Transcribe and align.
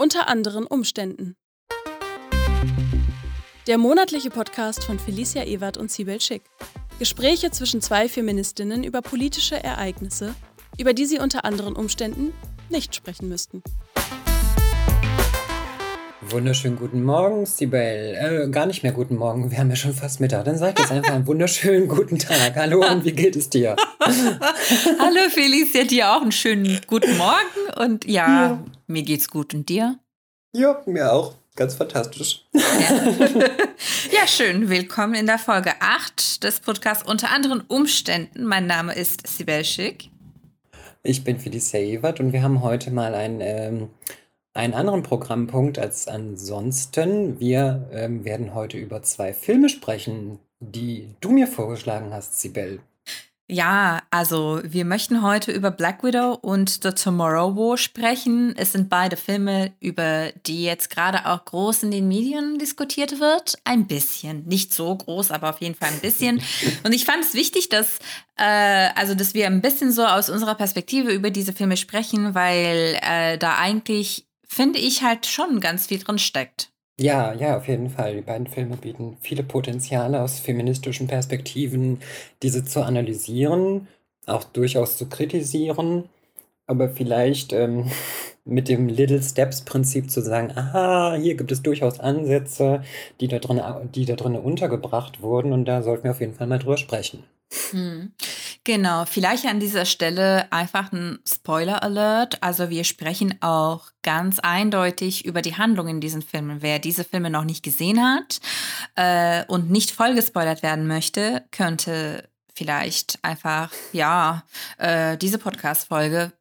Unter 0.00 0.28
anderen 0.30 0.64
Umständen. 0.64 1.36
Der 3.66 3.76
monatliche 3.76 4.30
Podcast 4.30 4.82
von 4.82 4.98
Felicia 4.98 5.44
Ewert 5.44 5.76
und 5.76 5.90
Sibel 5.90 6.22
Schick. 6.22 6.40
Gespräche 6.98 7.50
zwischen 7.50 7.82
zwei 7.82 8.08
Feministinnen 8.08 8.82
über 8.82 9.02
politische 9.02 9.62
Ereignisse, 9.62 10.34
über 10.78 10.94
die 10.94 11.04
sie 11.04 11.18
unter 11.18 11.44
anderen 11.44 11.76
Umständen 11.76 12.32
nicht 12.70 12.94
sprechen 12.94 13.28
müssten. 13.28 13.62
Wunderschönen 16.22 16.76
guten 16.76 17.02
Morgen, 17.02 17.44
Sibel. 17.44 17.80
Äh, 17.80 18.50
gar 18.50 18.64
nicht 18.64 18.82
mehr 18.82 18.92
guten 18.92 19.16
Morgen, 19.16 19.50
wir 19.50 19.58
haben 19.58 19.68
ja 19.68 19.76
schon 19.76 19.92
fast 19.92 20.20
Mittag. 20.20 20.46
Dann 20.46 20.56
sag 20.56 20.78
jetzt 20.78 20.92
einfach 20.92 21.12
einen 21.12 21.26
wunderschönen 21.26 21.88
guten 21.88 22.18
Tag. 22.18 22.56
Hallo 22.56 22.86
und 22.88 23.04
wie 23.04 23.12
geht 23.12 23.36
es 23.36 23.50
dir? 23.50 23.76
Hallo 24.00 25.28
Felicia, 25.28 25.84
dir 25.84 26.12
auch 26.12 26.22
einen 26.22 26.32
schönen 26.32 26.80
guten 26.86 27.18
Morgen. 27.18 27.78
Und 27.78 28.06
ja, 28.06 28.26
ja, 28.26 28.64
mir 28.90 29.02
geht's 29.02 29.30
gut. 29.30 29.54
Und 29.54 29.68
dir? 29.68 29.98
Ja, 30.52 30.82
mir 30.86 31.12
auch. 31.12 31.36
Ganz 31.56 31.74
fantastisch. 31.74 32.46
Ja. 32.52 32.62
ja, 34.12 34.26
schön. 34.26 34.68
Willkommen 34.68 35.14
in 35.14 35.26
der 35.26 35.38
Folge 35.38 35.72
8 35.80 36.44
des 36.44 36.60
Podcasts 36.60 37.08
Unter 37.08 37.30
anderen 37.30 37.60
Umständen. 37.62 38.44
Mein 38.44 38.66
Name 38.66 38.94
ist 38.94 39.26
Sibel 39.26 39.64
Schick. 39.64 40.10
Ich 41.02 41.24
bin 41.24 41.38
Felicia 41.38 41.80
Ewert 41.80 42.20
und 42.20 42.32
wir 42.32 42.42
haben 42.42 42.62
heute 42.62 42.90
mal 42.90 43.14
ein 43.14 43.40
ähm, 43.40 43.88
einen 44.52 44.74
anderen 44.74 45.02
Programmpunkt 45.02 45.78
als 45.78 46.08
ansonsten. 46.08 47.38
Wir 47.38 47.88
ähm, 47.92 48.24
werden 48.24 48.54
heute 48.54 48.78
über 48.78 49.02
zwei 49.02 49.32
Filme 49.32 49.68
sprechen, 49.68 50.38
die 50.58 51.14
du 51.20 51.30
mir 51.30 51.46
vorgeschlagen 51.46 52.12
hast, 52.12 52.40
Sibel. 52.40 52.80
Ja, 53.52 54.02
also 54.12 54.60
wir 54.62 54.84
möchten 54.84 55.22
heute 55.22 55.50
über 55.50 55.72
Black 55.72 56.04
Widow 56.04 56.34
und 56.40 56.84
The 56.84 56.92
Tomorrow 56.92 57.56
War 57.56 57.76
sprechen. 57.76 58.54
Es 58.56 58.70
sind 58.70 58.88
beide 58.88 59.16
Filme, 59.16 59.72
über 59.80 60.30
die 60.46 60.62
jetzt 60.62 60.88
gerade 60.88 61.26
auch 61.26 61.46
groß 61.46 61.82
in 61.82 61.90
den 61.90 62.06
Medien 62.06 62.60
diskutiert 62.60 63.18
wird. 63.18 63.56
Ein 63.64 63.88
bisschen, 63.88 64.44
nicht 64.46 64.72
so 64.72 64.94
groß, 64.94 65.32
aber 65.32 65.50
auf 65.50 65.60
jeden 65.60 65.74
Fall 65.74 65.88
ein 65.88 65.98
bisschen. 65.98 66.40
Und 66.84 66.92
ich 66.92 67.04
fand 67.04 67.24
es 67.24 67.34
wichtig, 67.34 67.68
dass 67.68 67.98
äh, 68.36 68.90
also 68.94 69.16
dass 69.16 69.34
wir 69.34 69.48
ein 69.48 69.62
bisschen 69.62 69.90
so 69.90 70.06
aus 70.06 70.30
unserer 70.30 70.54
Perspektive 70.54 71.10
über 71.10 71.30
diese 71.30 71.52
Filme 71.52 71.76
sprechen, 71.76 72.36
weil 72.36 73.00
äh, 73.02 73.36
da 73.36 73.56
eigentlich 73.56 74.28
finde 74.46 74.78
ich 74.78 75.02
halt 75.02 75.26
schon 75.26 75.58
ganz 75.58 75.88
viel 75.88 75.98
drin 75.98 76.18
steckt. 76.18 76.70
Ja, 77.00 77.32
ja, 77.32 77.56
auf 77.56 77.66
jeden 77.68 77.88
Fall. 77.90 78.14
Die 78.16 78.20
beiden 78.22 78.46
Filme 78.46 78.76
bieten 78.76 79.16
viele 79.20 79.42
Potenziale 79.42 80.20
aus 80.20 80.38
feministischen 80.38 81.06
Perspektiven, 81.08 81.98
diese 82.42 82.64
zu 82.64 82.82
analysieren, 82.84 83.88
auch 84.26 84.44
durchaus 84.44 84.96
zu 84.98 85.08
kritisieren, 85.08 86.08
aber 86.66 86.90
vielleicht 86.90 87.52
ähm, 87.54 87.90
mit 88.46 88.68
dem 88.68 88.88
Little 88.88 89.22
Steps 89.22 89.62
Prinzip 89.62 90.10
zu 90.10 90.20
sagen, 90.22 90.52
aha, 90.56 91.16
hier 91.16 91.36
gibt 91.36 91.52
es 91.52 91.62
durchaus 91.62 92.00
Ansätze, 92.00 92.82
die 93.20 93.28
da 93.28 93.38
drin, 93.40 93.62
die 93.94 94.06
da 94.06 94.16
drin 94.16 94.36
untergebracht 94.36 95.22
wurden 95.22 95.52
und 95.54 95.66
da 95.66 95.82
sollten 95.82 96.04
wir 96.04 96.12
auf 96.12 96.20
jeden 96.20 96.34
Fall 96.34 96.48
mal 96.48 96.58
drüber 96.58 96.78
sprechen. 96.78 97.24
Hm. 97.70 98.12
Genau, 98.62 99.04
vielleicht 99.06 99.44
an 99.46 99.58
dieser 99.58 99.84
Stelle 99.84 100.52
einfach 100.52 100.92
ein 100.92 101.18
Spoiler-Alert. 101.26 102.42
Also 102.42 102.70
wir 102.70 102.84
sprechen 102.84 103.34
auch 103.40 103.90
ganz 104.02 104.38
eindeutig 104.38 105.24
über 105.24 105.42
die 105.42 105.56
Handlung 105.56 105.88
in 105.88 106.00
diesen 106.00 106.22
Filmen. 106.22 106.62
Wer 106.62 106.78
diese 106.78 107.02
Filme 107.02 107.28
noch 107.28 107.44
nicht 107.44 107.64
gesehen 107.64 108.00
hat 108.00 108.40
äh, 108.94 109.44
und 109.46 109.70
nicht 109.70 109.90
voll 109.90 110.14
gespoilert 110.14 110.62
werden 110.62 110.86
möchte, 110.86 111.44
könnte 111.50 112.28
vielleicht 112.54 113.18
einfach, 113.22 113.72
ja, 113.92 114.44
äh, 114.78 115.16
diese 115.16 115.38
Podcast-Folge 115.38 116.32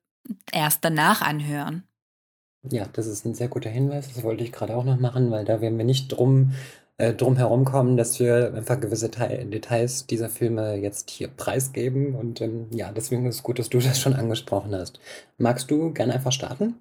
erst 0.52 0.84
danach 0.86 1.22
anhören. 1.22 1.84
Ja, 2.64 2.86
das 2.92 3.08
ist 3.08 3.26
ein 3.26 3.36
sehr 3.36 3.48
guter 3.48 3.70
Hinweis. 3.70 4.14
Das 4.14 4.24
wollte 4.24 4.44
ich 4.44 4.52
gerade 4.52 4.76
auch 4.76 4.84
noch 4.84 5.00
machen, 5.00 5.32
weil 5.32 5.46
da 5.46 5.62
werden 5.62 5.78
wir 5.78 5.86
nicht 5.86 6.10
drum 6.10 6.54
äh, 7.00 7.14
drum 7.14 7.38
herum 7.38 7.66
kommen, 7.66 7.98
dass 7.98 8.20
wir 8.20 8.54
einfach 8.54 8.80
gewisse 8.80 9.10
Te 9.10 9.46
Details 9.46 10.06
dieser 10.06 10.30
Filme 10.30 10.76
jetzt 10.76 11.10
hier 11.10 11.30
preisgeben. 11.30 12.14
Und 12.14 12.42
ähm, 12.42 12.68
ja, 12.72 12.92
deswegen 12.92 13.26
ist 13.26 13.36
es 13.36 13.44
gut, 13.44 13.58
dass 13.58 13.70
du 13.70 13.80
das 13.80 14.00
schon 14.00 14.14
angesprochen 14.14 14.76
hast. 14.76 15.00
Magst 15.38 15.72
du 15.72 15.94
gerne 15.94 16.14
einfach 16.14 16.34
starten? 16.34 16.76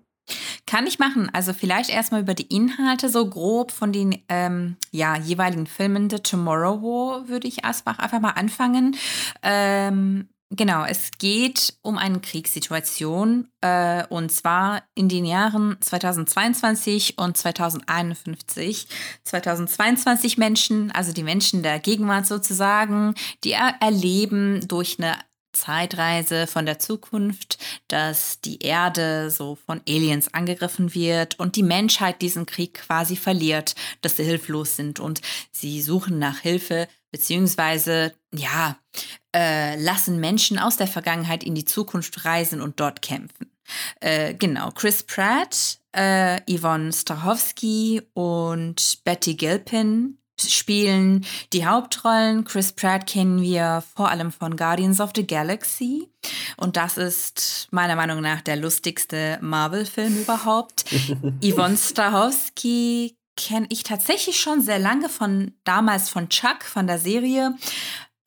Kann 0.67 0.87
ich 0.87 0.99
machen. 0.99 1.31
Also 1.33 1.55
vielleicht 1.55 1.89
erstmal 1.89 2.21
über 2.21 2.35
die 2.35 2.55
Inhalte 2.55 3.09
so 3.09 3.31
grob 3.31 3.73
von 3.73 3.93
den 3.93 4.19
ähm, 4.29 4.77
ja, 4.91 5.17
jeweiligen 5.17 5.67
Filmen. 5.67 6.11
The 6.11 6.19
Tomorrow 6.19 6.83
War 6.83 7.29
würde 7.29 7.49
ich 7.49 7.65
einfach, 7.65 7.99
einfach 7.99 8.21
mal 8.21 8.33
anfangen. 8.33 8.97
Ähm, 9.43 10.29
Genau, 10.51 10.85
es 10.87 11.11
geht 11.19 11.75
um 11.83 11.99
eine 11.99 12.21
Kriegssituation 12.21 13.51
äh, 13.61 14.07
und 14.07 14.33
zwar 14.33 14.83
in 14.95 15.11
den 15.11 15.27
Jahren 15.27 15.77
2022 15.81 17.19
und 17.19 17.37
2051. 17.37 18.89
2022 19.25 20.39
Menschen, 20.39 20.91
also 20.91 21.13
die 21.13 21.23
Menschen 21.23 21.63
der 21.63 21.79
Gegenwart 21.81 22.27
sozusagen, 22.27 23.15
die 23.45 23.53
er 23.53 23.75
erleben 23.81 24.67
durch 24.67 24.99
eine 24.99 25.19
Zeitreise 25.53 26.47
von 26.47 26.65
der 26.65 26.79
Zukunft, 26.79 27.59
dass 27.89 28.41
die 28.41 28.61
Erde 28.61 29.31
so 29.31 29.57
von 29.67 29.83
Aliens 29.87 30.33
angegriffen 30.33 30.95
wird 30.95 31.39
und 31.39 31.57
die 31.57 31.63
Menschheit 31.63 32.23
diesen 32.23 32.47
Krieg 32.47 32.75
quasi 32.75 33.17
verliert, 33.17 33.75
dass 34.01 34.17
sie 34.17 34.25
hilflos 34.25 34.77
sind 34.77 34.99
und 34.99 35.21
sie 35.53 35.83
suchen 35.83 36.19
nach 36.19 36.39
Hilfe 36.39 36.89
beziehungsweise 37.11 38.15
ja, 38.35 38.79
äh, 39.35 39.81
lassen 39.81 40.21
Menschen 40.21 40.59
aus 40.59 40.77
der 40.77 40.87
Vergangenheit 40.87 41.45
in 41.45 41.55
die 41.55 41.65
Zukunft 41.65 42.25
reisen 42.25 42.61
und 42.61 42.81
dort 42.81 43.03
kämpfen. 43.03 43.51
Äh, 44.01 44.35
genau, 44.35 44.71
Chris 44.71 45.03
Pratt, 45.03 45.79
äh, 45.93 46.41
Yvonne 46.51 46.93
Strahovski 46.93 48.03
und 48.15 49.01
Betty 49.05 49.35
Gilpin 49.35 50.19
spielen 50.41 51.27
die 51.53 51.67
Hauptrollen. 51.67 52.45
Chris 52.45 52.73
Pratt 52.73 53.07
kennen 53.07 53.43
wir 53.43 53.83
vor 53.95 54.09
allem 54.09 54.31
von 54.31 54.57
Guardians 54.57 55.01
of 55.01 55.11
the 55.15 55.27
Galaxy. 55.27 56.09
Und 56.57 56.77
das 56.77 56.97
ist 56.97 57.69
meiner 57.71 57.97
Meinung 57.97 58.21
nach 58.21 58.41
der 58.41 58.57
lustigste 58.57 59.39
Marvel-Film 59.41 60.17
überhaupt. 60.19 60.85
Yvonne 61.43 61.77
Strahovski 61.77 63.17
kenne 63.37 63.67
ich 63.71 63.85
tatsächlich 63.85 64.41
schon 64.41 64.63
sehr 64.63 64.79
lange 64.79 65.09
von 65.09 65.53
damals 65.65 66.09
von 66.09 66.29
Chuck, 66.29 66.65
von 66.65 66.87
der 66.87 66.99
Serie. 66.99 67.55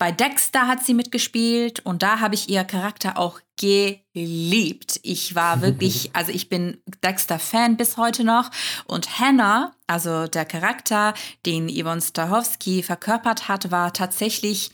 Bei 0.02 0.12
Dexter 0.12 0.66
hat 0.66 0.84
sie 0.84 0.96
mitgespielt 0.96 1.82
und 1.82 2.02
da 2.02 2.22
habe 2.22 2.34
ich 2.34 2.50
ihr 2.50 2.64
Charakter 2.64 3.20
auch 3.20 3.40
geliebt. 3.56 5.00
Ich 5.04 5.36
war 5.36 5.62
wirklich, 5.62 6.10
also 6.16 6.32
ich 6.32 6.50
bin 6.50 6.82
Dexter-Fan 7.04 7.78
bis 7.78 7.98
heute 7.98 8.24
noch. 8.24 8.50
Und 8.88 9.20
Hannah, 9.20 9.76
also 9.86 10.26
der 10.26 10.46
Charakter, 10.46 11.14
den 11.46 11.70
Yvonne 11.70 12.02
Stachowski 12.02 12.82
verkörpert 12.82 13.48
hat, 13.48 13.70
war 13.70 13.94
tatsächlich 13.94 14.72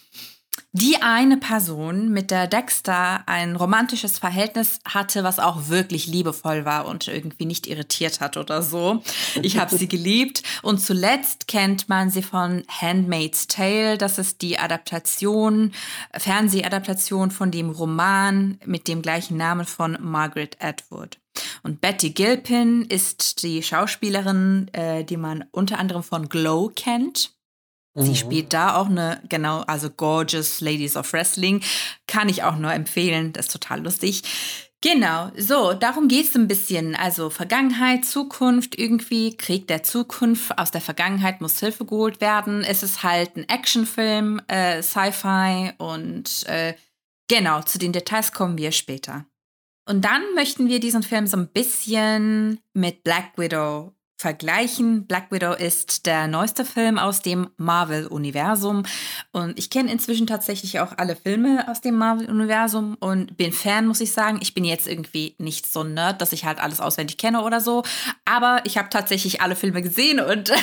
die 0.74 1.02
eine 1.02 1.38
Person, 1.38 2.10
mit 2.10 2.30
der 2.30 2.46
Dexter 2.46 3.24
ein 3.28 3.56
romantisches 3.56 4.20
Verhältnis 4.20 4.80
hatte, 4.86 5.24
was 5.24 5.40
auch 5.40 5.70
wirklich 5.70 6.08
liebevoll 6.08 6.66
war 6.66 6.86
und 6.86 7.08
irgendwie 7.08 7.46
nicht 7.46 7.68
irritiert 7.68 8.20
hat 8.20 8.38
oder 8.38 8.62
so. 8.62 9.02
Ich 9.42 9.58
habe 9.58 9.76
sie 9.76 9.88
geliebt. 9.88 10.44
Und 10.62 10.80
zuletzt 10.80 11.48
kennt 11.48 11.90
man 11.90 12.10
sie 12.10 12.22
von 12.22 12.64
Handmaid's 12.68 13.48
Tale. 13.48 13.98
Das 13.98 14.20
ist 14.20 14.42
die 14.42 14.60
Adaptation, 14.60 15.72
Fernsehadaptation 16.14 17.32
von 17.32 17.50
dem 17.50 17.70
Roman 17.70 18.60
mit 18.66 18.88
dem 18.88 19.02
gleichen 19.02 19.38
Namen 19.38 19.66
von 19.66 19.98
Margaret 20.02 20.58
Atwood. 20.62 21.18
Und 21.64 21.82
Betty 21.82 22.12
Gilpin 22.12 22.84
ist 22.84 23.44
die 23.44 23.64
Schauspielerin, 23.64 24.70
äh, 24.74 25.04
die 25.04 25.18
man 25.18 25.46
unter 25.52 25.80
anderem 25.80 26.04
von 26.04 26.30
Glow 26.30 26.72
kennt. 26.76 27.37
Sie 27.98 28.12
mhm. 28.12 28.16
spielt 28.16 28.54
da 28.54 28.76
auch 28.76 28.90
eine, 28.90 29.22
genau, 29.28 29.62
also 29.62 29.90
Gorgeous 29.90 30.62
Ladies 30.62 30.96
of 30.96 31.12
Wrestling. 31.14 31.62
Kann 32.06 32.30
ich 32.30 32.44
auch 32.44 32.56
nur 32.56 32.72
empfehlen. 32.72 33.34
Das 33.34 33.48
ist 33.48 33.52
total 33.52 33.84
lustig. 33.84 34.24
Genau, 34.82 35.32
so, 35.36 35.74
darum 35.74 36.08
geht 36.08 36.28
es 36.28 36.36
ein 36.36 36.48
bisschen. 36.48 36.96
Also 36.96 37.32
Vergangenheit, 37.32 38.06
Zukunft, 38.06 38.78
irgendwie 38.78 39.36
Krieg 39.36 39.68
der 39.68 39.82
Zukunft. 39.82 40.58
Aus 40.60 40.70
der 40.70 40.82
Vergangenheit 40.82 41.42
muss 41.42 41.60
Hilfe 41.60 41.86
geholt 41.86 42.22
werden. 42.22 42.64
Es 42.64 42.84
ist 42.84 43.02
halt 43.02 43.36
ein 43.36 43.50
Actionfilm, 43.50 44.40
äh, 44.48 44.84
Sci-Fi 44.84 45.72
und 45.80 46.46
äh, 46.46 46.76
genau, 47.28 47.64
zu 47.64 47.80
den 47.80 47.92
Details 47.92 48.32
kommen 48.32 48.60
wir 48.60 48.72
später. 48.72 49.26
Und 49.90 50.06
dann 50.06 50.22
möchten 50.36 50.68
wir 50.68 50.80
diesen 50.80 51.02
Film 51.02 51.26
so 51.26 51.38
ein 51.38 51.48
bisschen 51.48 52.60
mit 52.74 53.04
Black 53.04 53.38
Widow 53.38 53.97
vergleichen. 54.18 55.06
Black 55.06 55.32
Widow 55.32 55.54
ist 55.54 56.06
der 56.06 56.28
neueste 56.28 56.66
Film 56.66 56.98
aus 56.98 57.22
dem 57.22 57.50
Marvel-Universum. 57.58 58.84
Und 59.32 59.58
ich 59.58 59.70
kenne 59.70 59.92
inzwischen 59.92 60.28
tatsächlich 60.28 60.80
auch 60.80 60.94
alle 60.98 61.16
Filme 61.16 61.66
aus 61.70 61.82
dem 61.82 61.96
Marvel-Universum 61.96 62.98
und 63.00 63.38
bin 63.38 63.54
Fan, 63.54 63.86
muss 63.86 64.02
ich 64.02 64.12
sagen. 64.12 64.40
Ich 64.42 64.54
bin 64.54 64.66
jetzt 64.66 64.88
irgendwie 64.88 65.36
nicht 65.38 65.72
so 65.72 65.84
nerd, 65.84 66.22
dass 66.22 66.34
ich 66.34 66.46
halt 66.46 66.60
alles 66.60 66.82
auswendig 66.82 67.18
kenne 67.18 67.44
oder 67.44 67.62
so. 67.62 67.84
Aber 68.26 68.62
ich 68.66 68.78
habe 68.78 68.90
tatsächlich 68.90 69.42
alle 69.42 69.56
Filme 69.56 69.82
gesehen 69.82 70.20
und 70.20 70.52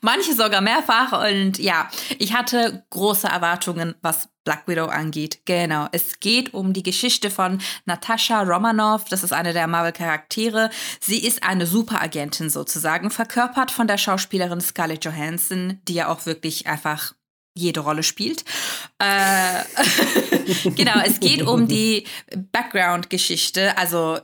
Manche 0.00 0.34
sogar 0.34 0.60
mehrfach. 0.60 1.28
Und 1.28 1.58
ja, 1.58 1.88
ich 2.18 2.34
hatte 2.34 2.84
große 2.90 3.26
Erwartungen, 3.26 3.94
was 4.02 4.28
Black 4.44 4.66
Widow 4.66 4.86
angeht. 4.86 5.40
Genau. 5.44 5.88
Es 5.92 6.20
geht 6.20 6.54
um 6.54 6.72
die 6.72 6.82
Geschichte 6.82 7.30
von 7.30 7.60
Natascha 7.84 8.42
Romanoff. 8.42 9.04
Das 9.06 9.22
ist 9.22 9.32
eine 9.32 9.52
der 9.52 9.66
Marvel-Charaktere. 9.66 10.70
Sie 11.00 11.24
ist 11.24 11.42
eine 11.42 11.66
Superagentin 11.66 12.50
sozusagen, 12.50 13.10
verkörpert 13.10 13.70
von 13.70 13.86
der 13.86 13.98
Schauspielerin 13.98 14.60
Scarlett 14.60 15.04
Johansson, 15.04 15.80
die 15.88 15.94
ja 15.94 16.08
auch 16.08 16.26
wirklich 16.26 16.66
einfach 16.66 17.14
jede 17.54 17.80
Rolle 17.80 18.02
spielt. 18.02 18.44
Äh, 18.98 19.62
genau, 20.70 21.00
es 21.04 21.20
geht 21.20 21.42
um 21.42 21.68
die 21.68 22.06
Background-Geschichte. 22.52 23.76
Also 23.76 24.18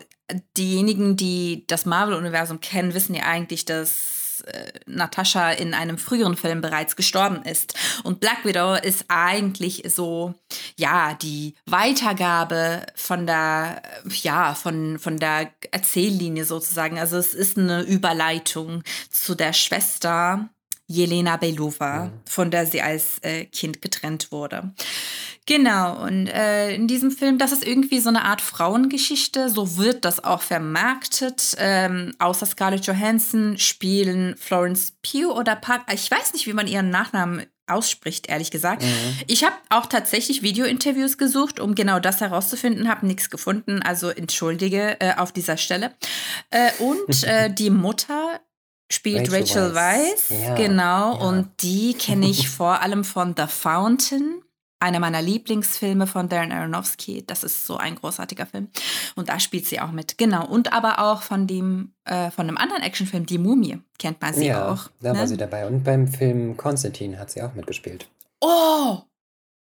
diejenigen, 0.56 1.16
die 1.16 1.64
das 1.66 1.86
Marvel-Universum 1.86 2.60
kennen, 2.60 2.94
wissen 2.94 3.14
ja 3.14 3.24
eigentlich, 3.24 3.64
dass 3.64 4.17
äh, 4.43 4.73
Natascha 4.87 5.52
in 5.52 5.75
einem 5.75 5.99
früheren 5.99 6.37
Film 6.37 6.61
bereits 6.61 6.96
gestorben 6.96 7.43
ist. 7.43 7.75
Und 8.05 8.20
Black 8.20 8.44
Widow 8.44 8.75
ist 8.75 9.05
eigentlich 9.08 9.82
so, 9.87 10.35
ja, 10.76 11.14
die 11.14 11.55
Weitergabe 11.67 12.87
von 12.94 13.26
der, 13.26 13.82
ja, 14.23 14.55
von, 14.55 14.99
von 14.99 15.19
der 15.19 15.50
Erzähllinie 15.70 16.44
sozusagen. 16.44 16.99
Also 16.99 17.17
es 17.17 17.35
ist 17.35 17.58
eine 17.58 17.82
Überleitung 17.82 18.82
zu 19.11 19.35
der 19.35 19.52
Schwester 19.52 20.49
Jelena 20.88 21.37
Belova, 21.37 22.06
mhm. 22.06 22.12
von 22.25 22.50
der 22.50 22.67
sie 22.67 22.81
als 22.81 23.19
äh, 23.20 23.44
Kind 23.44 23.82
getrennt 23.82 24.32
wurde. 24.32 24.73
Genau, 25.46 26.02
und 26.02 26.26
äh, 26.26 26.75
in 26.75 26.88
diesem 26.88 27.11
Film, 27.11 27.38
das 27.38 27.52
ist 27.52 27.67
irgendwie 27.67 28.00
so 28.00 28.08
eine 28.08 28.25
Art 28.25 28.40
Frauengeschichte, 28.43 29.49
so 29.49 29.79
wird 29.79 30.05
das 30.05 30.23
auch 30.23 30.43
vermarktet. 30.43 31.56
Ähm, 31.58 32.12
außer 32.19 32.44
Scarlett 32.44 32.87
Johansson 32.87 33.56
spielen 33.56 34.35
Florence 34.37 34.93
Pugh 35.02 35.32
oder 35.35 35.56
Park, 35.56 35.82
ich 35.93 36.11
weiß 36.11 36.32
nicht, 36.32 36.46
wie 36.46 36.52
man 36.52 36.67
ihren 36.67 36.90
Nachnamen 36.90 37.46
ausspricht, 37.67 38.29
ehrlich 38.29 38.50
gesagt. 38.50 38.82
Mhm. 38.82 38.88
Ich 39.26 39.44
habe 39.44 39.55
auch 39.70 39.87
tatsächlich 39.87 40.43
Videointerviews 40.43 41.19
gesucht, 41.19 41.61
um 41.61 41.75
genau 41.75 41.99
das 41.99 42.20
herauszufinden, 42.20 42.88
habe 42.88 43.06
nichts 43.06 43.31
gefunden, 43.31 43.82
also 43.82 44.08
entschuldige 44.08 45.00
äh, 45.00 45.14
auf 45.17 45.32
dieser 45.32 45.56
Stelle. 45.56 45.94
Äh, 46.50 46.70
und 46.79 47.25
äh, 47.25 47.52
die 47.52 47.70
Mutter 47.70 48.40
spielt 48.90 49.32
Rachel, 49.32 49.73
Rachel 49.73 49.75
Weisz, 49.75 50.31
ja, 50.31 50.55
genau, 50.55 51.14
ja. 51.14 51.20
und 51.20 51.50
die 51.62 51.94
kenne 51.94 52.29
ich 52.29 52.49
vor 52.49 52.81
allem 52.81 53.05
von 53.05 53.35
The 53.37 53.46
Fountain 53.46 54.43
einer 54.81 55.00
meiner 55.00 55.20
Lieblingsfilme 55.20 56.06
von 56.06 56.29
Darren 56.29 56.52
Aronofsky. 56.52 57.25
Das 57.26 57.43
ist 57.43 57.67
so 57.67 57.76
ein 57.76 57.96
großartiger 57.96 58.46
Film. 58.46 58.69
Und 59.17 59.29
da 59.29 59.40
spielt 59.40 59.67
sie 59.67 59.81
auch 59.81 59.90
mit. 59.90 60.19
Genau. 60.19 60.46
Und 60.46 60.73
aber 60.73 61.00
auch 61.00 61.23
von 61.23 61.46
dem, 61.46 61.94
äh, 62.05 62.31
von 62.31 62.49
einem 62.49 62.56
anderen 62.56 62.82
Actionfilm, 62.82 63.26
Die 63.26 63.38
Mumie, 63.38 63.81
kennt 63.99 64.20
man 64.20 64.35
sie 64.35 64.46
ja, 64.46 64.70
auch. 64.70 64.88
Da 65.00 65.12
ne? 65.12 65.19
war 65.19 65.26
sie 65.26 65.37
dabei. 65.37 65.67
Und 65.67 65.82
beim 65.85 66.06
Film 66.06 66.56
Konstantin 66.56 67.19
hat 67.19 67.31
sie 67.31 67.43
auch 67.43 67.55
mitgespielt. 67.55 68.08
Oh! 68.40 68.99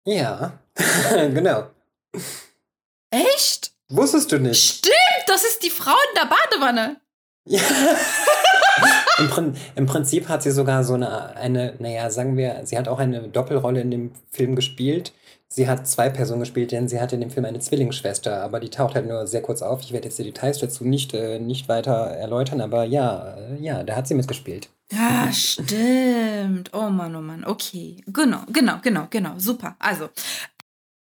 Ja, 0.04 0.58
genau. 1.34 1.68
Echt? 3.10 3.72
Wusstest 3.88 4.30
du 4.32 4.38
nicht? 4.38 4.78
Stimmt, 4.78 5.24
das 5.26 5.42
ist 5.44 5.62
die 5.64 5.70
Frau 5.70 5.90
in 5.90 6.20
der 6.20 6.28
Badewanne. 6.28 7.00
Ja. 7.44 7.60
Im, 9.18 9.52
Im, 9.74 9.86
Prinzip 9.86 10.28
hat 10.28 10.42
sie 10.42 10.50
sogar 10.50 10.84
so 10.84 10.94
eine, 10.94 11.36
eine, 11.36 11.74
naja, 11.78 12.10
sagen 12.10 12.36
wir, 12.36 12.60
sie 12.64 12.78
hat 12.78 12.88
auch 12.88 12.98
eine 12.98 13.28
Doppelrolle 13.28 13.80
in 13.80 13.90
dem 13.90 14.12
Film 14.30 14.54
gespielt. 14.54 15.12
Sie 15.50 15.66
hat 15.66 15.88
zwei 15.88 16.10
Personen 16.10 16.40
gespielt, 16.40 16.72
denn 16.72 16.88
sie 16.88 17.00
hatte 17.00 17.14
in 17.14 17.22
dem 17.22 17.30
Film 17.30 17.46
eine 17.46 17.58
Zwillingsschwester, 17.58 18.42
aber 18.42 18.60
die 18.60 18.68
taucht 18.68 18.94
halt 18.94 19.08
nur 19.08 19.26
sehr 19.26 19.40
kurz 19.40 19.62
auf. 19.62 19.80
Ich 19.80 19.92
werde 19.92 20.06
jetzt 20.06 20.18
die 20.18 20.24
Details 20.24 20.58
dazu 20.58 20.84
nicht, 20.84 21.14
äh, 21.14 21.38
nicht 21.38 21.68
weiter 21.68 21.92
erläutern, 21.92 22.60
aber 22.60 22.84
ja, 22.84 23.34
äh, 23.34 23.62
ja, 23.62 23.82
da 23.82 23.96
hat 23.96 24.06
sie 24.06 24.14
mitgespielt. 24.14 24.68
Ja, 24.92 25.32
stimmt. 25.32 26.70
Oh 26.74 26.90
Mann, 26.90 27.16
oh 27.16 27.20
Mann. 27.20 27.44
Okay. 27.44 28.02
Genau, 28.06 28.40
genau, 28.52 28.76
genau, 28.82 29.06
genau. 29.10 29.32
Super. 29.38 29.76
Also, 29.78 30.10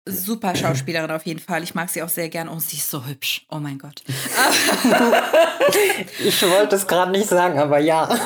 super 0.09 0.55
Schauspielerin 0.55 1.11
auf 1.11 1.25
jeden 1.25 1.39
Fall. 1.39 1.63
Ich 1.63 1.75
mag 1.75 1.89
sie 1.89 2.01
auch 2.01 2.09
sehr 2.09 2.29
gern. 2.29 2.49
Oh, 2.49 2.59
sie 2.59 2.77
ist 2.77 2.89
so 2.89 3.05
hübsch. 3.05 3.45
Oh 3.49 3.59
mein 3.59 3.77
Gott. 3.77 4.03
ich 6.19 6.41
wollte 6.43 6.75
es 6.75 6.87
gerade 6.87 7.11
nicht 7.11 7.27
sagen, 7.27 7.59
aber 7.59 7.79
ja. 7.79 8.09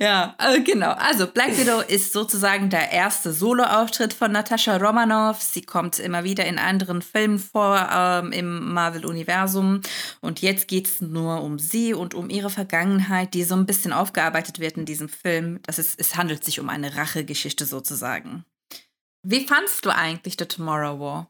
ja, 0.00 0.34
äh, 0.38 0.60
genau. 0.60 0.92
Also 0.92 1.26
Black 1.26 1.56
Widow 1.58 1.80
ist 1.80 2.12
sozusagen 2.12 2.70
der 2.70 2.92
erste 2.92 3.32
Solo-Auftritt 3.32 4.12
von 4.12 4.32
Natascha 4.32 4.76
Romanoff. 4.76 5.42
Sie 5.42 5.62
kommt 5.62 5.98
immer 5.98 6.24
wieder 6.24 6.44
in 6.46 6.58
anderen 6.58 7.02
Filmen 7.02 7.38
vor 7.38 7.88
ähm, 7.92 8.32
im 8.32 8.72
Marvel-Universum. 8.72 9.80
Und 10.20 10.42
jetzt 10.42 10.68
geht 10.68 10.86
es 10.86 11.00
nur 11.00 11.42
um 11.42 11.58
sie 11.58 11.94
und 11.94 12.14
um 12.14 12.30
ihre 12.30 12.50
Vergangenheit, 12.50 13.34
die 13.34 13.44
so 13.44 13.54
ein 13.54 13.66
bisschen 13.66 13.92
aufgearbeitet 13.92 14.60
wird 14.60 14.76
in 14.76 14.84
diesem 14.84 15.08
Film. 15.08 15.60
Das 15.64 15.78
ist, 15.78 15.98
es 15.98 16.16
handelt 16.16 16.44
sich 16.44 16.60
um 16.60 16.68
eine 16.68 16.96
Rachegeschichte 16.96 17.66
sozusagen. 17.66 18.44
Wie 19.28 19.44
fandst 19.44 19.84
du 19.84 19.90
eigentlich 19.90 20.36
The 20.38 20.44
Tomorrow 20.44 21.00
War? 21.00 21.28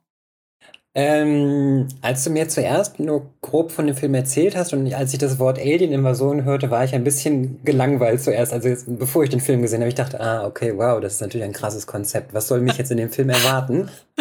Ähm, 0.95 1.89
als 2.03 2.25
du 2.25 2.31
mir 2.31 2.47
zuerst 2.47 3.01
nur 3.01 3.31
grob 3.41 3.73
von 3.73 3.87
dem 3.87 3.97
Film 3.97 4.13
erzählt 4.13 4.55
hast 4.55 4.75
und 4.75 4.93
als 4.93 5.15
ich 5.15 5.19
das 5.19 5.39
Wort 5.39 5.59
Alien-Invasion 5.59 6.45
hörte, 6.45 6.71
war 6.71 6.85
ich 6.85 6.95
ein 6.95 7.05
bisschen 7.05 7.65
gelangweilt 7.65 8.23
zuerst. 8.23 8.53
Also 8.53 8.69
jetzt, 8.69 8.85
bevor 8.99 9.25
ich 9.25 9.31
den 9.31 9.41
Film 9.41 9.63
gesehen 9.63 9.81
habe, 9.81 9.89
ich 9.89 9.95
dachte, 9.95 10.21
ah, 10.21 10.45
okay, 10.45 10.75
wow, 10.77 11.01
das 11.01 11.15
ist 11.15 11.21
natürlich 11.23 11.47
ein 11.47 11.55
krasses 11.55 11.87
Konzept. 11.87 12.35
Was 12.35 12.49
soll 12.49 12.61
mich 12.61 12.77
jetzt 12.77 12.91
in 12.91 12.99
dem 12.99 13.09
Film 13.09 13.31
erwarten? 13.31 13.89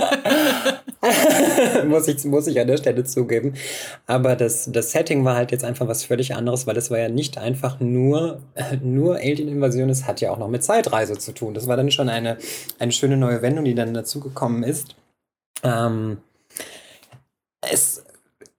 muss, 1.87 2.07
ich, 2.07 2.23
muss 2.25 2.47
ich 2.47 2.59
an 2.59 2.67
der 2.67 2.77
Stelle 2.77 3.03
zugeben. 3.03 3.53
Aber 4.05 4.35
das, 4.35 4.69
das 4.71 4.91
Setting 4.91 5.25
war 5.25 5.35
halt 5.35 5.51
jetzt 5.51 5.63
einfach 5.63 5.87
was 5.87 6.03
völlig 6.05 6.35
anderes, 6.35 6.67
weil 6.67 6.77
es 6.77 6.91
war 6.91 6.99
ja 6.99 7.09
nicht 7.09 7.37
einfach 7.37 7.79
nur, 7.79 8.41
nur 8.83 9.15
Alien-Invasion, 9.15 9.89
es 9.89 10.07
hat 10.07 10.21
ja 10.21 10.31
auch 10.31 10.37
noch 10.37 10.49
mit 10.49 10.63
Zeitreise 10.63 11.17
zu 11.17 11.33
tun. 11.33 11.53
Das 11.53 11.67
war 11.67 11.77
dann 11.77 11.91
schon 11.91 12.09
eine, 12.09 12.37
eine 12.79 12.91
schöne 12.91 13.17
neue 13.17 13.41
Wendung, 13.41 13.65
die 13.65 13.75
dann 13.75 13.93
dazugekommen 13.93 14.63
ist. 14.63 14.95
Ähm, 15.63 16.17
es, 17.61 18.03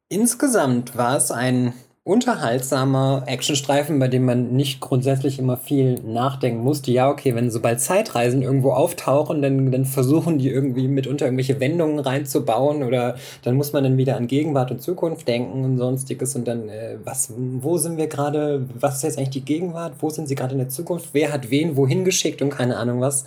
insgesamt 0.08 0.96
war 0.96 1.16
es 1.16 1.30
ein 1.30 1.72
unterhaltsamer 2.06 3.24
Actionstreifen, 3.26 3.98
bei 3.98 4.06
dem 4.06 4.24
man 4.24 4.52
nicht 4.52 4.78
grundsätzlich 4.78 5.40
immer 5.40 5.56
viel 5.56 5.96
nachdenken 6.04 6.62
musste. 6.62 6.92
Ja, 6.92 7.10
okay, 7.10 7.34
wenn 7.34 7.50
sobald 7.50 7.80
Zeitreisen 7.80 8.42
irgendwo 8.42 8.70
auftauchen, 8.70 9.42
dann, 9.42 9.72
dann 9.72 9.84
versuchen 9.84 10.38
die 10.38 10.48
irgendwie 10.48 10.86
mitunter 10.86 11.24
irgendwelche 11.24 11.58
Wendungen 11.58 11.98
reinzubauen 11.98 12.84
oder 12.84 13.16
dann 13.42 13.56
muss 13.56 13.72
man 13.72 13.82
dann 13.82 13.96
wieder 13.96 14.16
an 14.16 14.28
Gegenwart 14.28 14.70
und 14.70 14.80
Zukunft 14.80 15.26
denken 15.26 15.64
und 15.64 15.78
sonstiges 15.78 16.36
und 16.36 16.46
dann, 16.46 16.68
äh, 16.68 16.96
was, 17.02 17.32
wo 17.36 17.76
sind 17.76 17.96
wir 17.96 18.06
gerade, 18.06 18.64
was 18.78 18.98
ist 18.98 19.02
jetzt 19.02 19.18
eigentlich 19.18 19.30
die 19.30 19.44
Gegenwart, 19.44 19.94
wo 19.98 20.08
sind 20.08 20.28
sie 20.28 20.36
gerade 20.36 20.52
in 20.52 20.58
der 20.58 20.68
Zukunft, 20.68 21.08
wer 21.10 21.32
hat 21.32 21.50
wen 21.50 21.76
wohin 21.76 22.04
geschickt 22.04 22.40
und 22.40 22.50
keine 22.50 22.76
Ahnung 22.76 23.00
was. 23.00 23.24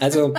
Also 0.00 0.34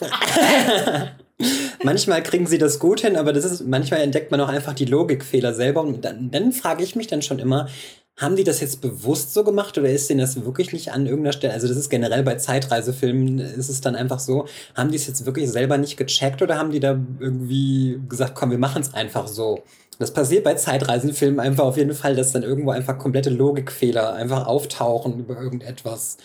manchmal 1.84 2.22
kriegen 2.22 2.46
sie 2.46 2.58
das 2.58 2.78
gut 2.78 3.00
hin, 3.00 3.16
aber 3.16 3.32
das 3.32 3.44
ist, 3.44 3.66
manchmal 3.66 4.00
entdeckt 4.00 4.30
man 4.30 4.40
auch 4.40 4.48
einfach 4.48 4.74
die 4.74 4.84
Logikfehler 4.84 5.54
selber. 5.54 5.82
Und 5.82 6.04
dann, 6.04 6.30
dann 6.30 6.52
frage 6.52 6.82
ich 6.82 6.96
mich 6.96 7.06
dann 7.06 7.22
schon 7.22 7.38
immer, 7.38 7.68
haben 8.16 8.36
die 8.36 8.44
das 8.44 8.60
jetzt 8.60 8.82
bewusst 8.82 9.32
so 9.32 9.44
gemacht 9.44 9.78
oder 9.78 9.88
ist 9.88 10.10
denen 10.10 10.20
das 10.20 10.44
wirklich 10.44 10.72
nicht 10.72 10.92
an 10.92 11.06
irgendeiner 11.06 11.32
Stelle? 11.32 11.54
Also, 11.54 11.68
das 11.68 11.76
ist 11.76 11.88
generell 11.88 12.22
bei 12.22 12.34
Zeitreisefilmen, 12.34 13.38
ist 13.38 13.70
es 13.70 13.80
dann 13.80 13.96
einfach 13.96 14.20
so, 14.20 14.46
haben 14.74 14.90
die 14.90 14.96
es 14.96 15.06
jetzt 15.06 15.24
wirklich 15.24 15.50
selber 15.50 15.78
nicht 15.78 15.96
gecheckt 15.96 16.42
oder 16.42 16.58
haben 16.58 16.70
die 16.70 16.80
da 16.80 17.00
irgendwie 17.18 17.98
gesagt, 18.08 18.34
komm, 18.34 18.50
wir 18.50 18.58
machen 18.58 18.82
es 18.82 18.92
einfach 18.92 19.26
so? 19.26 19.62
Das 20.00 20.14
passiert 20.14 20.44
bei 20.44 20.54
Zeitreisenfilmen 20.54 21.38
einfach 21.40 21.64
auf 21.64 21.76
jeden 21.76 21.92
Fall, 21.92 22.16
dass 22.16 22.32
dann 22.32 22.42
irgendwo 22.42 22.70
einfach 22.70 22.96
komplette 22.96 23.28
Logikfehler 23.28 24.14
einfach 24.14 24.46
auftauchen 24.46 25.18
über 25.18 25.38
irgendetwas. 25.38 26.16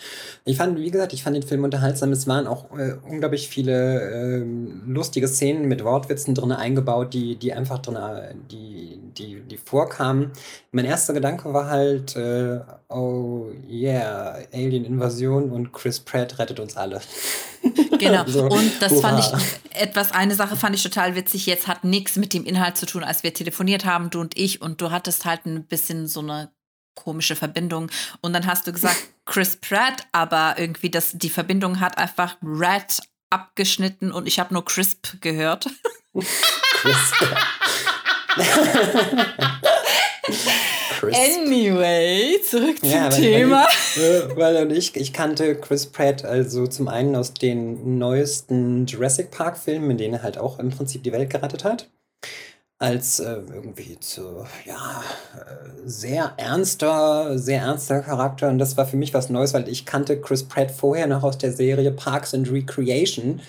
Ich 0.46 0.56
fand, 0.56 0.78
wie 0.78 0.90
gesagt, 0.90 1.12
ich 1.12 1.22
fand 1.22 1.36
den 1.36 1.42
Film 1.42 1.62
unterhaltsam. 1.62 2.10
Es 2.10 2.26
waren 2.26 2.46
auch 2.46 2.70
äh, 2.78 2.94
unglaublich 3.06 3.50
viele 3.50 4.40
äh, 4.40 4.44
lustige 4.86 5.28
Szenen 5.28 5.68
mit 5.68 5.84
Wortwitzen 5.84 6.34
drin 6.34 6.52
eingebaut, 6.52 7.12
die, 7.12 7.36
die 7.36 7.52
einfach 7.52 7.78
drin, 7.80 7.98
die, 8.50 8.98
die, 9.18 9.42
die 9.42 9.58
vorkamen. 9.58 10.30
Mein 10.72 10.86
erster 10.86 11.12
Gedanke 11.12 11.52
war 11.52 11.68
halt, 11.68 12.16
äh, 12.16 12.60
oh 12.88 13.48
yeah, 13.68 14.38
Alien-Invasion 14.54 15.50
und 15.50 15.74
Chris 15.74 16.00
Pratt 16.00 16.38
rettet 16.38 16.60
uns 16.60 16.78
alle. 16.78 17.02
Genau. 17.98 18.24
so, 18.26 18.44
und 18.44 18.72
das 18.80 18.92
hurra. 18.92 19.08
fand 19.08 19.20
ich 19.20 19.80
etwas, 19.80 20.12
eine 20.12 20.34
Sache 20.34 20.56
fand 20.56 20.74
ich 20.74 20.82
total 20.82 21.14
witzig. 21.14 21.46
Jetzt 21.46 21.66
hat 21.66 21.84
nichts 21.84 22.16
mit 22.16 22.34
dem 22.34 22.44
Inhalt 22.44 22.76
zu 22.76 22.86
tun, 22.86 23.04
als 23.04 23.22
wir 23.22 23.32
telefoniert 23.66 23.84
haben, 23.84 24.10
du 24.10 24.20
und 24.20 24.36
ich. 24.36 24.62
Und 24.62 24.80
du 24.80 24.90
hattest 24.90 25.24
halt 25.24 25.46
ein 25.46 25.66
bisschen 25.66 26.06
so 26.06 26.20
eine 26.20 26.50
komische 26.94 27.36
Verbindung. 27.36 27.90
Und 28.20 28.32
dann 28.32 28.46
hast 28.46 28.66
du 28.66 28.72
gesagt, 28.72 28.96
Chris 29.26 29.56
Pratt, 29.56 30.06
aber 30.12 30.54
irgendwie 30.56 30.90
das, 30.90 31.12
die 31.12 31.30
Verbindung 31.30 31.80
hat 31.80 31.98
einfach 31.98 32.36
Rat 32.42 33.00
abgeschnitten 33.28 34.12
und 34.12 34.28
ich 34.28 34.38
habe 34.38 34.54
nur 34.54 34.64
Crisp 34.64 35.20
gehört. 35.20 35.68
Crisp. 36.14 37.14
Anyway, 41.02 42.40
zurück 42.42 42.80
zum 42.80 42.90
ja, 42.90 43.08
Thema. 43.08 43.68
Weil, 43.94 44.28
ich, 44.28 44.36
weil 44.36 44.72
ich, 44.72 44.96
ich 44.96 45.12
kannte 45.12 45.54
Chris 45.54 45.86
Pratt 45.86 46.24
also 46.24 46.66
zum 46.66 46.88
einen 46.88 47.14
aus 47.14 47.32
den 47.32 47.98
neuesten 47.98 48.86
Jurassic 48.86 49.30
Park 49.30 49.56
Filmen, 49.56 49.92
in 49.92 49.98
denen 49.98 50.14
er 50.14 50.22
halt 50.24 50.36
auch 50.38 50.58
im 50.58 50.70
Prinzip 50.70 51.04
die 51.04 51.12
Welt 51.12 51.30
gerettet 51.30 51.64
hat. 51.64 51.88
Als 52.78 53.20
äh, 53.20 53.40
irgendwie 53.52 53.98
zu, 54.00 54.44
ja, 54.66 55.02
äh, 55.34 55.88
sehr 55.88 56.34
ernster, 56.36 57.38
sehr 57.38 57.62
ernster 57.62 58.00
Charakter. 58.00 58.48
Und 58.48 58.58
das 58.58 58.76
war 58.76 58.86
für 58.86 58.98
mich 58.98 59.14
was 59.14 59.30
Neues, 59.30 59.54
weil 59.54 59.68
ich 59.68 59.86
kannte 59.86 60.20
Chris 60.20 60.44
Pratt 60.44 60.70
vorher 60.70 61.06
noch 61.06 61.22
aus 61.22 61.38
der 61.38 61.52
Serie 61.52 61.90
Parks 61.92 62.34
and 62.34 62.50
Recreation. 62.50 63.40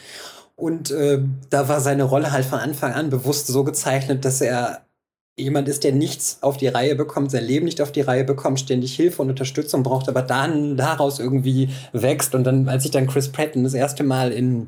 Und 0.55 0.91
äh, 0.91 1.19
da 1.49 1.67
war 1.67 1.81
seine 1.81 2.03
Rolle 2.03 2.31
halt 2.31 2.45
von 2.45 2.59
Anfang 2.59 2.93
an 2.93 3.09
bewusst 3.09 3.47
so 3.47 3.63
gezeichnet, 3.63 4.23
dass 4.23 4.39
er 4.41 4.83
jemand 5.37 5.67
ist, 5.67 5.83
der 5.83 5.91
nichts 5.91 6.39
auf 6.41 6.57
die 6.57 6.67
Reihe 6.67 6.95
bekommt, 6.95 7.29
sein 7.29 7.43
Leben 7.43 7.65
nicht 7.65 7.81
auf 7.81 7.91
die 7.91 8.01
Reihe 8.01 8.23
bekommt, 8.23 8.59
ständig 8.59 8.95
Hilfe 8.95 9.21
und 9.21 9.29
Unterstützung 9.29 9.83
braucht, 9.83 10.09
aber 10.09 10.23
dann 10.23 10.77
daraus 10.77 11.19
irgendwie 11.19 11.69
wächst. 11.91 12.33
Und 12.33 12.43
dann, 12.45 12.69
als 12.69 12.85
ich 12.85 12.91
dann 12.91 13.07
Chris 13.07 13.31
Pratt 13.31 13.51
das 13.55 13.73
erste 13.75 14.03
Mal 14.03 14.31
in 14.31 14.67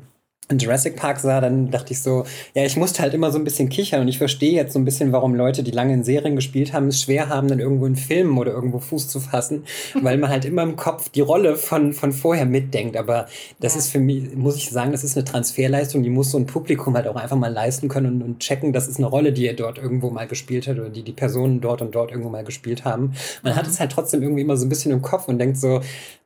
Jurassic 0.58 0.96
Park 0.96 1.20
sah, 1.20 1.40
dann 1.40 1.70
dachte 1.70 1.92
ich 1.92 2.00
so, 2.00 2.24
ja, 2.54 2.64
ich 2.64 2.76
musste 2.76 3.02
halt 3.02 3.14
immer 3.14 3.30
so 3.30 3.38
ein 3.38 3.44
bisschen 3.44 3.68
kichern 3.68 4.00
und 4.00 4.08
ich 4.08 4.18
verstehe 4.18 4.52
jetzt 4.52 4.72
so 4.72 4.78
ein 4.78 4.84
bisschen, 4.84 5.12
warum 5.12 5.34
Leute, 5.34 5.62
die 5.62 5.70
lange 5.70 5.94
in 5.94 6.04
Serien 6.04 6.36
gespielt 6.36 6.72
haben, 6.72 6.88
es 6.88 7.02
schwer 7.02 7.28
haben, 7.28 7.48
dann 7.48 7.60
irgendwo 7.60 7.86
in 7.86 7.96
Filmen 7.96 8.38
oder 8.38 8.52
irgendwo 8.52 8.78
Fuß 8.78 9.08
zu 9.08 9.20
fassen, 9.20 9.64
weil 10.02 10.18
man 10.18 10.30
halt 10.30 10.44
immer 10.44 10.62
im 10.62 10.76
Kopf 10.76 11.08
die 11.10 11.20
Rolle 11.20 11.56
von, 11.56 11.92
von 11.92 12.12
vorher 12.12 12.46
mitdenkt. 12.46 12.96
Aber 12.96 13.26
das 13.60 13.74
ja. 13.74 13.80
ist 13.80 13.90
für 13.90 14.00
mich, 14.00 14.34
muss 14.34 14.56
ich 14.56 14.70
sagen, 14.70 14.92
das 14.92 15.04
ist 15.04 15.16
eine 15.16 15.24
Transferleistung, 15.24 16.02
die 16.02 16.10
muss 16.10 16.30
so 16.30 16.38
ein 16.38 16.46
Publikum 16.46 16.94
halt 16.96 17.06
auch 17.06 17.16
einfach 17.16 17.36
mal 17.36 17.52
leisten 17.52 17.88
können 17.88 18.14
und, 18.14 18.22
und 18.22 18.38
checken, 18.40 18.72
das 18.72 18.88
ist 18.88 18.98
eine 18.98 19.06
Rolle, 19.06 19.32
die 19.32 19.46
er 19.46 19.54
dort 19.54 19.78
irgendwo 19.78 20.10
mal 20.10 20.26
gespielt 20.26 20.66
hat 20.66 20.78
oder 20.78 20.88
die 20.88 21.02
die 21.02 21.12
Personen 21.12 21.60
dort 21.60 21.82
und 21.82 21.94
dort 21.94 22.10
irgendwo 22.10 22.30
mal 22.30 22.44
gespielt 22.44 22.84
haben. 22.84 23.12
Man 23.42 23.52
mhm. 23.52 23.56
hat 23.56 23.66
es 23.66 23.80
halt 23.80 23.92
trotzdem 23.92 24.22
irgendwie 24.22 24.42
immer 24.42 24.56
so 24.56 24.66
ein 24.66 24.68
bisschen 24.68 24.92
im 24.92 25.02
Kopf 25.02 25.28
und 25.28 25.38
denkt 25.38 25.56
so, 25.56 25.80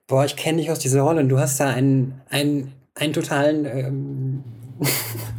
boah, 0.07 0.25
ich 0.25 0.37
kenne 0.37 0.59
dich 0.59 0.71
aus 0.71 0.79
dieser 0.79 1.03
Rolle 1.03 1.21
und 1.21 1.29
du 1.29 1.39
hast 1.39 1.59
da 1.61 1.69
einen, 1.69 2.21
einen 2.29 2.73
einen 2.95 3.13
totalen, 3.13 3.65
ähm, 3.67 4.45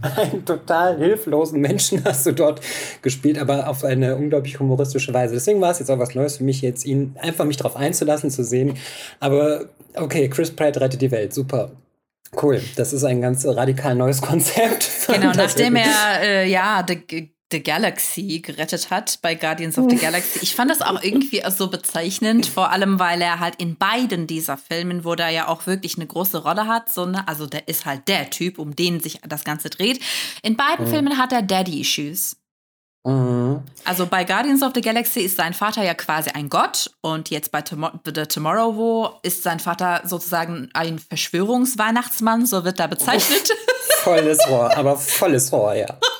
einen 0.02 0.46
total 0.46 0.98
hilflosen 0.98 1.60
Menschen 1.60 2.04
hast 2.04 2.26
du 2.26 2.32
dort 2.32 2.62
gespielt, 3.02 3.38
aber 3.38 3.68
auf 3.68 3.84
eine 3.84 4.16
unglaublich 4.16 4.60
humoristische 4.60 5.14
Weise. 5.14 5.34
Deswegen 5.34 5.62
war 5.62 5.72
es 5.72 5.80
jetzt 5.80 5.90
auch 5.90 6.00
was 6.00 6.16
Neues 6.16 6.38
für 6.38 6.44
mich, 6.44 6.62
jetzt 6.62 6.86
ihn 6.86 7.16
einfach 7.20 7.46
mich 7.46 7.58
darauf 7.58 7.76
einzulassen, 7.76 8.30
zu 8.30 8.44
sehen. 8.44 8.78
Aber 9.20 9.66
okay, 9.96 10.30
Chris 10.30 10.52
Pratt 10.52 10.80
rettet 10.80 11.02
die 11.02 11.12
Welt, 11.12 11.34
super. 11.34 11.72
Cool, 12.42 12.62
das 12.76 12.92
ist 12.92 13.04
ein 13.04 13.22
ganz 13.22 13.46
radikal 13.46 13.96
neues 13.96 14.22
Konzept. 14.22 14.90
Genau, 15.08 15.32
nachdem 15.36 15.76
er 15.76 16.22
äh, 16.22 16.50
ja 16.50 16.86
The, 16.88 17.35
the 17.56 17.64
Galaxy 17.64 18.40
gerettet 18.40 18.90
hat 18.90 19.20
bei 19.22 19.34
Guardians 19.34 19.78
of 19.78 19.86
the 19.90 19.96
Galaxy. 19.96 20.40
Ich 20.42 20.56
fand 20.56 20.70
das 20.70 20.82
auch 20.82 21.02
irgendwie 21.02 21.42
so 21.50 21.70
bezeichnend, 21.70 22.46
vor 22.46 22.70
allem 22.70 23.00
weil 23.00 23.22
er 23.22 23.40
halt 23.40 23.56
in 23.56 23.78
beiden 23.78 24.28
dieser 24.28 24.58
Filmen, 24.58 25.06
wo 25.06 25.14
er 25.14 25.30
ja 25.30 25.48
auch 25.48 25.66
wirklich 25.66 25.96
eine 25.96 26.06
große 26.06 26.44
Rolle 26.44 26.68
hat, 26.68 26.92
so 26.92 27.06
ne, 27.06 27.26
also 27.28 27.48
der 27.48 27.70
ist 27.70 27.86
halt 27.86 28.10
der 28.10 28.30
Typ, 28.30 28.60
um 28.60 28.76
den 28.76 29.00
sich 29.00 29.22
das 29.26 29.46
Ganze 29.46 29.70
dreht. 29.70 30.02
In 30.44 30.58
beiden 30.58 30.86
mhm. 30.86 30.90
Filmen 30.90 31.18
hat 31.18 31.32
er 31.32 31.44
Daddy-Issues. 31.44 32.36
Mhm. 33.06 33.62
Also 33.86 34.06
bei 34.06 34.26
Guardians 34.26 34.62
of 34.62 34.74
the 34.76 34.82
Galaxy 34.82 35.22
ist 35.22 35.38
sein 35.38 35.54
Vater 35.54 35.84
ja 35.84 35.94
quasi 35.94 36.32
ein 36.32 36.50
Gott 36.50 36.92
und 37.02 37.30
jetzt 37.30 37.54
bei 37.54 37.62
Tom 37.62 37.88
The 38.04 38.26
Tomorrow 38.26 38.76
War 38.76 39.20
ist 39.24 39.44
sein 39.44 39.62
Vater 39.62 40.02
sozusagen 40.04 40.70
ein 40.74 41.00
Verschwörungsweihnachtsmann, 41.00 42.46
so 42.46 42.66
wird 42.66 42.82
er 42.82 42.90
bezeichnet. 42.90 43.50
volles 44.04 44.40
Rohr, 44.50 44.76
aber 44.76 44.98
volles 44.98 45.54
Rohr, 45.54 45.74
ja. 45.76 45.88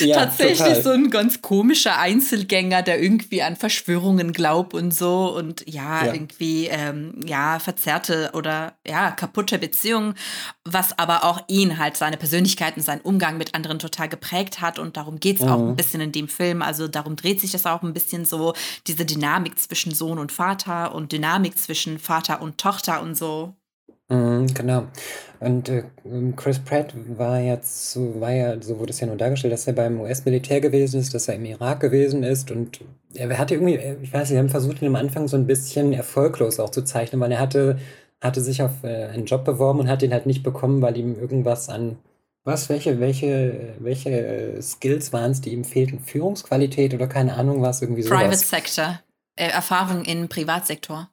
ja, 0.00 0.16
tatsächlich 0.16 0.58
total. 0.58 0.82
so 0.82 0.90
ein 0.90 1.10
ganz 1.10 1.42
komischer 1.42 1.98
Einzelgänger, 1.98 2.82
der 2.82 3.00
irgendwie 3.02 3.42
an 3.42 3.56
Verschwörungen 3.56 4.32
glaubt 4.32 4.74
und 4.74 4.92
so 4.92 5.36
und 5.36 5.64
ja, 5.68 6.06
ja. 6.06 6.12
irgendwie 6.12 6.66
ähm, 6.66 7.20
ja 7.24 7.58
verzerrte 7.58 8.30
oder 8.34 8.74
ja 8.86 9.10
kaputte 9.10 9.58
Beziehungen, 9.58 10.14
was 10.64 10.98
aber 10.98 11.24
auch 11.24 11.40
ihn 11.48 11.78
halt 11.78 11.96
seine 11.96 12.16
Persönlichkeit 12.16 12.76
und 12.76 12.82
seinen 12.82 13.00
Umgang 13.00 13.38
mit 13.38 13.54
anderen 13.54 13.78
total 13.78 14.08
geprägt 14.08 14.60
hat 14.60 14.78
und 14.78 14.96
darum 14.96 15.20
geht 15.20 15.38
es 15.38 15.44
mhm. 15.44 15.50
auch 15.50 15.60
ein 15.60 15.76
bisschen 15.76 16.00
in 16.00 16.12
dem 16.12 16.28
Film. 16.28 16.62
Also 16.62 16.88
darum 16.88 17.16
dreht 17.16 17.40
sich 17.40 17.52
das 17.52 17.66
auch 17.66 17.82
ein 17.82 17.92
bisschen 17.92 18.24
so 18.24 18.54
diese 18.86 19.04
Dynamik 19.04 19.58
zwischen 19.58 19.94
Sohn 19.94 20.18
und 20.18 20.32
Vater 20.32 20.94
und 20.94 21.12
Dynamik 21.12 21.58
zwischen 21.58 21.98
Vater 21.98 22.42
und 22.42 22.58
Tochter 22.58 23.02
und 23.02 23.16
so. 23.16 23.54
Mhm, 24.08 24.46
genau. 24.54 24.86
Und 25.40 25.68
äh, 25.68 25.82
Chris 26.36 26.60
Pratt 26.60 26.94
war 27.18 27.40
jetzt 27.40 27.90
so, 27.90 28.20
war 28.20 28.30
ja, 28.30 28.62
so 28.62 28.78
wurde 28.78 28.90
es 28.90 29.00
ja 29.00 29.06
nur 29.06 29.16
dargestellt, 29.16 29.52
dass 29.52 29.66
er 29.66 29.72
beim 29.72 30.00
US-Militär 30.00 30.60
gewesen 30.60 31.00
ist, 31.00 31.12
dass 31.12 31.28
er 31.28 31.34
im 31.34 31.44
Irak 31.44 31.80
gewesen 31.80 32.22
ist 32.22 32.50
und 32.50 32.80
er 33.14 33.36
hatte 33.36 33.54
irgendwie, 33.54 33.74
äh, 33.74 33.96
ich 34.00 34.12
weiß 34.12 34.28
nicht, 34.28 34.32
wir 34.32 34.38
haben 34.38 34.48
versucht, 34.48 34.80
ihn 34.80 34.88
am 34.88 34.96
Anfang 34.96 35.26
so 35.26 35.36
ein 35.36 35.46
bisschen 35.46 35.92
erfolglos 35.92 36.60
auch 36.60 36.70
zu 36.70 36.82
zeichnen, 36.82 37.20
weil 37.20 37.32
er 37.32 37.40
hatte, 37.40 37.78
hatte 38.20 38.40
sich 38.40 38.62
auf 38.62 38.84
äh, 38.84 39.06
einen 39.06 39.26
Job 39.26 39.44
beworben 39.44 39.80
und 39.80 39.88
hat 39.88 40.02
ihn 40.02 40.12
halt 40.12 40.26
nicht 40.26 40.44
bekommen, 40.44 40.82
weil 40.82 40.96
ihm 40.96 41.18
irgendwas 41.18 41.68
an, 41.68 41.98
was, 42.44 42.68
welche, 42.68 43.00
welche, 43.00 43.74
welche 43.80 44.10
äh, 44.10 44.62
Skills 44.62 45.12
waren 45.12 45.32
es, 45.32 45.40
die 45.40 45.52
ihm 45.52 45.64
fehlten? 45.64 45.98
Führungsqualität 45.98 46.94
oder 46.94 47.08
keine 47.08 47.34
Ahnung 47.34 47.60
was, 47.60 47.82
irgendwie 47.82 48.02
sowas. 48.02 48.20
Private 48.20 48.36
Sector, 48.36 49.00
äh, 49.34 49.48
Erfahrung 49.48 50.04
im 50.04 50.28
Privatsektor. 50.28 51.10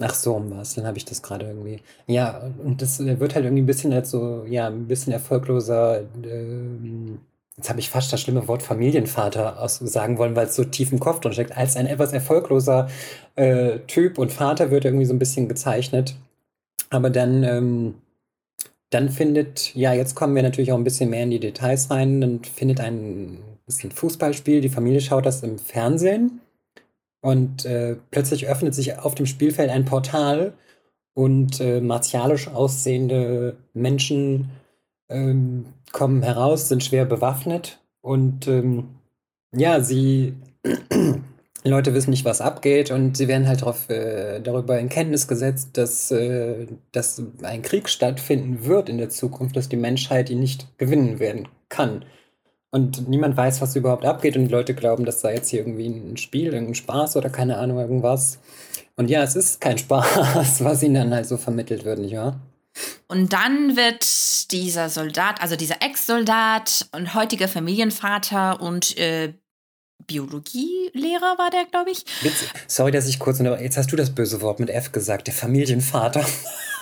Ach 0.00 0.14
so, 0.14 0.34
um 0.34 0.50
was, 0.50 0.74
dann 0.74 0.86
habe 0.86 0.98
ich 0.98 1.06
das 1.06 1.22
gerade 1.22 1.46
irgendwie. 1.46 1.80
Ja, 2.06 2.50
und 2.62 2.82
das 2.82 2.98
wird 2.98 3.34
halt 3.34 3.44
irgendwie 3.44 3.62
ein 3.62 3.66
bisschen 3.66 3.92
als 3.94 4.10
so, 4.10 4.44
ja, 4.44 4.66
ein 4.66 4.86
bisschen 4.86 5.12
erfolgloser, 5.12 6.02
ähm, 6.22 7.20
jetzt 7.56 7.70
habe 7.70 7.80
ich 7.80 7.88
fast 7.88 8.12
das 8.12 8.20
schlimme 8.20 8.46
Wort 8.48 8.62
Familienvater 8.62 9.60
aus 9.60 9.78
sagen 9.78 10.18
wollen, 10.18 10.36
weil 10.36 10.46
es 10.46 10.56
so 10.56 10.64
tief 10.64 10.92
im 10.92 11.00
Kopf 11.00 11.20
drin 11.20 11.32
steckt. 11.32 11.56
Als 11.56 11.76
ein 11.76 11.86
etwas 11.86 12.12
erfolgloser 12.12 12.88
äh, 13.36 13.78
Typ 13.86 14.18
und 14.18 14.32
Vater 14.32 14.70
wird 14.70 14.84
irgendwie 14.84 15.06
so 15.06 15.14
ein 15.14 15.18
bisschen 15.18 15.48
gezeichnet. 15.48 16.14
Aber 16.90 17.10
dann, 17.10 17.42
ähm, 17.44 17.94
dann 18.90 19.08
findet, 19.08 19.74
ja, 19.74 19.92
jetzt 19.94 20.14
kommen 20.14 20.34
wir 20.34 20.42
natürlich 20.42 20.72
auch 20.72 20.78
ein 20.78 20.84
bisschen 20.84 21.10
mehr 21.10 21.22
in 21.22 21.30
die 21.30 21.40
Details 21.40 21.90
rein. 21.90 22.20
Dann 22.20 22.44
findet 22.44 22.80
ein, 22.80 23.38
ein 23.82 23.90
Fußballspiel, 23.90 24.60
die 24.60 24.68
Familie 24.68 25.00
schaut 25.00 25.26
das 25.26 25.42
im 25.42 25.58
Fernsehen. 25.58 26.40
Und 27.20 27.64
äh, 27.64 27.96
plötzlich 28.10 28.46
öffnet 28.46 28.74
sich 28.74 28.98
auf 28.98 29.14
dem 29.14 29.26
Spielfeld 29.26 29.70
ein 29.70 29.84
Portal 29.84 30.54
und 31.14 31.60
äh, 31.60 31.80
martialisch 31.80 32.48
aussehende 32.48 33.56
Menschen 33.72 34.50
ähm, 35.08 35.66
kommen 35.92 36.22
heraus, 36.22 36.68
sind 36.68 36.84
schwer 36.84 37.04
bewaffnet 37.06 37.80
und 38.02 38.46
ähm, 38.48 38.88
ja, 39.54 39.80
sie 39.80 40.34
Leute 41.64 41.94
wissen 41.94 42.10
nicht, 42.10 42.24
was 42.24 42.40
abgeht 42.40 42.90
und 42.90 43.16
sie 43.16 43.28
werden 43.28 43.48
halt 43.48 43.62
darauf, 43.62 43.88
äh, 43.90 44.40
darüber 44.40 44.78
in 44.78 44.88
Kenntnis 44.88 45.26
gesetzt, 45.26 45.70
dass, 45.78 46.10
äh, 46.10 46.66
dass 46.92 47.22
ein 47.42 47.62
Krieg 47.62 47.88
stattfinden 47.88 48.64
wird 48.64 48.88
in 48.88 48.98
der 48.98 49.08
Zukunft, 49.08 49.56
dass 49.56 49.68
die 49.68 49.76
Menschheit 49.76 50.30
ihn 50.30 50.40
nicht 50.40 50.78
gewinnen 50.78 51.18
werden 51.18 51.48
kann. 51.68 52.04
Und 52.70 53.08
niemand 53.08 53.36
weiß, 53.36 53.60
was 53.60 53.76
überhaupt 53.76 54.04
abgeht. 54.04 54.36
Und 54.36 54.44
die 54.44 54.52
Leute 54.52 54.74
glauben, 54.74 55.04
das 55.04 55.20
sei 55.20 55.34
jetzt 55.34 55.48
hier 55.48 55.60
irgendwie 55.60 55.86
ein 55.86 56.16
Spiel, 56.16 56.52
irgendein 56.52 56.74
Spaß 56.74 57.16
oder 57.16 57.30
keine 57.30 57.58
Ahnung, 57.58 57.78
irgendwas. 57.78 58.38
Und 58.96 59.08
ja, 59.08 59.22
es 59.22 59.36
ist 59.36 59.60
kein 59.60 59.78
Spaß, 59.78 60.64
was 60.64 60.82
ihnen 60.82 60.94
dann 60.94 61.14
halt 61.14 61.26
so 61.26 61.36
vermittelt 61.36 61.84
wird, 61.84 61.98
nicht 61.98 62.16
wahr? 62.16 62.40
Und 63.08 63.32
dann 63.32 63.76
wird 63.76 64.52
dieser 64.52 64.90
Soldat, 64.90 65.40
also 65.40 65.56
dieser 65.56 65.80
Ex-Soldat 65.80 66.88
und 66.92 67.14
heutiger 67.14 67.48
Familienvater 67.48 68.60
und 68.60 68.98
äh, 68.98 69.32
Biologielehrer 70.06 71.38
war 71.38 71.50
der, 71.50 71.64
glaube 71.64 71.90
ich. 71.90 72.04
Sorry, 72.66 72.90
dass 72.92 73.06
ich 73.08 73.18
kurz, 73.18 73.38
jetzt 73.38 73.76
hast 73.76 73.92
du 73.92 73.96
das 73.96 74.14
böse 74.14 74.40
Wort 74.40 74.60
mit 74.60 74.70
F 74.70 74.92
gesagt, 74.92 75.26
der 75.26 75.34
Familienvater. 75.34 76.24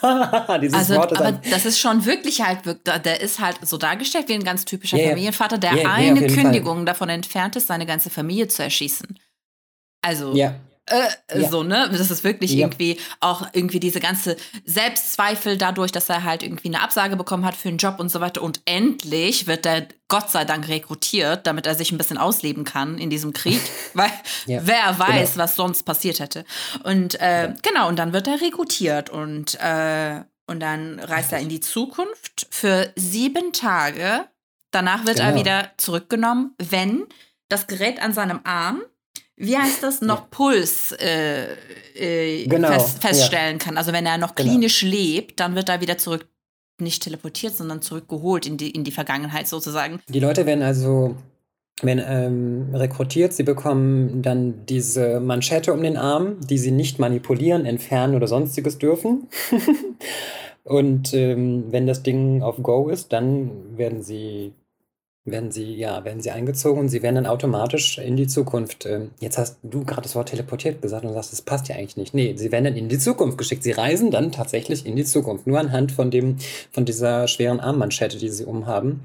Dieses 0.61 0.75
also, 0.75 0.97
Wort 0.97 1.12
ist 1.12 1.19
aber 1.19 1.33
das 1.50 1.64
ist 1.64 1.81
schon 1.81 2.04
wirklich 2.04 2.43
halt, 2.43 2.61
der 2.85 3.21
ist 3.21 3.40
halt 3.40 3.59
so 3.62 3.78
dargestellt 3.78 4.28
wie 4.28 4.35
ein 4.35 4.45
ganz 4.45 4.66
typischer 4.66 4.99
yeah, 4.99 5.09
Familienvater, 5.09 5.57
der 5.57 5.73
yeah, 5.75 5.95
eine 5.95 6.21
yeah, 6.21 6.35
Kündigung 6.35 6.78
Fall. 6.78 6.85
davon 6.85 7.09
entfernt 7.09 7.57
ist, 7.57 7.69
seine 7.69 7.87
ganze 7.87 8.11
Familie 8.11 8.49
zu 8.49 8.62
erschießen. 8.62 9.19
Also, 10.02 10.35
ja 10.35 10.57
äh, 10.87 11.41
ja. 11.41 11.49
so, 11.49 11.62
ne? 11.62 11.88
Das 11.91 12.11
ist 12.11 12.25
wirklich 12.25 12.53
ja. 12.53 12.67
irgendwie 12.67 12.99
auch 13.21 13.49
irgendwie 13.53 13.81
diese 13.81 14.00
ganze 14.00 14.37
Selbstzweifel 14.67 15.57
dadurch, 15.57 15.93
dass 15.93 16.09
er 16.11 16.25
halt 16.25 16.43
irgendwie 16.43 16.69
eine 16.69 16.83
Absage 16.83 17.17
bekommen 17.17 17.47
hat 17.47 17.55
für 17.55 17.69
einen 17.69 17.79
Job 17.79 17.99
und 17.99 18.11
so 18.11 18.21
weiter. 18.21 18.43
Und 18.43 18.61
endlich 18.67 19.47
wird 19.47 19.64
er 19.64 19.88
Gott 20.09 20.31
sei 20.31 20.45
Dank 20.45 20.69
rekrutiert, 20.69 21.47
damit 21.47 21.67
er 21.67 21.75
sich 21.75 21.91
ein 21.91 21.99
bisschen 21.99 22.19
ausleben 22.19 22.64
kann 22.64 22.99
in 22.99 23.09
diesem 23.09 23.33
Krieg, 23.33 23.61
weil 23.95 24.11
ja. 24.47 24.61
wer 24.62 24.99
weiß, 24.99 25.33
genau. 25.33 25.45
was 25.45 25.57
sonst 25.57 25.85
passiert 25.85 26.21
hätte. 26.21 26.45
Und 26.83 27.19
äh, 27.21 27.55
genau, 27.62 27.88
und 27.88 27.99
dann 27.99 28.12
wird 28.12 28.26
er 28.26 28.41
rekrutiert 28.43 29.09
und, 29.09 29.59
äh, 29.61 30.21
und 30.47 30.61
dann 30.61 31.00
reist 31.00 31.33
er 31.33 31.38
in 31.38 31.49
die 31.49 31.61
Zukunft 31.61 32.47
für 32.50 32.93
sieben 32.95 33.55
Tage. 33.55 34.26
Danach 34.71 35.07
wird 35.07 35.17
genau. 35.17 35.31
er 35.31 35.35
wieder 35.37 35.71
zurückgenommen, 35.79 36.55
wenn 36.59 37.07
das 37.49 37.67
Gerät 37.67 38.03
an 38.03 38.12
seinem 38.12 38.41
Arm 38.45 38.83
wie 39.37 39.57
heißt 39.57 39.83
das, 39.83 40.00
noch 40.00 40.31
Puls 40.31 40.93
äh, 40.93 41.55
äh, 41.95 42.47
genau, 42.47 42.69
fest, 42.69 43.03
feststellen 43.03 43.59
ja. 43.59 43.64
kann. 43.64 43.76
Also 43.76 43.93
wenn 43.93 44.07
er 44.07 44.19
noch 44.19 44.35
genau. 44.35 44.50
klinisch 44.50 44.81
genau. 44.81 44.95
lebt, 44.95 45.41
dann 45.41 45.55
wird 45.55 45.69
er 45.69 45.81
wieder 45.81 45.99
zurück, 45.99 46.26
nicht 46.79 47.03
teleportiert, 47.03 47.55
sondern 47.55 47.83
zurückgeholt 47.83 48.47
in 48.47 48.57
die, 48.57 48.71
in 48.71 48.85
die 48.85 48.93
Vergangenheit 48.93 49.49
sozusagen. 49.49 50.00
Die 50.09 50.21
Leute 50.21 50.47
werden 50.47 50.62
also 50.62 51.17
werden, 51.83 52.05
ähm, 52.07 52.75
rekrutiert, 52.75 53.33
sie 53.33 53.43
bekommen 53.43 54.23
dann 54.23 54.64
diese 54.67 55.21
Manschette 55.21 55.73
um 55.73 55.83
den 55.83 55.97
Arm, 55.97 56.41
die 56.41 56.59
sie 56.59 56.71
nicht 56.71 56.99
manipulieren, 56.99 57.67
entfernen 57.67 58.14
oder 58.14 58.29
sonstiges 58.29 58.79
dürfen. 58.79 59.29
Und 60.64 61.12
ähm, 61.12 61.64
wenn 61.71 61.87
das 61.87 62.03
Ding 62.03 62.43
auf 62.43 62.62
Go 62.62 62.88
ist, 62.88 63.12
dann 63.12 63.76
werden 63.76 64.03
sie 64.03 64.53
werden 65.25 65.50
sie, 65.50 65.75
ja, 65.75 66.04
werden 66.04 66.21
sie 66.21 66.31
eingezogen 66.31 66.81
und 66.81 66.88
sie 66.88 67.02
werden 67.02 67.16
dann 67.16 67.26
automatisch 67.26 67.99
in 67.99 68.16
die 68.16 68.26
Zukunft. 68.26 68.85
Ähm, 68.85 69.11
jetzt 69.21 69.38
hast 69.38 69.59
du 69.62 69.85
gerade 69.85 70.02
das 70.02 70.14
Wort 70.14 70.28
teleportiert 70.28 70.83
gesagt 70.83 71.04
und 71.04 71.14
sagst, 71.14 71.33
das 71.33 71.43
passt 71.43 71.69
ja 71.69 71.76
eigentlich 71.76 71.97
nicht. 71.97 72.14
Nee, 72.14 72.35
sie 72.37 72.52
werden 72.52 72.64
dann 72.64 72.76
in 72.76 72.88
die 72.90 72.99
Zukunft 72.99 73.38
geschickt. 73.38 73.62
Sie 73.62 73.73
reisen 73.73 74.11
dann 74.11 74.33
tatsächlich 74.33 74.85
in 74.85 74.97
die 74.97 75.04
Zukunft, 75.04 75.47
nur 75.47 75.59
anhand 75.59 75.93
von 75.93 76.11
dem, 76.11 76.37
von 76.71 76.85
dieser 76.85 77.26
schweren 77.26 77.61
Armmanschette, 77.61 78.19
die 78.19 78.28
sie 78.28 78.45
umhaben. 78.45 79.00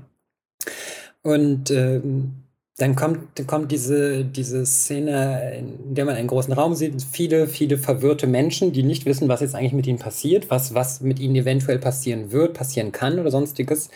Und 1.21 1.71
ähm, 1.71 2.33
dann 2.79 2.95
kommt, 2.95 3.45
kommt 3.47 3.71
diese, 3.71 4.23
diese 4.23 4.65
Szene, 4.65 5.57
in 5.57 5.95
der 5.95 6.05
man 6.05 6.15
einen 6.15 6.27
großen 6.27 6.53
Raum 6.53 6.75
sieht, 6.75 7.01
viele, 7.01 7.47
viele 7.47 7.77
verwirrte 7.77 8.25
Menschen, 8.25 8.71
die 8.71 8.83
nicht 8.83 9.05
wissen, 9.05 9.27
was 9.27 9.41
jetzt 9.41 9.55
eigentlich 9.55 9.73
mit 9.73 9.87
ihnen 9.87 9.99
passiert, 9.99 10.49
was, 10.49 10.73
was 10.73 11.01
mit 11.01 11.19
ihnen 11.19 11.35
eventuell 11.35 11.79
passieren 11.79 12.31
wird, 12.31 12.53
passieren 12.53 12.91
kann 12.91 13.19
oder 13.19 13.31
sonstiges. 13.31 13.89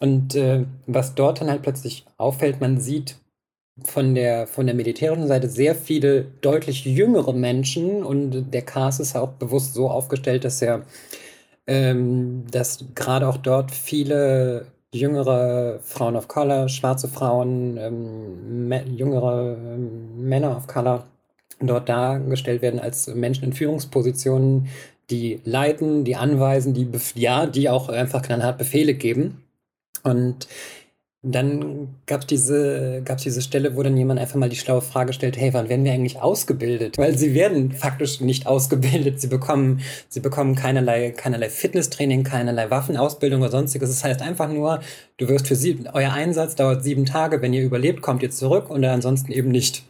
Und 0.00 0.34
äh, 0.34 0.64
was 0.86 1.14
dort 1.14 1.40
dann 1.40 1.50
halt 1.50 1.62
plötzlich 1.62 2.04
auffällt, 2.16 2.60
man 2.60 2.80
sieht 2.80 3.16
von 3.82 4.14
der, 4.14 4.46
von 4.46 4.66
der 4.66 4.74
militärischen 4.74 5.26
Seite 5.26 5.48
sehr 5.48 5.74
viele 5.74 6.24
deutlich 6.40 6.84
jüngere 6.84 7.32
Menschen 7.32 8.04
und 8.04 8.52
der 8.52 8.62
Cast 8.62 9.00
ist 9.00 9.16
auch 9.16 9.32
bewusst 9.32 9.74
so 9.74 9.90
aufgestellt, 9.90 10.44
dass 10.44 10.62
er, 10.62 10.82
ähm, 11.66 12.44
dass 12.50 12.84
gerade 12.94 13.28
auch 13.28 13.36
dort 13.36 13.72
viele 13.72 14.66
jüngere 14.94 15.80
Frauen 15.82 16.14
of 16.16 16.28
Color, 16.28 16.68
schwarze 16.68 17.08
Frauen, 17.08 17.76
ähm, 17.76 18.72
jüngere 18.96 19.56
ähm, 19.56 20.28
Männer 20.28 20.56
of 20.56 20.68
Color 20.68 21.04
dort 21.60 21.88
dargestellt 21.88 22.62
werden 22.62 22.80
als 22.80 23.08
Menschen 23.08 23.44
in 23.44 23.52
Führungspositionen, 23.52 24.68
die 25.10 25.40
leiten, 25.44 26.04
die 26.04 26.16
anweisen, 26.16 26.74
die, 26.74 26.88
ja, 27.14 27.46
die 27.46 27.68
auch 27.68 27.88
einfach 27.88 28.22
knallhart 28.22 28.58
Befehle 28.58 28.94
geben. 28.94 29.43
Und 30.02 30.48
dann 31.26 31.88
gab 32.04 32.20
es 32.20 32.26
diese, 32.26 33.00
gab's 33.02 33.22
diese 33.22 33.40
Stelle, 33.40 33.76
wo 33.76 33.82
dann 33.82 33.96
jemand 33.96 34.20
einfach 34.20 34.36
mal 34.36 34.50
die 34.50 34.56
schlaue 34.56 34.82
Frage 34.82 35.14
stellt, 35.14 35.38
hey, 35.38 35.54
wann 35.54 35.70
werden 35.70 35.84
wir 35.84 35.92
eigentlich 35.92 36.20
ausgebildet? 36.20 36.98
Weil 36.98 37.16
sie 37.16 37.34
werden 37.34 37.72
faktisch 37.72 38.20
nicht 38.20 38.46
ausgebildet. 38.46 39.22
Sie 39.22 39.28
bekommen, 39.28 39.80
sie 40.10 40.20
bekommen 40.20 40.54
keinerlei, 40.54 41.12
keinerlei 41.12 41.48
Fitnesstraining, 41.48 42.24
keinerlei 42.24 42.70
Waffenausbildung 42.70 43.40
oder 43.40 43.50
sonstiges. 43.50 43.88
Das 43.88 44.04
heißt 44.04 44.20
einfach 44.20 44.50
nur, 44.50 44.80
du 45.16 45.28
wirst 45.28 45.48
für 45.48 45.56
sie, 45.56 45.78
euer 45.94 46.12
Einsatz 46.12 46.56
dauert 46.56 46.84
sieben 46.84 47.06
Tage. 47.06 47.40
Wenn 47.40 47.54
ihr 47.54 47.62
überlebt, 47.62 48.02
kommt 48.02 48.22
ihr 48.22 48.30
zurück 48.30 48.68
und 48.68 48.84
ansonsten 48.84 49.32
eben 49.32 49.48
nicht. 49.48 49.82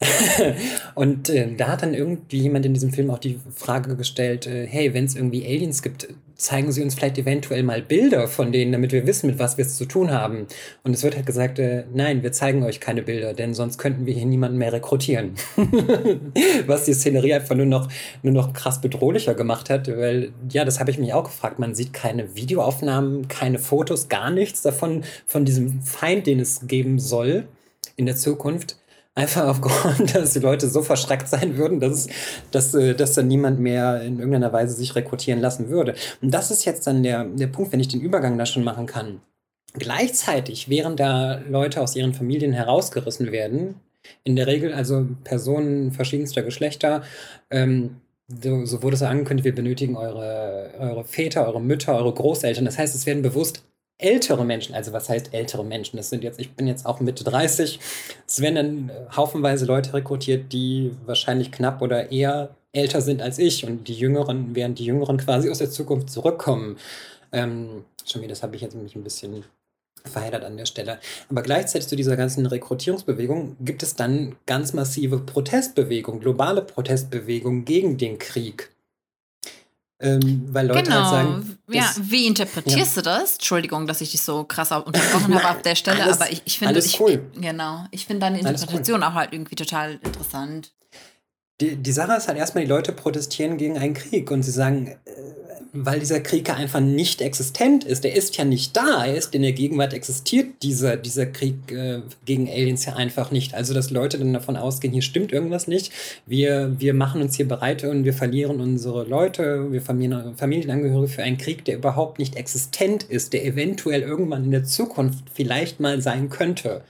und 0.94 1.28
äh, 1.28 1.54
da 1.56 1.68
hat 1.68 1.82
dann 1.82 1.92
irgendwie 1.92 2.38
jemand 2.38 2.64
in 2.64 2.74
diesem 2.74 2.92
Film 2.92 3.10
auch 3.10 3.18
die 3.18 3.40
Frage 3.54 3.96
gestellt, 3.96 4.46
äh, 4.46 4.66
hey, 4.66 4.94
wenn 4.94 5.04
es 5.04 5.16
irgendwie 5.16 5.44
Aliens 5.44 5.82
gibt, 5.82 6.08
zeigen 6.36 6.70
Sie 6.70 6.82
uns 6.82 6.94
vielleicht 6.94 7.18
eventuell 7.18 7.64
mal 7.64 7.82
Bilder 7.82 8.28
von 8.28 8.52
denen, 8.52 8.70
damit 8.70 8.92
wir 8.92 9.08
wissen, 9.08 9.26
mit 9.26 9.40
was 9.40 9.58
wir 9.58 9.66
es 9.66 9.76
zu 9.76 9.86
tun 9.86 10.12
haben. 10.12 10.46
Und 10.84 10.94
es 10.94 11.02
wird 11.02 11.16
halt 11.16 11.26
gesagt, 11.26 11.58
äh, 11.58 11.84
nein, 11.92 12.22
wir 12.22 12.30
zeigen 12.30 12.62
euch 12.62 12.78
keine 12.78 13.02
Bilder, 13.02 13.34
denn 13.34 13.54
sonst 13.54 13.76
könnten 13.78 14.06
wir 14.06 14.14
hier 14.14 14.24
niemanden 14.24 14.56
mehr 14.56 14.72
rekrutieren. 14.72 15.32
was 16.66 16.84
die 16.84 16.94
Szenerie 16.94 17.34
einfach 17.34 17.56
nur 17.56 17.66
noch, 17.66 17.88
nur 18.22 18.32
noch 18.32 18.52
krass 18.52 18.80
bedrohlicher 18.80 19.34
gemacht 19.34 19.68
hat, 19.68 19.88
weil, 19.88 20.30
ja, 20.48 20.64
das 20.64 20.78
habe 20.78 20.92
ich 20.92 20.98
mich 20.98 21.12
auch 21.12 21.24
gefragt. 21.24 21.58
Man 21.58 21.74
sieht 21.74 21.92
keine 21.92 22.36
Videoaufnahmen, 22.36 23.26
keine 23.26 23.58
Fotos, 23.58 24.08
gar 24.08 24.30
nichts 24.30 24.62
davon, 24.62 25.02
von 25.26 25.44
diesem 25.44 25.82
Feind, 25.82 26.28
den 26.28 26.38
es 26.38 26.68
geben 26.68 27.00
soll 27.00 27.48
in 27.96 28.06
der 28.06 28.14
Zukunft. 28.14 28.76
Einfach 29.18 29.48
aufgrund, 29.48 30.14
dass 30.14 30.34
die 30.34 30.38
Leute 30.38 30.68
so 30.68 30.80
verschreckt 30.80 31.28
sein 31.28 31.56
würden, 31.56 31.80
dass, 31.80 32.06
dass, 32.52 32.72
äh, 32.74 32.94
dass 32.94 33.14
dann 33.14 33.26
niemand 33.26 33.58
mehr 33.58 34.00
in 34.02 34.20
irgendeiner 34.20 34.52
Weise 34.52 34.76
sich 34.76 34.94
rekrutieren 34.94 35.40
lassen 35.40 35.70
würde. 35.70 35.96
Und 36.22 36.32
das 36.32 36.52
ist 36.52 36.64
jetzt 36.64 36.86
dann 36.86 37.02
der, 37.02 37.24
der 37.24 37.48
Punkt, 37.48 37.72
wenn 37.72 37.80
ich 37.80 37.88
den 37.88 38.00
Übergang 38.00 38.38
da 38.38 38.46
schon 38.46 38.62
machen 38.62 38.86
kann. 38.86 39.20
Gleichzeitig, 39.74 40.68
während 40.68 41.00
da 41.00 41.40
Leute 41.48 41.80
aus 41.80 41.96
ihren 41.96 42.14
Familien 42.14 42.52
herausgerissen 42.52 43.32
werden, 43.32 43.74
in 44.22 44.36
der 44.36 44.46
Regel 44.46 44.72
also 44.72 45.08
Personen 45.24 45.90
verschiedenster 45.90 46.42
Geschlechter, 46.42 47.02
ähm, 47.50 47.96
so, 48.28 48.66
so, 48.66 48.84
wurde 48.84 48.94
es 48.94 49.02
angekündigt, 49.02 49.46
wir 49.46 49.54
benötigen 49.54 49.96
eure, 49.96 50.74
eure 50.78 51.02
Väter, 51.02 51.44
eure 51.44 51.60
Mütter, 51.60 51.96
eure 51.96 52.14
Großeltern. 52.14 52.66
Das 52.66 52.78
heißt, 52.78 52.94
es 52.94 53.04
werden 53.04 53.22
bewusst 53.22 53.64
ältere 53.98 54.44
Menschen, 54.44 54.74
also 54.74 54.92
was 54.92 55.08
heißt 55.08 55.34
ältere 55.34 55.64
Menschen? 55.64 55.96
Das 55.96 56.08
sind 56.08 56.22
jetzt, 56.24 56.40
ich 56.40 56.52
bin 56.52 56.66
jetzt 56.66 56.86
auch 56.86 57.00
Mitte 57.00 57.24
30. 57.24 57.80
Es 58.26 58.40
werden 58.40 58.54
dann 58.54 58.88
äh, 58.88 59.16
haufenweise 59.16 59.66
Leute 59.66 59.92
rekrutiert, 59.92 60.52
die 60.52 60.92
wahrscheinlich 61.04 61.50
knapp 61.50 61.82
oder 61.82 62.10
eher 62.10 62.54
älter 62.72 63.00
sind 63.00 63.20
als 63.22 63.38
ich 63.38 63.66
und 63.66 63.88
die 63.88 63.94
Jüngeren, 63.94 64.54
während 64.54 64.78
die 64.78 64.84
Jüngeren 64.84 65.16
quasi 65.16 65.50
aus 65.50 65.58
der 65.58 65.70
Zukunft 65.70 66.10
zurückkommen. 66.10 66.76
Ähm, 67.32 67.84
schon 68.06 68.22
wieder, 68.22 68.30
das 68.30 68.42
habe 68.42 68.56
ich 68.56 68.62
jetzt 68.62 68.76
mich 68.76 68.94
ein 68.94 69.04
bisschen 69.04 69.44
verheddert 70.04 70.44
an 70.44 70.56
der 70.56 70.66
Stelle. 70.66 70.98
Aber 71.28 71.42
gleichzeitig 71.42 71.88
zu 71.88 71.96
dieser 71.96 72.16
ganzen 72.16 72.46
Rekrutierungsbewegung 72.46 73.56
gibt 73.60 73.82
es 73.82 73.96
dann 73.96 74.36
ganz 74.46 74.72
massive 74.72 75.18
Protestbewegungen, 75.18 76.20
globale 76.20 76.62
Protestbewegungen 76.62 77.64
gegen 77.64 77.98
den 77.98 78.18
Krieg. 78.18 78.70
Ähm, 80.00 80.46
weil 80.52 80.68
Leute 80.68 80.78
halt 80.78 80.86
genau. 80.86 81.10
halt 81.10 81.10
sagen. 81.10 81.58
Ja, 81.70 81.92
wie 82.00 82.26
interpretierst 82.26 82.96
ja. 82.96 83.02
du 83.02 83.10
das? 83.10 83.34
Entschuldigung, 83.34 83.86
dass 83.86 84.00
ich 84.00 84.12
dich 84.12 84.22
so 84.22 84.44
krass 84.44 84.70
unterbrochen 84.70 85.34
habe 85.34 85.48
auf 85.56 85.62
der 85.62 85.74
Stelle, 85.74 86.02
alles, 86.04 86.20
aber 86.20 86.30
ich, 86.30 86.42
ich 86.44 86.58
finde, 86.58 86.78
ich, 86.78 87.00
cool. 87.00 87.24
genau, 87.34 87.84
ich 87.90 88.06
finde 88.06 88.20
deine 88.20 88.38
Interpretation 88.38 89.00
cool. 89.00 89.06
auch 89.06 89.14
halt 89.14 89.32
irgendwie 89.32 89.56
total 89.56 89.98
interessant. 90.04 90.72
Die, 91.60 91.76
die 91.76 91.92
Sache 91.92 92.16
ist 92.16 92.28
halt 92.28 92.38
erstmal, 92.38 92.64
die 92.64 92.70
Leute 92.70 92.92
protestieren 92.92 93.56
gegen 93.56 93.78
einen 93.78 93.94
Krieg 93.94 94.30
und 94.30 94.42
sie 94.42 94.52
sagen, 94.52 94.96
äh, 95.04 95.10
weil 95.72 96.00
dieser 96.00 96.20
Krieg 96.20 96.50
einfach 96.50 96.80
nicht 96.80 97.20
existent 97.20 97.84
ist. 97.84 98.04
Der 98.04 98.14
ist 98.14 98.36
ja 98.36 98.44
nicht 98.44 98.76
da. 98.76 99.04
Er 99.04 99.16
ist 99.16 99.34
in 99.34 99.42
der 99.42 99.52
Gegenwart 99.52 99.92
existiert 99.92 100.62
dieser, 100.62 100.96
dieser 100.96 101.26
Krieg 101.26 101.70
äh, 101.70 102.00
gegen 102.24 102.48
Aliens 102.48 102.84
ja 102.86 102.94
einfach 102.94 103.30
nicht. 103.30 103.54
Also, 103.54 103.74
dass 103.74 103.90
Leute 103.90 104.18
dann 104.18 104.32
davon 104.32 104.56
ausgehen, 104.56 104.92
hier 104.92 105.02
stimmt 105.02 105.32
irgendwas 105.32 105.66
nicht. 105.66 105.92
Wir, 106.26 106.74
wir 106.78 106.94
machen 106.94 107.20
uns 107.20 107.36
hier 107.36 107.46
bereit 107.46 107.84
und 107.84 108.04
wir 108.04 108.14
verlieren 108.14 108.60
unsere 108.60 109.04
Leute, 109.04 109.70
wir 109.70 109.82
verlieren 109.82 110.36
Familienangehörige 110.36 111.12
für 111.12 111.22
einen 111.22 111.38
Krieg, 111.38 111.64
der 111.64 111.76
überhaupt 111.76 112.18
nicht 112.18 112.36
existent 112.36 113.02
ist, 113.02 113.32
der 113.32 113.44
eventuell 113.44 114.02
irgendwann 114.02 114.44
in 114.44 114.50
der 114.50 114.64
Zukunft 114.64 115.24
vielleicht 115.34 115.80
mal 115.80 116.00
sein 116.00 116.30
könnte. 116.30 116.82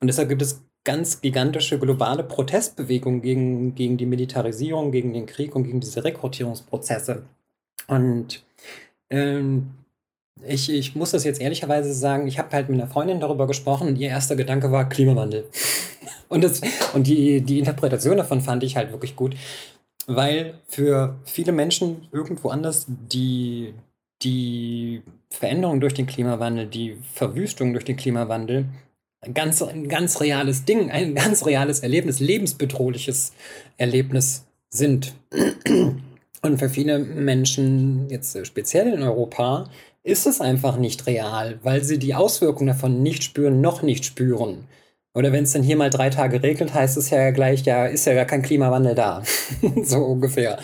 Und 0.00 0.08
deshalb 0.08 0.28
gibt 0.28 0.42
es 0.42 0.60
ganz 0.84 1.22
gigantische 1.22 1.78
globale 1.78 2.22
Protestbewegungen 2.22 3.22
gegen, 3.22 3.74
gegen 3.74 3.96
die 3.96 4.06
Militarisierung, 4.06 4.92
gegen 4.92 5.14
den 5.14 5.26
Krieg 5.26 5.56
und 5.56 5.64
gegen 5.64 5.80
diese 5.80 6.04
Rekrutierungsprozesse. 6.04 7.22
Und 7.86 8.44
ähm, 9.10 9.70
ich, 10.46 10.70
ich 10.70 10.94
muss 10.94 11.12
das 11.12 11.24
jetzt 11.24 11.40
ehrlicherweise 11.40 11.92
sagen, 11.94 12.26
ich 12.26 12.38
habe 12.38 12.50
halt 12.52 12.68
mit 12.68 12.80
einer 12.80 12.90
Freundin 12.90 13.20
darüber 13.20 13.46
gesprochen 13.46 13.88
und 13.88 13.96
ihr 13.96 14.08
erster 14.08 14.36
Gedanke 14.36 14.70
war 14.70 14.88
Klimawandel. 14.88 15.48
und 16.28 16.44
das, 16.44 16.60
und 16.92 17.06
die, 17.06 17.40
die 17.40 17.58
Interpretation 17.58 18.18
davon 18.18 18.42
fand 18.42 18.62
ich 18.62 18.76
halt 18.76 18.92
wirklich 18.92 19.16
gut, 19.16 19.36
weil 20.06 20.58
für 20.66 21.16
viele 21.24 21.52
Menschen 21.52 22.08
irgendwo 22.12 22.50
anders 22.50 22.86
die, 22.88 23.72
die 24.22 25.02
Veränderung 25.30 25.80
durch 25.80 25.94
den 25.94 26.06
Klimawandel, 26.06 26.66
die 26.66 26.98
Verwüstung 27.14 27.72
durch 27.72 27.84
den 27.86 27.96
Klimawandel 27.96 28.66
ganz, 29.32 29.62
ein 29.62 29.88
ganz 29.88 30.20
reales 30.20 30.64
Ding, 30.64 30.90
ein 30.90 31.14
ganz 31.14 31.46
reales 31.46 31.80
Erlebnis, 31.80 32.20
lebensbedrohliches 32.20 33.32
Erlebnis 33.76 34.44
sind. 34.70 35.14
Und 36.42 36.58
für 36.58 36.68
viele 36.68 36.98
Menschen, 36.98 38.10
jetzt 38.10 38.46
speziell 38.46 38.92
in 38.92 39.02
Europa, 39.02 39.70
ist 40.02 40.26
es 40.26 40.40
einfach 40.40 40.76
nicht 40.76 41.06
real, 41.06 41.58
weil 41.62 41.82
sie 41.82 41.98
die 41.98 42.14
Auswirkungen 42.14 42.68
davon 42.68 43.02
nicht 43.02 43.24
spüren, 43.24 43.60
noch 43.60 43.82
nicht 43.82 44.04
spüren. 44.04 44.64
Oder 45.14 45.32
wenn 45.32 45.44
es 45.44 45.52
dann 45.52 45.62
hier 45.62 45.76
mal 45.76 45.90
drei 45.90 46.10
Tage 46.10 46.42
regnet, 46.42 46.74
heißt 46.74 46.96
es 46.96 47.10
ja 47.10 47.30
gleich, 47.30 47.62
ja, 47.62 47.86
ist 47.86 48.04
ja 48.04 48.14
gar 48.14 48.26
kein 48.26 48.42
Klimawandel 48.42 48.94
da. 48.94 49.22
so 49.82 49.98
ungefähr. 49.98 50.58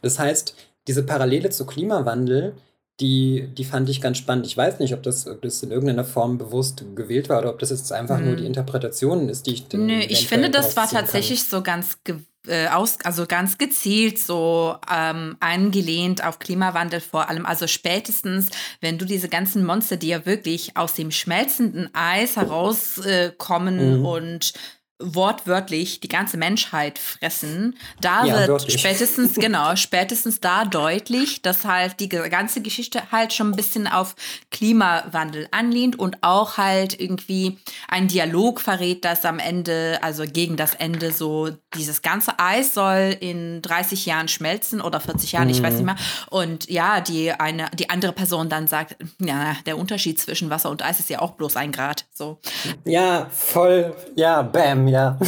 Das 0.00 0.18
heißt, 0.18 0.54
diese 0.86 1.02
Parallele 1.02 1.50
zu 1.50 1.66
Klimawandel, 1.66 2.54
die, 3.00 3.48
die 3.56 3.64
fand 3.64 3.88
ich 3.88 4.00
ganz 4.00 4.18
spannend. 4.18 4.46
Ich 4.46 4.56
weiß 4.56 4.78
nicht, 4.78 4.94
ob 4.94 5.02
das, 5.02 5.26
ob 5.26 5.42
das 5.42 5.62
in 5.62 5.70
irgendeiner 5.70 6.04
Form 6.04 6.38
bewusst 6.38 6.84
gewählt 6.94 7.28
war 7.28 7.40
oder 7.40 7.50
ob 7.50 7.58
das 7.58 7.70
jetzt 7.70 7.92
einfach 7.92 8.18
hm. 8.18 8.26
nur 8.26 8.36
die 8.36 8.46
Interpretation 8.46 9.28
ist, 9.28 9.46
die 9.46 9.54
ich. 9.54 9.72
Nö, 9.72 10.00
ich 10.00 10.28
finde, 10.28 10.50
das 10.50 10.76
war 10.76 10.88
tatsächlich 10.88 11.40
kann. 11.40 11.58
so 11.58 11.62
ganz 11.62 11.98
äh, 12.46 12.68
aus, 12.68 12.98
also 13.04 13.26
ganz 13.26 13.58
gezielt 13.58 14.18
so 14.18 14.76
ähm, 14.90 15.36
angelehnt 15.40 16.24
auf 16.24 16.38
Klimawandel 16.38 17.00
vor 17.00 17.28
allem. 17.28 17.46
Also 17.46 17.66
spätestens, 17.66 18.48
wenn 18.80 18.98
du 18.98 19.04
diese 19.04 19.28
ganzen 19.28 19.64
Monster, 19.64 19.96
die 19.96 20.08
ja 20.08 20.26
wirklich 20.26 20.76
aus 20.76 20.94
dem 20.94 21.10
schmelzenden 21.10 21.90
Eis 21.94 22.36
herauskommen 22.36 23.78
äh, 23.78 23.96
mhm. 23.96 24.06
und 24.06 24.52
wortwörtlich 25.00 26.00
die 26.00 26.08
ganze 26.08 26.36
Menschheit 26.36 26.98
fressen, 26.98 27.76
da 28.00 28.24
Ja, 28.24 28.38
wird 28.38 28.48
wirklich. 28.48 28.78
spätestens, 28.80 29.34
genau, 29.36 29.74
spätestens 29.76 30.40
da 30.40 30.64
deutlich, 30.64 31.42
dass 31.42 31.64
halt 31.64 32.00
die 32.00 32.08
ganze 32.08 32.60
Geschichte 32.60 33.02
halt 33.10 33.32
schon 33.32 33.50
ein 33.50 33.56
bisschen 33.56 33.86
auf 33.86 34.14
Klimawandel 34.50 35.48
anlehnt 35.50 35.98
und 35.98 36.18
auch 36.22 36.56
halt 36.58 36.98
irgendwie 37.00 37.58
ein 37.88 38.08
Dialog 38.08 38.60
verrät, 38.60 39.04
dass 39.04 39.24
am 39.24 39.38
Ende, 39.38 39.98
also 40.02 40.24
gegen 40.26 40.56
das 40.56 40.74
Ende 40.74 41.12
so, 41.12 41.48
dieses 41.74 42.02
ganze 42.02 42.38
Eis 42.38 42.74
soll 42.74 43.16
in 43.20 43.62
30 43.62 44.06
Jahren 44.06 44.28
schmelzen 44.28 44.80
oder 44.80 45.00
40 45.00 45.32
Jahren, 45.32 45.48
ich 45.48 45.62
weiß 45.62 45.74
nicht 45.74 45.84
mehr. 45.84 45.96
Und 46.30 46.68
ja, 46.68 47.00
die 47.00 47.32
eine, 47.32 47.68
die 47.74 47.90
andere 47.90 48.12
Person 48.12 48.48
dann 48.48 48.66
sagt, 48.66 48.96
ja, 49.18 49.56
der 49.66 49.78
Unterschied 49.78 50.20
zwischen 50.20 50.50
Wasser 50.50 50.70
und 50.70 50.82
Eis 50.84 51.00
ist 51.00 51.10
ja 51.10 51.20
auch 51.20 51.32
bloß 51.32 51.56
ein 51.56 51.72
Grad. 51.72 52.04
So. 52.12 52.38
Ja, 52.84 53.28
voll. 53.30 53.94
Ja, 54.16 54.42
bam, 54.42 54.88
ja. 54.90 55.18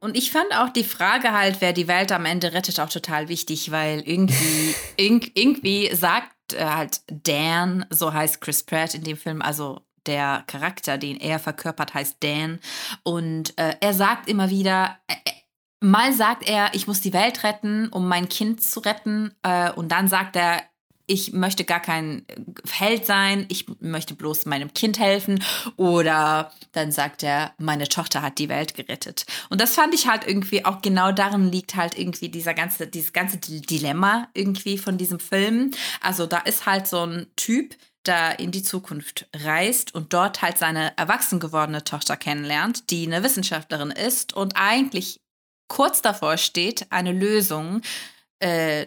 Und 0.00 0.16
ich 0.16 0.30
fand 0.30 0.54
auch 0.56 0.70
die 0.70 0.84
Frage 0.84 1.32
halt, 1.32 1.60
wer 1.60 1.72
die 1.72 1.88
Welt 1.88 2.10
am 2.10 2.24
Ende 2.24 2.52
rettet, 2.52 2.80
auch 2.80 2.88
total 2.88 3.28
wichtig, 3.28 3.70
weil 3.70 4.00
irgendwie, 4.00 4.74
irg 4.96 5.30
irgendwie 5.34 5.94
sagt 5.94 6.54
äh, 6.54 6.64
halt 6.64 7.02
Dan, 7.08 7.86
so 7.90 8.12
heißt 8.12 8.40
Chris 8.40 8.62
Pratt 8.62 8.94
in 8.94 9.04
dem 9.04 9.16
Film, 9.16 9.42
also 9.42 9.80
der 10.06 10.44
Charakter, 10.46 10.98
den 10.98 11.18
er 11.18 11.38
verkörpert, 11.38 11.94
heißt 11.94 12.16
Dan. 12.20 12.60
Und 13.02 13.56
äh, 13.58 13.74
er 13.80 13.92
sagt 13.92 14.28
immer 14.28 14.48
wieder, 14.50 14.98
äh, 15.06 15.12
äh, 15.12 15.32
mal 15.80 16.12
sagt 16.12 16.48
er, 16.48 16.70
ich 16.72 16.86
muss 16.86 17.00
die 17.00 17.12
Welt 17.12 17.44
retten, 17.44 17.88
um 17.88 18.08
mein 18.08 18.28
Kind 18.28 18.62
zu 18.62 18.80
retten. 18.80 19.34
Äh, 19.42 19.70
und 19.72 19.92
dann 19.92 20.08
sagt 20.08 20.36
er, 20.36 20.62
ich 21.10 21.32
möchte 21.32 21.64
gar 21.64 21.80
kein 21.80 22.24
Held 22.70 23.04
sein, 23.04 23.44
ich 23.48 23.66
möchte 23.80 24.14
bloß 24.14 24.46
meinem 24.46 24.72
Kind 24.72 25.00
helfen. 25.00 25.42
Oder 25.76 26.52
dann 26.70 26.92
sagt 26.92 27.24
er, 27.24 27.52
meine 27.58 27.88
Tochter 27.88 28.22
hat 28.22 28.38
die 28.38 28.48
Welt 28.48 28.74
gerettet. 28.74 29.26
Und 29.48 29.60
das 29.60 29.74
fand 29.74 29.92
ich 29.92 30.06
halt 30.06 30.24
irgendwie 30.24 30.64
auch 30.64 30.80
genau 30.82 31.10
darin 31.10 31.50
liegt 31.50 31.74
halt 31.74 31.98
irgendwie 31.98 32.28
dieser 32.28 32.54
ganze, 32.54 32.86
dieses 32.86 33.12
ganze 33.12 33.38
Dilemma 33.38 34.28
irgendwie 34.34 34.78
von 34.78 34.98
diesem 34.98 35.18
Film. 35.18 35.72
Also 36.00 36.26
da 36.26 36.38
ist 36.38 36.66
halt 36.66 36.86
so 36.86 37.04
ein 37.04 37.26
Typ, 37.34 37.74
der 38.06 38.38
in 38.38 38.52
die 38.52 38.62
Zukunft 38.62 39.26
reist 39.34 39.92
und 39.92 40.12
dort 40.12 40.42
halt 40.42 40.58
seine 40.58 40.96
erwachsen 40.96 41.40
gewordene 41.40 41.82
Tochter 41.82 42.16
kennenlernt, 42.16 42.88
die 42.90 43.04
eine 43.04 43.24
Wissenschaftlerin 43.24 43.90
ist 43.90 44.32
und 44.32 44.54
eigentlich 44.54 45.20
kurz 45.66 46.02
davor 46.02 46.36
steht, 46.36 46.86
eine 46.90 47.12
Lösung 47.12 47.80
äh, 47.80 48.19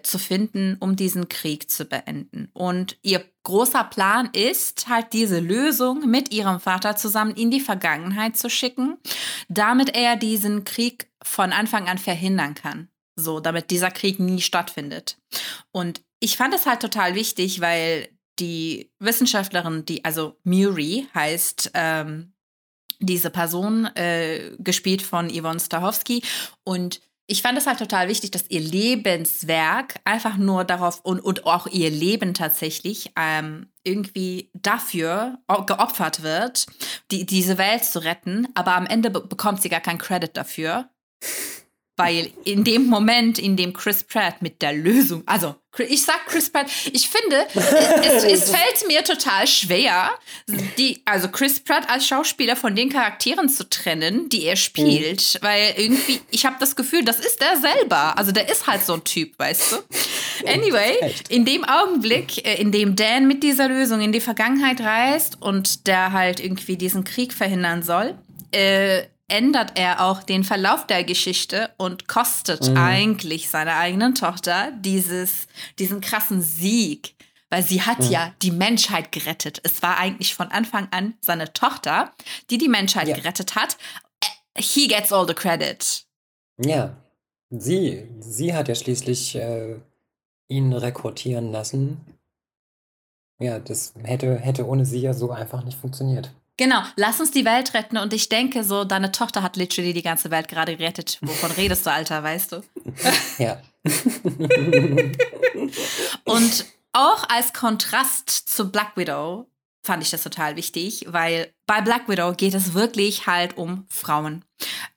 zu 0.02 0.18
finden, 0.18 0.78
um 0.80 0.96
diesen 0.96 1.30
Krieg 1.30 1.70
zu 1.70 1.86
beenden. 1.86 2.50
Und 2.54 2.98
ihr 3.04 3.24
großer 3.44 3.84
Plan 3.84 4.30
ist, 4.34 4.88
halt 4.88 5.14
diese 5.14 5.40
Lösung 5.40 6.10
mit 6.10 6.34
ihrem 6.34 6.60
Vater 6.60 6.96
zusammen 6.96 7.36
in 7.36 7.52
die 7.52 7.60
Vergangenheit 7.60 8.36
zu 8.36 8.50
schicken, 8.50 8.98
damit 9.50 9.96
er 9.96 10.16
diesen 10.16 10.64
Krieg 10.64 11.12
von 11.22 11.52
Anfang 11.52 11.88
an 11.88 11.98
verhindern 11.98 12.56
kann. 12.56 12.90
So, 13.16 13.40
damit 13.40 13.70
dieser 13.70 13.92
Krieg 13.92 14.20
nie 14.20 14.42
stattfindet. 14.42 15.18
Und 15.72 16.02
ich 16.20 16.36
fand 16.36 16.56
es 16.56 16.66
halt 16.66 16.80
total 16.80 17.14
wichtig, 17.14 17.62
weil 17.62 18.10
die 18.40 18.92
Wissenschaftlerin, 19.00 19.86
die, 19.86 20.04
also 20.04 20.40
Muri 20.44 21.08
heißt, 21.14 21.72
ähm, 21.76 22.34
diese 23.00 23.30
Person, 23.30 23.86
äh, 23.96 24.56
gespielt 24.58 25.02
von 25.02 25.30
Yvonne 25.30 25.60
Stachowski. 25.60 26.24
Und 26.64 27.02
ich 27.26 27.42
fand 27.42 27.58
es 27.58 27.68
halt 27.68 27.80
total 27.80 28.10
wichtig, 28.10 28.32
dass 28.32 28.50
ihr 28.50 28.60
Lebenswerk 28.60 29.96
einfach 30.04 30.38
nur 30.38 30.66
darauf 30.66 31.00
und, 31.02 31.20
und 31.20 31.46
auch 31.46 31.68
ihr 31.68 31.90
Leben 31.90 32.34
tatsächlich 32.34 33.12
ähm, 33.18 33.68
irgendwie 33.84 34.52
dafür 34.54 35.40
geopfert 35.66 36.22
wird, 36.24 36.68
die, 37.12 37.26
diese 37.26 37.58
Welt 37.58 37.86
zu 37.86 38.04
retten, 38.04 38.48
aber 38.56 38.76
am 38.76 38.86
Ende 38.86 39.10
be 39.10 39.22
bekommt 39.22 39.62
sie 39.62 39.70
gar 39.70 39.80
keinen 39.80 40.00
Credit 40.00 40.36
dafür. 40.36 40.90
Weil 41.96 42.32
in 42.44 42.64
dem 42.64 42.88
Moment, 42.88 43.38
in 43.38 43.56
dem 43.56 43.72
Chris 43.72 44.04
Pratt 44.04 44.42
mit 44.42 44.64
der 44.64 44.74
Lösung, 44.74 45.22
also 45.28 45.56
ich 45.78 46.04
sag 46.04 46.26
Chris 46.28 46.50
Pratt, 46.50 46.68
ich 46.92 47.08
finde, 47.08 47.48
es, 47.54 48.24
es 48.24 48.50
fällt 48.56 48.88
mir 48.88 49.04
total 49.04 49.46
schwer, 49.48 50.10
die, 50.78 51.02
also 51.06 51.28
Chris 51.28 51.60
Pratt 51.60 51.90
als 51.90 52.08
Schauspieler 52.08 52.56
von 52.56 52.76
den 52.76 52.90
Charakteren 52.90 53.48
zu 53.48 53.68
trennen, 53.70 54.30
die 54.30 54.44
er 54.44 54.56
spielt, 54.56 55.36
mhm. 55.36 55.46
weil 55.46 55.74
irgendwie, 55.78 56.20
ich 56.32 56.46
habe 56.46 56.56
das 56.60 56.76
Gefühl, 56.76 57.04
das 57.04 57.20
ist 57.20 57.42
er 57.42 57.58
selber. 57.58 58.18
Also 58.18 58.32
der 58.32 58.50
ist 58.50 58.66
halt 58.66 58.84
so 58.84 58.94
ein 58.94 59.04
Typ, 59.04 59.38
weißt 59.38 59.74
du? 59.74 60.48
Anyway, 60.48 61.14
in 61.30 61.46
dem 61.46 61.64
Augenblick, 61.64 62.46
äh, 62.46 62.60
in 62.60 62.72
dem 62.72 62.96
Dan 62.96 63.28
mit 63.28 63.44
dieser 63.44 63.68
Lösung 63.68 64.02
in 64.02 64.12
die 64.12 64.22
Vergangenheit 64.22 64.82
reist 64.82 65.42
und 65.42 65.88
der 65.88 66.12
halt 66.12 66.40
irgendwie 66.40 66.78
diesen 66.78 67.04
Krieg 67.04 67.34
verhindern 67.34 67.84
soll, 67.84 68.16
äh, 68.52 69.04
ändert 69.28 69.78
er 69.78 70.06
auch 70.06 70.24
den 70.24 70.44
Verlauf 70.44 70.86
der 70.88 71.04
Geschichte 71.04 71.72
und 71.78 72.08
kostet 72.08 72.70
mhm. 72.70 72.78
eigentlich 72.78 73.50
seiner 73.50 73.78
eigenen 73.78 74.16
Tochter 74.16 74.72
dieses, 74.80 75.48
diesen 75.80 76.02
krassen 76.02 76.42
Sieg. 76.42 77.16
Weil 77.50 77.64
sie 77.64 77.84
hat 77.84 78.00
mhm. 78.00 78.10
ja 78.10 78.34
die 78.42 78.52
Menschheit 78.52 79.12
gerettet. 79.12 79.62
Es 79.64 79.82
war 79.82 79.98
eigentlich 79.98 80.34
von 80.34 80.48
Anfang 80.48 80.88
an 80.92 81.14
seine 81.22 81.54
Tochter, 81.54 82.12
die 82.50 82.58
die 82.58 82.68
Menschheit 82.68 83.08
ja. 83.08 83.16
gerettet 83.16 83.56
hat. 83.56 83.78
He 84.58 84.88
gets 84.88 85.14
all 85.14 85.28
the 85.28 85.34
credit. 85.34 86.06
Ja, 86.58 86.96
sie, 87.50 88.08
sie 88.20 88.54
hat 88.54 88.68
ja 88.68 88.76
schließlich 88.76 89.36
äh, 89.36 89.76
ihn 90.48 90.74
rekrutieren 90.74 91.52
lassen. 91.52 92.02
Ja, 93.40 93.60
das 93.60 93.94
hätte, 94.04 94.38
hätte 94.38 94.68
ohne 94.68 94.86
sie 94.86 95.02
ja 95.02 95.14
so 95.14 95.32
einfach 95.32 95.64
nicht 95.64 95.78
funktioniert. 95.78 96.34
Genau, 96.58 96.84
lass 96.96 97.20
uns 97.20 97.32
die 97.32 97.46
Welt 97.46 97.74
retten. 97.74 97.98
Und 97.98 98.14
ich 98.14 98.30
denke 98.30 98.64
so, 98.64 98.84
deine 98.84 99.12
Tochter 99.12 99.42
hat 99.42 99.58
literally 99.58 99.94
die 99.94 100.04
ganze 100.04 100.30
Welt 100.30 100.48
gerade 100.48 100.78
gerettet. 100.78 101.18
Wovon 101.22 101.52
redest 101.58 101.86
du, 101.86 101.92
Alter, 101.92 102.24
weißt 102.24 102.52
du? 102.54 102.64
Ja. 103.40 103.62
und 106.24 106.66
auch 106.94 107.28
als 107.28 107.52
Kontrast 107.54 108.30
zu 108.30 108.72
Black 108.72 108.96
Widow 108.96 109.48
fand 109.86 110.02
ich 110.02 110.12
das 110.12 110.24
total 110.24 110.56
wichtig, 110.56 111.06
weil 111.10 111.54
bei 111.66 111.82
Black 111.82 112.08
Widow 112.08 112.34
geht 112.34 112.54
es 112.54 112.74
wirklich 112.74 113.28
halt 113.28 113.58
um 113.58 113.86
Frauen. 113.90 114.46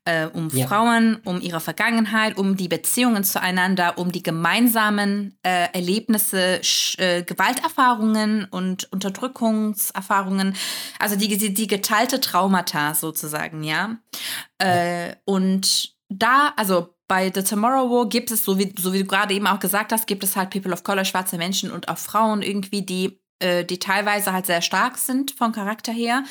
Äh, 0.05 0.27
um 0.27 0.49
ja. 0.51 0.69
Frauen, 0.69 1.17
um 1.25 1.41
ihre 1.41 1.59
Vergangenheit, 1.59 2.39
um 2.39 2.57
die 2.57 2.69
Beziehungen 2.69 3.25
zueinander, 3.25 3.99
um 3.99 4.13
die 4.13 4.23
gemeinsamen 4.23 5.37
äh, 5.43 5.69
Erlebnisse, 5.73 6.61
äh, 6.99 7.25
Gewalterfahrungen 7.25 8.45
und 8.45 8.91
Unterdrückungserfahrungen, 8.93 10.55
also 11.01 11.17
die, 11.17 11.37
die, 11.37 11.53
die 11.53 11.67
geteilte 11.67 12.21
Traumata 12.21 12.95
sozusagen, 12.95 13.65
ja. 13.65 13.97
ja. 14.63 15.07
Äh, 15.09 15.17
und 15.25 15.97
da, 16.09 16.53
also 16.57 16.95
bei 17.09 17.33
The 17.33 17.43
Tomorrow 17.43 17.91
War 17.91 18.09
gibt 18.09 18.31
es, 18.31 18.45
so 18.45 18.59
wie, 18.59 18.73
so 18.79 18.93
wie 18.93 19.01
du 19.01 19.07
gerade 19.07 19.35
eben 19.35 19.47
auch 19.49 19.61
gesagt 19.61 19.93
hast, 19.93 20.07
gibt 20.07 20.23
es 20.23 20.37
halt 20.37 20.51
People 20.51 20.73
of 20.73 20.85
Color, 20.85 21.05
schwarze 21.05 21.39
Menschen 21.39 21.71
und 21.73 21.89
auch 21.89 21.99
Frauen 21.99 22.43
irgendwie, 22.43 22.83
die 22.83 23.21
äh, 23.39 23.65
die 23.65 23.79
teilweise 23.79 24.33
halt 24.33 24.47
sehr 24.47 24.63
stark 24.63 24.99
sind 24.99 25.33
vom 25.33 25.53
Charakter 25.53 25.93
her. 25.93 26.25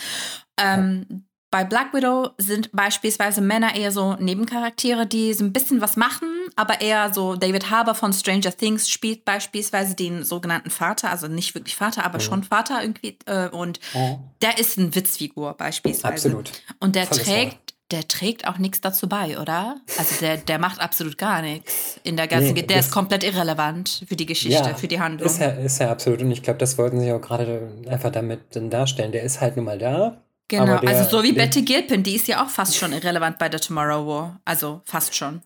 Ähm, 0.58 1.06
ja. 1.10 1.18
Bei 1.56 1.64
Black 1.64 1.94
Widow 1.94 2.32
sind 2.38 2.70
beispielsweise 2.74 3.40
Männer 3.40 3.76
eher 3.76 3.94
so 3.94 4.16
Nebencharaktere, 4.16 5.08
die 5.08 5.34
so 5.34 5.46
ein 5.46 5.54
bisschen 5.54 5.80
was 5.80 5.96
machen, 5.96 6.28
aber 6.58 6.82
eher 6.82 7.14
so 7.14 7.38
David 7.38 7.70
Harbour 7.70 7.96
von 7.96 8.12
Stranger 8.12 8.52
Things 8.52 8.90
spielt 8.90 9.24
beispielsweise 9.24 9.96
den 9.96 10.26
sogenannten 10.26 10.70
Vater, 10.70 11.12
also 11.12 11.30
nicht 11.30 11.56
wirklich 11.56 11.78
Vater, 11.78 12.04
aber 12.04 12.18
mhm. 12.18 12.24
schon 12.24 12.44
Vater 12.44 12.82
irgendwie. 12.82 13.18
Äh, 13.26 13.48
und 13.48 13.80
mhm. 13.94 14.18
der 14.42 14.58
ist 14.58 14.78
eine 14.78 14.94
Witzfigur 14.96 15.54
beispielsweise. 15.54 16.28
Absolut. 16.28 16.52
Und 16.82 16.96
der 16.96 17.06
Volles 17.06 17.24
trägt 17.24 17.65
der 17.92 18.08
trägt 18.08 18.48
auch 18.48 18.58
nichts 18.58 18.82
dazu 18.82 19.08
bei, 19.08 19.40
oder? 19.40 19.78
Also 19.98 20.16
der, 20.20 20.38
der 20.38 20.58
macht 20.58 20.82
absolut 20.82 21.18
gar 21.18 21.42
nichts 21.42 22.00
in 22.04 22.18
der 22.18 22.28
ganzen, 22.28 22.54
nee, 22.54 22.64
der 22.64 22.80
ist 22.80 22.92
komplett 22.92 23.24
irrelevant 23.24 24.04
für 24.08 24.16
die 24.16 24.26
Geschichte, 24.26 24.70
ja, 24.70 24.76
für 24.76 24.88
die 24.88 25.00
Handlung. 25.00 25.30
Ist 25.30 25.40
ja, 25.40 25.50
ist 25.50 25.80
ja 25.80 25.92
absolut 25.92 26.22
und 26.22 26.32
ich 26.32 26.42
glaube, 26.42 26.60
das 26.60 26.78
wollten 26.78 27.00
sie 27.00 27.12
auch 27.12 27.22
gerade 27.22 27.72
einfach 27.88 28.12
damit 28.12 28.42
darstellen. 28.54 29.12
Der 29.12 29.24
ist 29.24 29.40
halt 29.40 29.56
nun 29.56 29.66
mal 29.66 29.78
da. 29.78 30.22
Genau, 30.48 30.78
der, 30.78 30.90
also 30.90 31.18
so 31.18 31.24
wie 31.24 31.34
Betty 31.34 31.64
Gilpin, 31.64 32.04
die 32.04 32.16
ist 32.16 32.28
ja 32.28 32.44
auch 32.44 32.50
fast 32.50 32.76
schon 32.76 32.92
irrelevant 32.92 33.38
bei 33.38 33.50
The 33.52 33.58
Tomorrow 33.58 34.08
War, 34.08 34.42
also 34.46 34.82
fast 34.86 35.16
schon. 35.16 35.42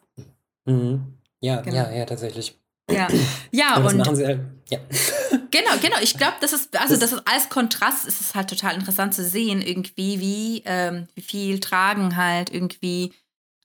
Mhm. 0.66 1.14
Ja, 1.42 1.62
genau. 1.62 1.78
ja, 1.78 1.92
ja, 1.92 2.06
tatsächlich. 2.06 2.58
Ja, 2.92 3.08
ja 3.52 3.78
und 3.78 3.98
machen 3.98 4.16
sie 4.16 4.26
halt, 4.26 4.40
ja. 4.70 4.80
Genau, 5.52 5.72
genau. 5.82 5.98
Ich 6.02 6.16
glaube, 6.16 6.36
das 6.42 6.54
ist, 6.54 6.80
also 6.80 6.96
das 6.96 7.12
ist 7.12 7.24
als 7.28 7.50
Kontrast 7.50 8.06
ist 8.06 8.22
es 8.22 8.36
halt 8.36 8.50
total 8.50 8.76
interessant 8.76 9.14
zu 9.16 9.24
sehen, 9.24 9.62
irgendwie, 9.62 10.20
wie, 10.20 10.64
ähm, 10.66 11.08
wie 11.16 11.22
viel 11.22 11.60
tragen 11.60 12.16
halt 12.16 12.54
irgendwie, 12.54 13.14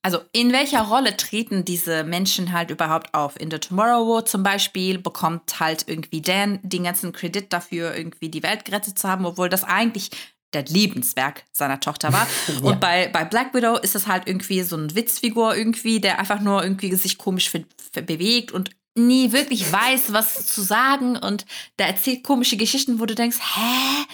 also 0.02 0.20
in 0.32 0.52
welcher 0.52 0.82
Rolle 0.82 1.16
treten 1.16 1.64
diese 1.64 2.04
Menschen 2.04 2.52
halt 2.52 2.70
überhaupt 2.70 3.12
auf? 3.12 3.38
In 3.38 3.50
The 3.50 3.58
Tomorrow 3.58 4.08
War 4.08 4.24
zum 4.24 4.42
Beispiel 4.42 4.98
bekommt 4.98 5.60
halt 5.60 5.84
irgendwie 5.86 6.22
Dan 6.22 6.58
den 6.62 6.84
ganzen 6.84 7.12
Kredit 7.12 7.52
dafür, 7.52 7.94
irgendwie 7.94 8.30
die 8.30 8.42
Welt 8.42 8.64
gerettet 8.64 8.98
zu 8.98 9.08
haben, 9.08 9.26
obwohl 9.26 9.48
das 9.48 9.64
eigentlich 9.64 10.10
der 10.54 10.64
Lebenswerk 10.64 11.44
seiner 11.52 11.80
Tochter 11.80 12.12
war. 12.12 12.26
ja. 12.48 12.60
Und 12.62 12.80
bei, 12.80 13.08
bei 13.08 13.24
Black 13.24 13.52
Widow 13.54 13.76
ist 13.76 13.94
es 13.94 14.06
halt 14.06 14.26
irgendwie 14.26 14.62
so 14.62 14.76
eine 14.76 14.94
Witzfigur 14.94 15.54
irgendwie, 15.56 16.00
der 16.00 16.18
einfach 16.18 16.40
nur 16.40 16.62
irgendwie 16.62 16.94
sich 16.94 17.18
komisch 17.18 17.50
bewegt 17.92 18.52
und 18.52 18.70
nie 18.94 19.32
wirklich 19.32 19.70
weiß, 19.70 20.12
was 20.12 20.46
zu 20.46 20.62
sagen 20.62 21.16
und 21.16 21.46
da 21.76 21.86
erzählt 21.86 22.22
komische 22.22 22.56
Geschichten, 22.56 23.00
wo 23.00 23.06
du 23.06 23.14
denkst, 23.14 23.38
hä? 23.38 24.04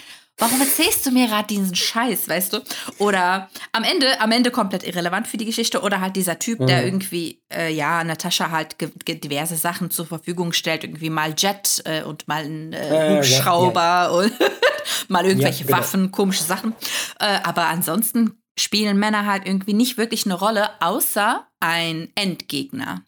warum 0.41 0.59
erzählst 0.59 1.05
du 1.05 1.11
mir 1.11 1.27
gerade 1.27 1.47
diesen 1.47 1.75
Scheiß, 1.75 2.27
weißt 2.27 2.53
du? 2.53 2.59
Oder 2.97 3.49
am 3.71 3.83
Ende, 3.83 4.19
am 4.19 4.31
Ende 4.31 4.51
komplett 4.51 4.83
irrelevant 4.83 5.27
für 5.27 5.37
die 5.37 5.45
Geschichte. 5.45 5.81
Oder 5.81 6.01
halt 6.01 6.15
dieser 6.15 6.39
Typ, 6.39 6.59
mhm. 6.59 6.67
der 6.67 6.83
irgendwie, 6.83 7.41
äh, 7.53 7.71
ja, 7.71 8.03
Natascha 8.03 8.49
halt 8.49 8.75
diverse 9.07 9.55
Sachen 9.55 9.91
zur 9.91 10.07
Verfügung 10.07 10.51
stellt, 10.51 10.83
irgendwie 10.83 11.09
mal 11.09 11.35
Jet 11.37 11.83
äh, 11.85 12.03
und 12.03 12.27
mal 12.27 12.43
ein 12.43 12.73
äh, 12.73 13.17
Hubschrauber 13.17 13.79
ja, 13.79 14.03
ja. 14.03 14.09
und 14.09 14.33
mal 15.07 15.25
irgendwelche 15.25 15.65
ja, 15.65 15.77
Waffen, 15.77 16.11
komische 16.11 16.43
Sachen. 16.43 16.75
Äh, 17.19 17.39
aber 17.43 17.67
ansonsten 17.67 18.41
spielen 18.57 18.97
Männer 18.97 19.25
halt 19.25 19.45
irgendwie 19.45 19.73
nicht 19.73 19.97
wirklich 19.97 20.25
eine 20.25 20.33
Rolle, 20.33 20.69
außer 20.81 21.47
ein 21.59 22.09
Endgegner. 22.15 23.03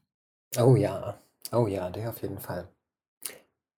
Oh 0.58 0.76
ja, 0.76 1.18
oh 1.54 1.68
ja, 1.68 1.90
der 1.90 2.10
auf 2.10 2.22
jeden 2.22 2.40
Fall. 2.40 2.68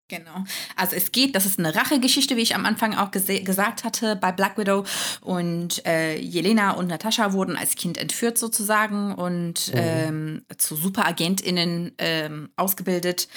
Genau. 0.08 0.44
Also 0.76 0.96
es 0.96 1.12
geht, 1.12 1.34
das 1.34 1.46
ist 1.46 1.58
eine 1.58 1.74
Rachegeschichte, 1.74 2.36
wie 2.36 2.42
ich 2.42 2.54
am 2.54 2.66
Anfang 2.66 2.94
auch 2.94 3.10
gesagt 3.10 3.84
hatte 3.84 4.16
bei 4.16 4.32
Black 4.32 4.58
Widow. 4.58 4.84
Und 5.22 5.84
äh, 5.86 6.18
Jelena 6.18 6.72
und 6.72 6.88
Natascha 6.88 7.32
wurden 7.32 7.56
als 7.56 7.74
Kind 7.74 7.96
entführt 7.96 8.36
sozusagen 8.36 9.14
und 9.14 9.72
mhm. 9.72 9.80
ähm, 9.80 10.44
zu 10.58 10.76
Superagentinnen 10.76 11.92
ähm, 11.98 12.50
ausgebildet. 12.56 13.28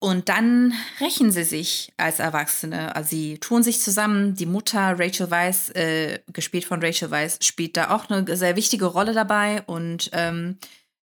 Und 0.00 0.28
dann 0.28 0.74
rächen 1.00 1.30
sie 1.30 1.44
sich 1.44 1.92
als 1.96 2.18
Erwachsene. 2.18 2.94
Also 2.94 3.10
sie 3.10 3.38
tun 3.38 3.62
sich 3.62 3.80
zusammen. 3.80 4.34
Die 4.34 4.46
Mutter, 4.46 4.98
Rachel 4.98 5.30
Weisz, 5.30 5.70
äh, 5.70 6.18
gespielt 6.32 6.64
von 6.64 6.82
Rachel 6.82 7.10
Weisz, 7.10 7.38
spielt 7.40 7.76
da 7.76 7.94
auch 7.94 8.10
eine 8.10 8.36
sehr 8.36 8.56
wichtige 8.56 8.86
Rolle 8.86 9.14
dabei. 9.14 9.62
Und 9.62 10.10
ähm, 10.12 10.58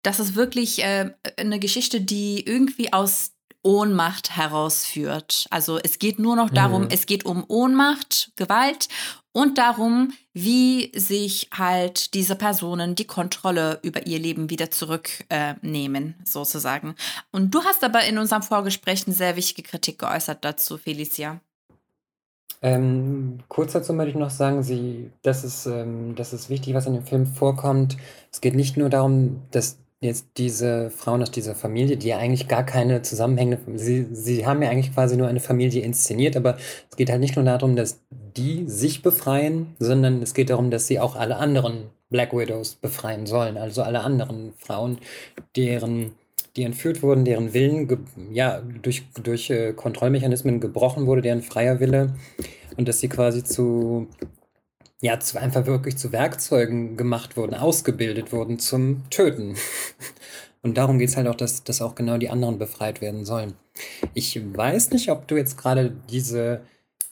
das 0.07 0.21
ist 0.21 0.37
wirklich 0.37 0.85
äh, 0.85 1.11
eine 1.37 1.59
Geschichte, 1.59 2.01
die 2.01 2.47
irgendwie 2.47 2.92
aus 2.92 3.33
Ohnmacht 3.64 4.37
herausführt. 4.37 5.47
Also 5.51 5.81
es 5.83 5.99
geht 5.99 6.21
nur 6.21 6.37
noch 6.37 6.51
darum, 6.51 6.83
mhm. 6.83 6.88
es 6.92 7.07
geht 7.07 7.27
um 7.27 7.45
Ohnmacht, 7.49 8.31
Gewalt 8.37 8.88
und 9.33 9.59
darum, 9.59 10.12
wie 10.33 10.92
sich 10.95 11.49
halt 11.53 12.14
diese 12.14 12.37
Personen 12.37 12.95
die 12.95 13.09
Kontrolle 13.09 13.81
über 13.83 14.07
ihr 14.07 14.21
Leben 14.21 14.49
wieder 14.49 14.71
zurücknehmen, 14.71 16.11
äh, 16.11 16.25
sozusagen. 16.25 16.95
Und 17.33 17.53
du 17.53 17.64
hast 17.64 17.83
aber 17.83 18.05
in 18.05 18.19
unserem 18.19 18.42
Vorgespräch 18.42 19.07
eine 19.07 19.16
sehr 19.16 19.35
wichtige 19.35 19.69
Kritik 19.69 19.99
geäußert 19.99 20.45
dazu, 20.45 20.79
Felicia. 20.79 21.40
Ähm, 22.62 23.40
kurz 23.49 23.73
dazu 23.73 23.92
möchte 23.92 24.11
ich 24.11 24.16
noch 24.16 24.31
sagen, 24.31 24.62
sie, 24.62 25.11
das, 25.23 25.42
ist, 25.42 25.66
ähm, 25.66 26.14
das 26.14 26.33
ist 26.33 26.49
wichtig, 26.49 26.75
was 26.75 26.87
in 26.87 26.95
dem 26.95 27.05
Film 27.05 27.27
vorkommt. 27.27 27.97
Es 28.33 28.40
geht 28.40 28.55
nicht 28.55 28.77
nur 28.77 28.88
darum, 28.88 29.42
dass 29.51 29.79
jetzt 30.00 30.26
diese 30.37 30.90
Frauen 30.90 31.22
aus 31.22 31.30
dieser 31.30 31.54
Familie, 31.54 31.96
die 31.96 32.09
ja 32.09 32.18
eigentlich 32.18 32.48
gar 32.48 32.64
keine 32.64 33.02
zusammenhängende, 33.02 33.78
sie, 33.78 34.06
sie 34.12 34.46
haben 34.46 34.62
ja 34.62 34.68
eigentlich 34.68 34.92
quasi 34.92 35.16
nur 35.16 35.28
eine 35.28 35.40
Familie 35.40 35.82
inszeniert, 35.82 36.37
aber 36.37 36.56
es 36.90 36.96
geht 36.96 37.11
halt 37.11 37.20
nicht 37.20 37.37
nur 37.37 37.44
darum, 37.44 37.76
dass 37.76 38.00
die 38.11 38.64
sich 38.66 39.02
befreien, 39.02 39.74
sondern 39.78 40.22
es 40.22 40.35
geht 40.35 40.50
darum, 40.50 40.70
dass 40.70 40.87
sie 40.87 41.00
auch 41.00 41.16
alle 41.16 41.37
anderen 41.37 41.90
Black 42.11 42.32
Widows 42.32 42.74
befreien 42.74 43.26
sollen, 43.26 43.56
also 43.56 43.82
alle 43.82 44.00
anderen 44.00 44.52
Frauen, 44.59 44.98
deren 45.56 46.12
die 46.56 46.62
entführt 46.62 47.02
wurden, 47.02 47.24
deren 47.24 47.52
Willen 47.52 48.06
ja, 48.32 48.62
durch, 48.82 49.04
durch 49.22 49.50
äh, 49.50 49.74
Kontrollmechanismen 49.74 50.61
gebrochen 50.61 51.06
wurde, 51.06 51.20
deren 51.20 51.42
freier 51.42 51.80
Wille. 51.80 52.14
Und 52.78 52.88
dass 52.88 53.00
sie 53.00 53.09
quasi 53.09 53.44
zu 53.44 54.09
ja, 55.00 55.20
zu, 55.20 55.40
einfach 55.40 55.66
wirklich 55.66 55.96
zu 55.96 56.12
Werkzeugen 56.12 56.96
gemacht 56.96 57.37
wurden, 57.37 57.54
ausgebildet 57.54 58.32
wurden 58.32 58.59
zum 58.59 59.09
Töten. 59.11 59.56
Und 60.62 60.76
darum 60.78 60.98
geht 60.98 61.11
es 61.11 61.16
halt 61.16 61.28
auch, 61.28 61.35
dass, 61.35 61.62
dass 61.62 61.80
auch 61.80 61.94
genau 61.94 62.16
die 62.18 62.30
anderen 62.30 62.59
befreit 62.59 63.00
werden 63.00 63.24
sollen. 63.24 63.54
Ich 64.14 64.40
weiß 64.56 64.90
nicht, 64.90 65.11
ob 65.11 65.28
du 65.28 65.37
jetzt 65.37 65.56
gerade 65.56 65.92
diese, 66.11 66.62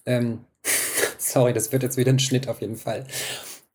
ähm, 0.06 0.40
sorry, 1.18 1.52
das 1.52 1.70
wird 1.70 1.82
jetzt 1.82 1.96
wieder 1.96 2.12
ein 2.12 2.18
Schnitt 2.18 2.48
auf 2.48 2.60
jeden 2.60 2.76
Fall. 2.76 3.06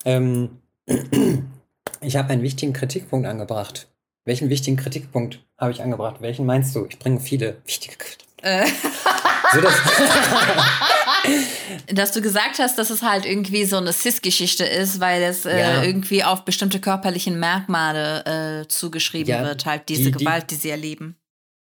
Ähm, 0.04 0.60
ich 2.02 2.18
habe 2.18 2.30
einen 2.30 2.42
wichtigen 2.42 2.74
Kritikpunkt 2.74 3.28
angebracht. 3.28 3.88
Welchen 4.26 4.50
wichtigen 4.50 4.76
Kritikpunkt 4.76 5.46
habe 5.58 5.72
ich 5.72 5.82
angebracht? 5.82 6.18
Welchen 6.20 6.46
meinst 6.46 6.76
du? 6.76 6.86
Ich 6.90 7.00
bringe 7.00 7.20
viele 7.20 7.58
wichtige 7.66 7.96
Kritikpunkte. 7.96 8.48
Äh. 8.48 8.66
So, 9.54 9.62
dass 11.88 12.12
du 12.12 12.22
gesagt 12.22 12.60
hast, 12.60 12.78
dass 12.78 12.90
es 12.90 13.02
halt 13.02 13.26
irgendwie 13.26 13.66
so 13.66 13.78
eine 13.78 13.94
Cis-Geschichte 13.94 14.66
ist, 14.66 15.00
weil 15.00 15.22
es 15.24 15.46
äh, 15.46 15.60
ja. 15.60 15.84
irgendwie 15.84 16.24
auf 16.24 16.46
bestimmte 16.46 16.80
körperlichen 16.80 17.40
Merkmale 17.40 18.62
äh, 18.64 18.68
zugeschrieben 18.68 19.34
ja, 19.34 19.44
wird, 19.44 19.66
halt 19.66 19.90
diese 19.90 20.12
die, 20.12 20.24
Gewalt, 20.24 20.52
die, 20.52 20.56
die 20.56 20.62
sie 20.62 20.70
erleben. 20.70 21.16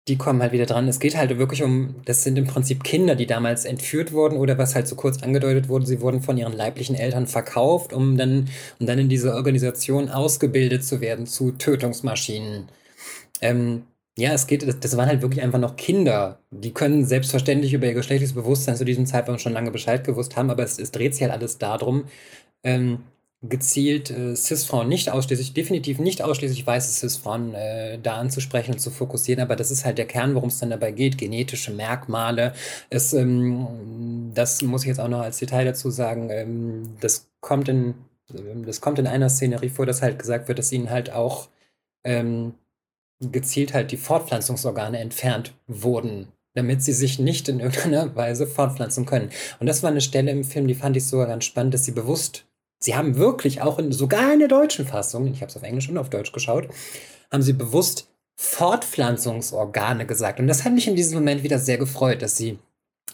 Die 0.08 0.16
kommen 0.16 0.40
halt 0.40 0.52
wieder 0.52 0.66
dran. 0.66 0.86
Es 0.86 1.00
geht 1.00 1.16
halt 1.16 1.36
wirklich 1.36 1.64
um, 1.64 1.96
das 2.04 2.22
sind 2.22 2.38
im 2.38 2.46
Prinzip 2.46 2.84
Kinder, 2.84 3.16
die 3.16 3.26
damals 3.26 3.64
entführt 3.64 4.12
wurden 4.12 4.36
oder 4.36 4.56
was 4.56 4.76
halt 4.76 4.86
so 4.86 4.94
kurz 4.94 5.22
angedeutet 5.22 5.68
wurde, 5.68 5.86
sie 5.86 6.00
wurden 6.00 6.22
von 6.22 6.38
ihren 6.38 6.52
leiblichen 6.52 6.94
Eltern 6.94 7.26
verkauft, 7.26 7.92
um 7.92 8.16
dann, 8.16 8.48
um 8.78 8.86
dann 8.86 9.00
in 9.00 9.08
diese 9.08 9.34
Organisation 9.34 10.08
ausgebildet 10.08 10.84
zu 10.84 11.00
werden 11.00 11.26
zu 11.26 11.50
Tötungsmaschinen. 11.52 12.68
Ähm, 13.40 13.82
ja, 14.18 14.32
es 14.32 14.46
geht, 14.46 14.66
das 14.82 14.96
waren 14.96 15.08
halt 15.08 15.22
wirklich 15.22 15.42
einfach 15.42 15.58
noch 15.58 15.76
Kinder. 15.76 16.40
Die 16.50 16.72
können 16.72 17.04
selbstverständlich 17.04 17.74
über 17.74 17.86
ihr 17.86 17.94
geschlechtliches 17.94 18.34
Bewusstsein 18.34 18.76
zu 18.76 18.84
diesem 18.84 19.06
Zeitpunkt 19.06 19.42
schon 19.42 19.52
lange 19.52 19.70
Bescheid 19.70 20.04
gewusst 20.04 20.36
haben, 20.36 20.50
aber 20.50 20.62
es, 20.62 20.78
es 20.78 20.90
dreht 20.90 21.14
sich 21.14 21.22
halt 21.22 21.32
alles 21.32 21.58
darum, 21.58 22.04
ähm, 22.64 23.00
gezielt 23.42 24.10
äh, 24.10 24.34
Cis-Frauen 24.34 24.88
nicht 24.88 25.10
ausschließlich, 25.10 25.52
definitiv 25.52 25.98
nicht 25.98 26.22
ausschließlich 26.22 26.66
weiße 26.66 26.90
Cis-Frauen 26.92 27.54
äh, 27.54 27.98
da 28.02 28.16
anzusprechen 28.16 28.72
und 28.72 28.78
zu 28.78 28.90
fokussieren, 28.90 29.42
aber 29.42 29.54
das 29.54 29.70
ist 29.70 29.84
halt 29.84 29.98
der 29.98 30.06
Kern, 30.06 30.34
worum 30.34 30.48
es 30.48 30.58
dann 30.58 30.70
dabei 30.70 30.92
geht, 30.92 31.18
genetische 31.18 31.72
Merkmale. 31.72 32.54
Es, 32.88 33.12
ähm, 33.12 34.32
das 34.34 34.62
muss 34.62 34.82
ich 34.82 34.88
jetzt 34.88 35.00
auch 35.00 35.08
noch 35.08 35.20
als 35.20 35.38
Detail 35.38 35.66
dazu 35.66 35.90
sagen, 35.90 36.30
ähm, 36.30 36.96
das 37.00 37.28
kommt 37.40 37.68
in, 37.68 37.94
das 38.64 38.80
kommt 38.80 38.98
in 38.98 39.06
einer 39.06 39.28
Szenerie 39.28 39.68
vor, 39.68 39.84
dass 39.86 40.02
halt 40.02 40.18
gesagt 40.18 40.48
wird, 40.48 40.58
dass 40.58 40.72
ihnen 40.72 40.90
halt 40.90 41.12
auch 41.12 41.48
ähm, 42.04 42.54
gezielt 43.20 43.74
halt 43.74 43.92
die 43.92 43.96
Fortpflanzungsorgane 43.96 44.98
entfernt 44.98 45.54
wurden, 45.66 46.28
damit 46.54 46.82
sie 46.82 46.92
sich 46.92 47.18
nicht 47.18 47.48
in 47.48 47.60
irgendeiner 47.60 48.14
Weise 48.16 48.46
fortpflanzen 48.46 49.06
können. 49.06 49.30
Und 49.58 49.66
das 49.66 49.82
war 49.82 49.90
eine 49.90 50.00
Stelle 50.00 50.30
im 50.30 50.44
Film, 50.44 50.66
die 50.66 50.74
fand 50.74 50.96
ich 50.96 51.06
sogar 51.06 51.26
ganz 51.26 51.44
spannend, 51.44 51.74
dass 51.74 51.84
sie 51.84 51.92
bewusst, 51.92 52.46
sie 52.78 52.94
haben 52.94 53.16
wirklich 53.16 53.62
auch 53.62 53.78
in, 53.78 53.92
sogar 53.92 54.32
in 54.32 54.40
der 54.40 54.48
deutschen 54.48 54.86
Fassung, 54.86 55.26
ich 55.28 55.40
habe 55.40 55.50
es 55.50 55.56
auf 55.56 55.62
Englisch 55.62 55.88
und 55.88 55.98
auf 55.98 56.10
Deutsch 56.10 56.32
geschaut, 56.32 56.68
haben 57.30 57.42
sie 57.42 57.52
bewusst 57.52 58.08
Fortpflanzungsorgane 58.36 60.06
gesagt. 60.06 60.40
Und 60.40 60.46
das 60.46 60.64
hat 60.64 60.72
mich 60.72 60.86
in 60.86 60.96
diesem 60.96 61.18
Moment 61.18 61.42
wieder 61.42 61.58
sehr 61.58 61.78
gefreut, 61.78 62.20
dass 62.20 62.36
sie 62.36 62.58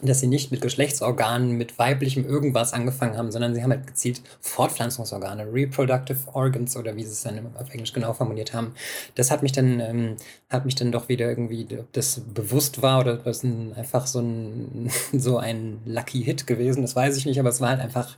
dass 0.09 0.21
sie 0.21 0.27
nicht 0.27 0.51
mit 0.51 0.61
Geschlechtsorganen, 0.61 1.53
mit 1.53 1.79
weiblichem 1.79 2.25
irgendwas 2.25 2.73
angefangen 2.73 3.17
haben, 3.17 3.31
sondern 3.31 3.55
sie 3.55 3.63
haben 3.63 3.71
halt 3.71 3.87
gezielt 3.87 4.21
Fortpflanzungsorgane, 4.41 5.53
Reproductive 5.53 6.19
Organs 6.33 6.77
oder 6.77 6.97
wie 6.97 7.05
sie 7.05 7.13
es 7.13 7.23
dann 7.23 7.55
auf 7.57 7.71
Englisch 7.71 7.93
genau 7.93 8.13
formuliert 8.13 8.53
haben. 8.53 8.75
Das 9.15 9.31
hat 9.31 9.43
mich 9.43 9.53
dann, 9.53 9.81
ähm, 9.81 10.17
hat 10.51 10.65
mich 10.65 10.75
dann 10.75 10.93
doch 10.93 11.09
wieder 11.09 11.29
irgendwie, 11.29 11.67
ob 11.79 11.93
das 11.93 12.21
bewusst 12.21 12.83
war 12.83 13.01
oder 13.01 13.15
ob 13.15 13.25
das 13.25 13.43
ein, 13.43 13.75
einfach 13.75 14.07
so 14.07 14.21
ein, 14.21 14.91
so 15.13 15.39
ein 15.39 15.81
Lucky 15.85 16.23
Hit 16.23 16.47
gewesen, 16.47 16.83
das 16.83 16.97
weiß 16.97 17.17
ich 17.17 17.27
nicht, 17.27 17.39
aber 17.39 17.51
es 17.51 17.61
war 17.61 17.71
halt 17.71 17.81
einfach, 17.81 18.17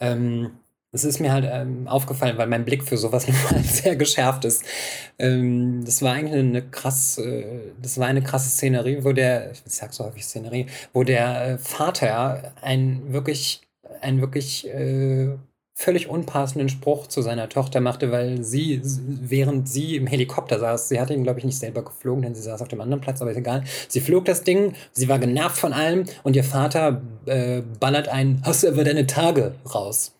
ähm, 0.00 0.50
es 0.92 1.04
ist 1.04 1.20
mir 1.20 1.32
halt 1.32 1.46
ähm, 1.50 1.86
aufgefallen, 1.86 2.38
weil 2.38 2.46
mein 2.46 2.64
Blick 2.64 2.82
für 2.82 2.96
sowas 2.96 3.26
sehr 3.64 3.96
geschärft 3.96 4.44
ist. 4.44 4.64
Ähm, 5.18 5.84
das 5.84 6.02
war 6.02 6.14
eigentlich 6.14 6.38
eine 6.38 6.62
krass, 6.62 7.18
äh, 7.18 7.72
das 7.80 7.98
war 7.98 8.06
eine 8.06 8.22
krasse 8.22 8.50
Szenerie, 8.50 9.04
wo 9.04 9.12
der, 9.12 9.52
ich 9.52 9.62
sag 9.66 9.92
so 9.92 10.04
häufig 10.04 10.24
Szenerie, 10.24 10.66
wo 10.92 11.04
der 11.04 11.46
äh, 11.46 11.58
Vater 11.58 12.54
einen 12.62 13.12
wirklich, 13.12 13.60
einen 14.00 14.20
wirklich 14.22 14.66
äh, 14.68 15.36
völlig 15.74 16.08
unpassenden 16.08 16.68
Spruch 16.68 17.06
zu 17.06 17.22
seiner 17.22 17.48
Tochter 17.48 17.80
machte, 17.80 18.10
weil 18.10 18.42
sie, 18.42 18.80
während 18.82 19.68
sie 19.68 19.94
im 19.94 20.08
Helikopter 20.08 20.58
saß, 20.58 20.88
sie 20.88 21.00
hatte 21.00 21.14
ihn, 21.14 21.22
glaube 21.22 21.38
ich, 21.38 21.44
nicht 21.44 21.58
selber 21.58 21.84
geflogen, 21.84 22.22
denn 22.22 22.34
sie 22.34 22.42
saß 22.42 22.62
auf 22.62 22.68
dem 22.68 22.80
anderen 22.80 23.00
Platz, 23.00 23.22
aber 23.22 23.30
ist 23.30 23.36
egal. 23.36 23.62
Sie 23.88 24.00
flog 24.00 24.24
das 24.24 24.42
Ding, 24.42 24.72
sie 24.92 25.08
war 25.08 25.20
genervt 25.20 25.56
von 25.56 25.72
allem 25.72 26.04
und 26.24 26.34
ihr 26.34 26.42
Vater 26.42 27.02
äh, 27.26 27.62
ballert 27.78 28.08
ein, 28.08 28.42
hast 28.44 28.64
du 28.64 28.68
über 28.68 28.82
deine 28.82 29.06
Tage 29.06 29.54
raus. 29.72 30.17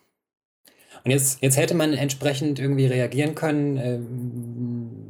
Und 1.03 1.11
jetzt, 1.11 1.41
jetzt 1.41 1.57
hätte 1.57 1.73
man 1.73 1.93
entsprechend 1.93 2.59
irgendwie 2.59 2.85
reagieren 2.85 3.35
können 3.35 3.77
äh, 3.77 3.99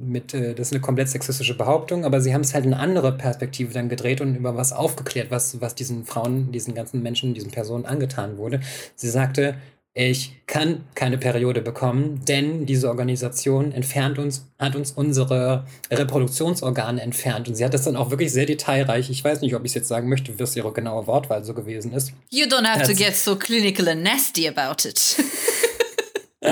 mit, 0.09 0.33
äh, 0.33 0.53
das 0.53 0.67
ist 0.67 0.73
eine 0.73 0.81
komplett 0.81 1.09
sexistische 1.09 1.55
Behauptung, 1.55 2.05
aber 2.05 2.21
sie 2.21 2.33
haben 2.33 2.41
es 2.41 2.53
halt 2.53 2.65
in 2.65 2.73
eine 2.73 2.81
andere 2.81 3.17
Perspektive 3.17 3.73
dann 3.73 3.89
gedreht 3.89 4.21
und 4.21 4.35
über 4.35 4.55
was 4.55 4.73
aufgeklärt, 4.73 5.31
was, 5.31 5.61
was 5.61 5.75
diesen 5.75 6.05
Frauen, 6.05 6.51
diesen 6.51 6.75
ganzen 6.75 7.01
Menschen, 7.01 7.33
diesen 7.33 7.51
Personen 7.51 7.85
angetan 7.85 8.37
wurde. 8.37 8.59
Sie 8.95 9.09
sagte, 9.09 9.55
ich 9.95 10.35
kann 10.45 10.85
keine 10.93 11.17
Periode 11.17 11.61
bekommen, 11.61 12.21
denn 12.25 12.65
diese 12.65 12.87
Organisation 12.89 13.71
entfernt 13.71 14.19
uns, 14.19 14.45
hat 14.59 14.75
uns 14.75 14.91
unsere 14.91 15.65
Reproduktionsorgane 15.91 17.01
entfernt. 17.01 17.49
Und 17.49 17.55
sie 17.55 17.65
hat 17.65 17.73
das 17.73 17.83
dann 17.83 17.95
auch 17.95 18.11
wirklich 18.11 18.31
sehr 18.31 18.45
detailreich. 18.45 19.09
Ich 19.09 19.23
weiß 19.23 19.41
nicht, 19.41 19.55
ob 19.55 19.65
ich 19.65 19.71
es 19.71 19.75
jetzt 19.75 19.87
sagen 19.87 20.07
möchte, 20.07 20.39
was 20.39 20.55
ihre 20.55 20.71
genaue 20.71 21.07
Wortwahl 21.07 21.43
so 21.43 21.53
gewesen 21.53 21.91
ist. 21.91 22.13
You 22.29 22.45
don't 22.45 22.65
have 22.65 22.87
to 22.87 22.93
get 22.93 23.15
so 23.15 23.35
clinical 23.35 23.89
and 23.89 24.03
nasty 24.03 24.47
about 24.47 24.87
it. 24.87 25.17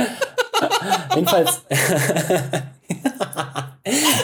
Jedenfalls. 1.16 1.62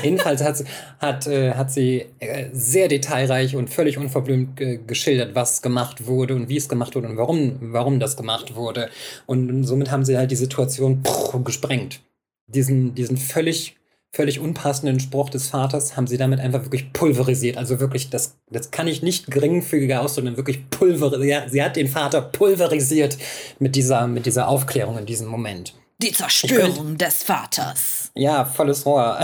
Jedenfalls 0.04 0.44
hat, 0.44 0.64
hat, 1.00 1.28
äh, 1.28 1.54
hat 1.54 1.72
sie 1.72 2.06
äh, 2.20 2.50
sehr 2.52 2.88
detailreich 2.88 3.56
und 3.56 3.70
völlig 3.70 3.98
unverblümt 3.98 4.58
ge 4.58 4.80
geschildert, 4.86 5.36
was 5.36 5.62
gemacht 5.62 6.08
wurde 6.08 6.36
und 6.36 6.50
wie 6.50 6.58
es 6.58 6.68
gemacht 6.68 6.96
wurde 6.96 7.08
und 7.08 7.18
warum, 7.18 7.58
warum 7.62 8.00
das 8.00 8.18
gemacht 8.18 8.56
wurde. 8.56 8.90
Und 9.26 9.64
somit 9.64 9.92
haben 9.92 10.04
sie 10.04 10.18
halt 10.18 10.32
die 10.32 10.36
Situation 10.36 11.04
pff, 11.06 11.44
gesprengt. 11.44 12.02
Diesen, 12.48 12.94
diesen 12.96 13.18
völlig, 13.18 13.78
völlig 14.14 14.40
unpassenden 14.40 15.00
Spruch 15.00 15.32
des 15.32 15.48
Vaters 15.48 15.98
haben 15.98 16.06
sie 16.06 16.18
damit 16.18 16.40
einfach 16.40 16.64
wirklich 16.64 16.94
pulverisiert. 16.94 17.58
Also 17.58 17.80
wirklich, 17.80 18.12
das, 18.12 18.38
das 18.50 18.70
kann 18.70 18.88
ich 18.88 19.02
nicht 19.02 19.32
geringfügiger 19.32 20.02
ausdrücken, 20.02 20.38
wirklich 20.38 20.70
pulverisiert. 20.70 21.50
Sie 21.50 21.64
hat 21.64 21.76
den 21.76 21.88
Vater 21.88 22.22
pulverisiert 22.22 23.18
mit 23.58 23.76
dieser, 23.76 24.06
mit 24.08 24.28
dieser 24.28 24.48
Aufklärung 24.48 25.00
in 25.00 25.08
diesem 25.08 25.28
Moment. 25.28 25.74
Die 26.04 26.12
Zerstörung 26.12 26.98
des 26.98 27.24
Vaters. 27.24 28.12
Ja, 28.14 28.44
volles 28.44 28.86
Rohr. 28.86 29.18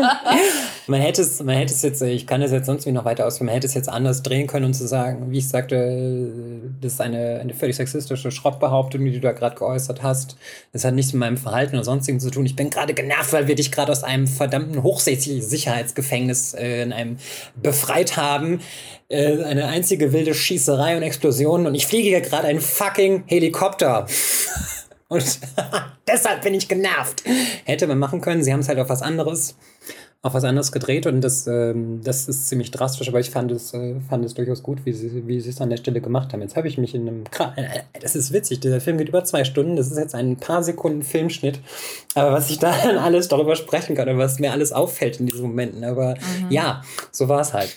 man, 0.86 1.00
hätte 1.00 1.22
es, 1.22 1.42
man 1.42 1.56
hätte 1.56 1.72
es 1.72 1.80
jetzt, 1.80 2.02
ich 2.02 2.26
kann 2.26 2.42
es 2.42 2.52
jetzt 2.52 2.66
sonst 2.66 2.84
wie 2.84 2.92
noch 2.92 3.06
weiter 3.06 3.26
ausführen, 3.26 3.46
man 3.46 3.54
hätte 3.54 3.66
es 3.66 3.72
jetzt 3.72 3.88
anders 3.88 4.22
drehen 4.22 4.46
können 4.46 4.66
und 4.66 4.74
zu 4.74 4.86
sagen, 4.86 5.30
wie 5.30 5.38
ich 5.38 5.48
sagte, 5.48 6.60
das 6.78 6.92
ist 6.92 7.00
eine, 7.00 7.40
eine 7.40 7.54
völlig 7.54 7.76
sexistische 7.76 8.30
Schrottbehauptung, 8.30 9.02
die 9.02 9.12
du 9.12 9.20
da 9.20 9.32
gerade 9.32 9.56
geäußert 9.56 10.02
hast. 10.02 10.36
Das 10.74 10.84
hat 10.84 10.92
nichts 10.92 11.14
mit 11.14 11.20
meinem 11.20 11.38
Verhalten 11.38 11.74
oder 11.74 11.84
sonstigen 11.84 12.20
zu 12.20 12.30
tun. 12.30 12.44
Ich 12.44 12.54
bin 12.54 12.68
gerade 12.68 12.92
genervt, 12.92 13.32
weil 13.32 13.48
wir 13.48 13.54
dich 13.54 13.72
gerade 13.72 13.90
aus 13.90 14.04
einem 14.04 14.26
verdammten 14.26 14.82
Hochsicherheitsgefängnis 14.82 16.52
äh, 16.52 16.82
in 16.82 16.92
einem 16.92 17.16
befreit 17.56 18.18
haben. 18.18 18.60
Äh, 19.08 19.42
eine 19.42 19.68
einzige 19.68 20.12
wilde 20.12 20.34
Schießerei 20.34 20.98
und 20.98 21.02
Explosion 21.02 21.66
und 21.66 21.74
ich 21.74 21.86
fliege 21.86 22.10
hier 22.10 22.20
gerade 22.20 22.46
einen 22.46 22.60
fucking 22.60 23.24
Helikopter. 23.26 24.06
Und 25.08 25.38
deshalb 26.08 26.42
bin 26.42 26.54
ich 26.54 26.68
genervt. 26.68 27.24
Hätte 27.64 27.86
man 27.86 27.98
machen 27.98 28.20
können. 28.20 28.42
Sie 28.42 28.52
haben 28.52 28.60
es 28.60 28.68
halt 28.68 28.78
auf 28.78 28.88
was 28.88 29.02
anderes, 29.02 29.56
auf 30.22 30.32
was 30.32 30.44
anderes 30.44 30.72
gedreht 30.72 31.06
und 31.06 31.20
das, 31.20 31.46
ähm, 31.46 32.00
das 32.02 32.28
ist 32.28 32.48
ziemlich 32.48 32.70
drastisch, 32.70 33.08
aber 33.08 33.20
ich 33.20 33.28
fand 33.28 33.52
es, 33.52 33.74
äh, 33.74 34.00
fand 34.08 34.24
es 34.24 34.32
durchaus 34.32 34.62
gut, 34.62 34.78
wie 34.86 34.94
sie, 34.94 35.26
wie 35.26 35.38
sie 35.38 35.50
es 35.50 35.60
an 35.60 35.68
der 35.68 35.76
Stelle 35.76 36.00
gemacht 36.00 36.32
haben. 36.32 36.40
Jetzt 36.40 36.56
habe 36.56 36.66
ich 36.66 36.78
mich 36.78 36.94
in 36.94 37.06
einem. 37.06 37.24
Äh, 37.56 37.80
das 38.00 38.16
ist 38.16 38.32
witzig, 38.32 38.60
dieser 38.60 38.80
Film 38.80 38.96
geht 38.96 39.10
über 39.10 39.24
zwei 39.24 39.44
Stunden. 39.44 39.76
Das 39.76 39.90
ist 39.90 39.98
jetzt 39.98 40.14
ein 40.14 40.38
paar 40.38 40.62
Sekunden 40.62 41.02
Filmschnitt. 41.02 41.60
Aber 42.14 42.32
was 42.32 42.48
ich 42.48 42.58
da 42.60 42.74
dann 42.82 42.96
alles 42.96 43.28
darüber 43.28 43.54
sprechen 43.54 43.96
kann 43.96 44.08
und 44.08 44.16
was 44.16 44.38
mir 44.38 44.52
alles 44.52 44.72
auffällt 44.72 45.20
in 45.20 45.26
diesen 45.26 45.42
Momenten. 45.42 45.84
Aber 45.84 46.14
mhm. 46.14 46.50
ja, 46.50 46.82
so 47.12 47.28
war 47.28 47.42
es 47.42 47.52
halt. 47.52 47.76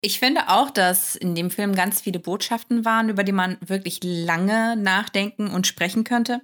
Ich 0.00 0.18
finde 0.18 0.48
auch, 0.48 0.70
dass 0.70 1.16
in 1.16 1.34
dem 1.34 1.50
Film 1.50 1.74
ganz 1.74 2.00
viele 2.00 2.18
Botschaften 2.18 2.84
waren, 2.84 3.08
über 3.08 3.24
die 3.24 3.32
man 3.32 3.56
wirklich 3.60 4.00
lange 4.02 4.76
nachdenken 4.76 5.48
und 5.48 5.66
sprechen 5.66 6.04
könnte. 6.04 6.40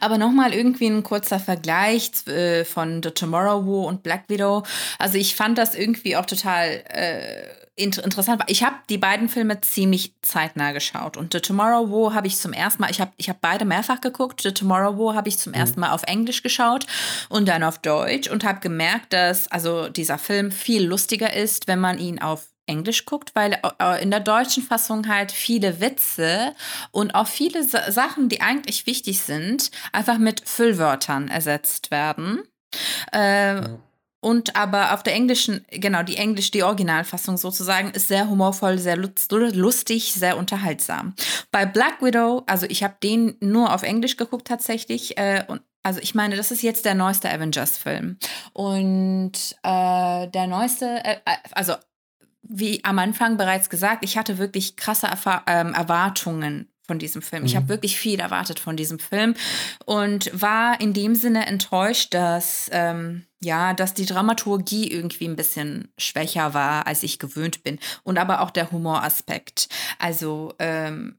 Aber 0.00 0.18
nochmal 0.18 0.54
irgendwie 0.54 0.86
ein 0.86 1.02
kurzer 1.02 1.40
Vergleich 1.40 2.10
äh, 2.26 2.64
von 2.64 3.02
The 3.02 3.10
Tomorrow 3.10 3.66
War 3.66 3.86
und 3.86 4.02
Black 4.02 4.24
Widow. 4.28 4.64
Also 4.98 5.18
ich 5.18 5.34
fand 5.34 5.58
das 5.58 5.74
irgendwie 5.74 6.16
auch 6.16 6.26
total 6.26 6.82
äh, 6.88 7.44
inter 7.78 8.04
interessant. 8.04 8.42
Ich 8.48 8.62
habe 8.62 8.76
die 8.90 8.98
beiden 8.98 9.28
Filme 9.28 9.60
ziemlich 9.60 10.12
zeitnah 10.22 10.72
geschaut. 10.72 11.16
Und 11.16 11.32
The 11.32 11.40
Tomorrow 11.40 11.90
War 11.90 12.14
habe 12.14 12.26
ich 12.26 12.36
zum 12.36 12.52
ersten 12.52 12.82
Mal, 12.82 12.90
ich 12.90 13.00
habe 13.00 13.12
ich 13.16 13.28
hab 13.28 13.40
beide 13.40 13.64
mehrfach 13.64 14.00
geguckt. 14.00 14.42
The 14.42 14.52
Tomorrow 14.52 14.98
War 14.98 15.14
habe 15.14 15.28
ich 15.28 15.38
zum 15.38 15.52
mhm. 15.52 15.60
ersten 15.60 15.80
Mal 15.80 15.92
auf 15.92 16.02
Englisch 16.04 16.42
geschaut 16.42 16.86
und 17.28 17.48
dann 17.48 17.62
auf 17.62 17.78
Deutsch 17.78 18.28
und 18.28 18.44
habe 18.44 18.60
gemerkt, 18.60 19.12
dass 19.12 19.50
also 19.50 19.88
dieser 19.88 20.18
Film 20.18 20.50
viel 20.50 20.84
lustiger 20.84 21.32
ist, 21.32 21.68
wenn 21.68 21.78
man 21.78 21.98
ihn 21.98 22.20
auf 22.20 22.47
Englisch 22.68 23.04
guckt, 23.04 23.34
weil 23.34 23.58
äh, 23.80 24.02
in 24.02 24.10
der 24.10 24.20
deutschen 24.20 24.62
Fassung 24.62 25.08
halt 25.08 25.32
viele 25.32 25.80
Witze 25.80 26.54
und 26.90 27.14
auch 27.14 27.26
viele 27.26 27.64
Sa 27.64 27.90
Sachen, 27.90 28.28
die 28.28 28.40
eigentlich 28.40 28.86
wichtig 28.86 29.20
sind, 29.20 29.70
einfach 29.92 30.18
mit 30.18 30.46
Füllwörtern 30.48 31.28
ersetzt 31.28 31.90
werden. 31.90 32.42
Äh, 33.12 33.56
ja. 33.56 33.78
Und 34.20 34.56
aber 34.56 34.94
auf 34.94 35.04
der 35.04 35.14
englischen, 35.14 35.64
genau, 35.70 36.02
die 36.02 36.16
englisch, 36.16 36.50
die 36.50 36.64
Originalfassung 36.64 37.36
sozusagen, 37.36 37.92
ist 37.92 38.08
sehr 38.08 38.28
humorvoll, 38.28 38.78
sehr 38.78 38.96
lustig, 38.96 40.12
sehr 40.12 40.36
unterhaltsam. 40.36 41.14
Bei 41.52 41.66
Black 41.66 42.02
Widow, 42.02 42.42
also 42.46 42.66
ich 42.68 42.82
habe 42.82 42.96
den 43.00 43.36
nur 43.40 43.72
auf 43.72 43.84
Englisch 43.84 44.16
geguckt 44.16 44.48
tatsächlich. 44.48 45.16
Äh, 45.18 45.44
und 45.46 45.62
also 45.84 46.00
ich 46.00 46.16
meine, 46.16 46.36
das 46.36 46.50
ist 46.50 46.62
jetzt 46.62 46.84
der 46.84 46.96
neueste 46.96 47.30
Avengers-Film. 47.30 48.18
Und 48.52 49.32
äh, 49.62 50.26
der 50.26 50.46
neueste, 50.48 51.04
äh, 51.04 51.18
also 51.52 51.74
wie 52.48 52.82
am 52.84 52.98
Anfang 52.98 53.36
bereits 53.36 53.70
gesagt, 53.70 54.04
ich 54.04 54.16
hatte 54.16 54.38
wirklich 54.38 54.76
krasse 54.76 55.06
Erfa 55.06 55.42
ähm, 55.46 55.74
Erwartungen 55.74 56.68
von 56.86 56.98
diesem 56.98 57.20
Film. 57.20 57.44
Ich 57.44 57.54
habe 57.54 57.66
mhm. 57.66 57.70
wirklich 57.70 57.98
viel 57.98 58.18
erwartet 58.18 58.58
von 58.58 58.76
diesem 58.76 58.98
Film 58.98 59.34
und 59.84 60.30
war 60.32 60.80
in 60.80 60.94
dem 60.94 61.14
Sinne 61.14 61.46
enttäuscht, 61.46 62.14
dass 62.14 62.70
ähm, 62.72 63.26
ja, 63.40 63.74
dass 63.74 63.94
die 63.94 64.06
Dramaturgie 64.06 64.90
irgendwie 64.90 65.28
ein 65.28 65.36
bisschen 65.36 65.92
schwächer 65.98 66.54
war, 66.54 66.86
als 66.86 67.02
ich 67.02 67.18
gewöhnt 67.18 67.62
bin 67.62 67.78
und 68.02 68.18
aber 68.18 68.40
auch 68.40 68.50
der 68.50 68.72
Humoraspekt. 68.72 69.68
Also 69.98 70.54
ähm, 70.58 71.18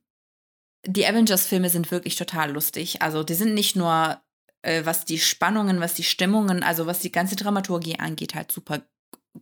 die 0.85 1.05
Avengers-Filme 1.05 1.69
sind 1.69 1.91
wirklich 1.91 2.15
total 2.15 2.51
lustig. 2.51 3.01
Also 3.01 3.23
die 3.23 3.35
sind 3.35 3.53
nicht 3.53 3.75
nur 3.75 4.19
äh, 4.63 4.85
was 4.85 5.05
die 5.05 5.19
Spannungen, 5.19 5.79
was 5.79 5.93
die 5.93 6.03
Stimmungen, 6.03 6.63
also 6.63 6.85
was 6.87 6.99
die 6.99 7.11
ganze 7.11 7.35
Dramaturgie 7.35 7.99
angeht, 7.99 8.35
halt 8.35 8.51
super 8.51 8.81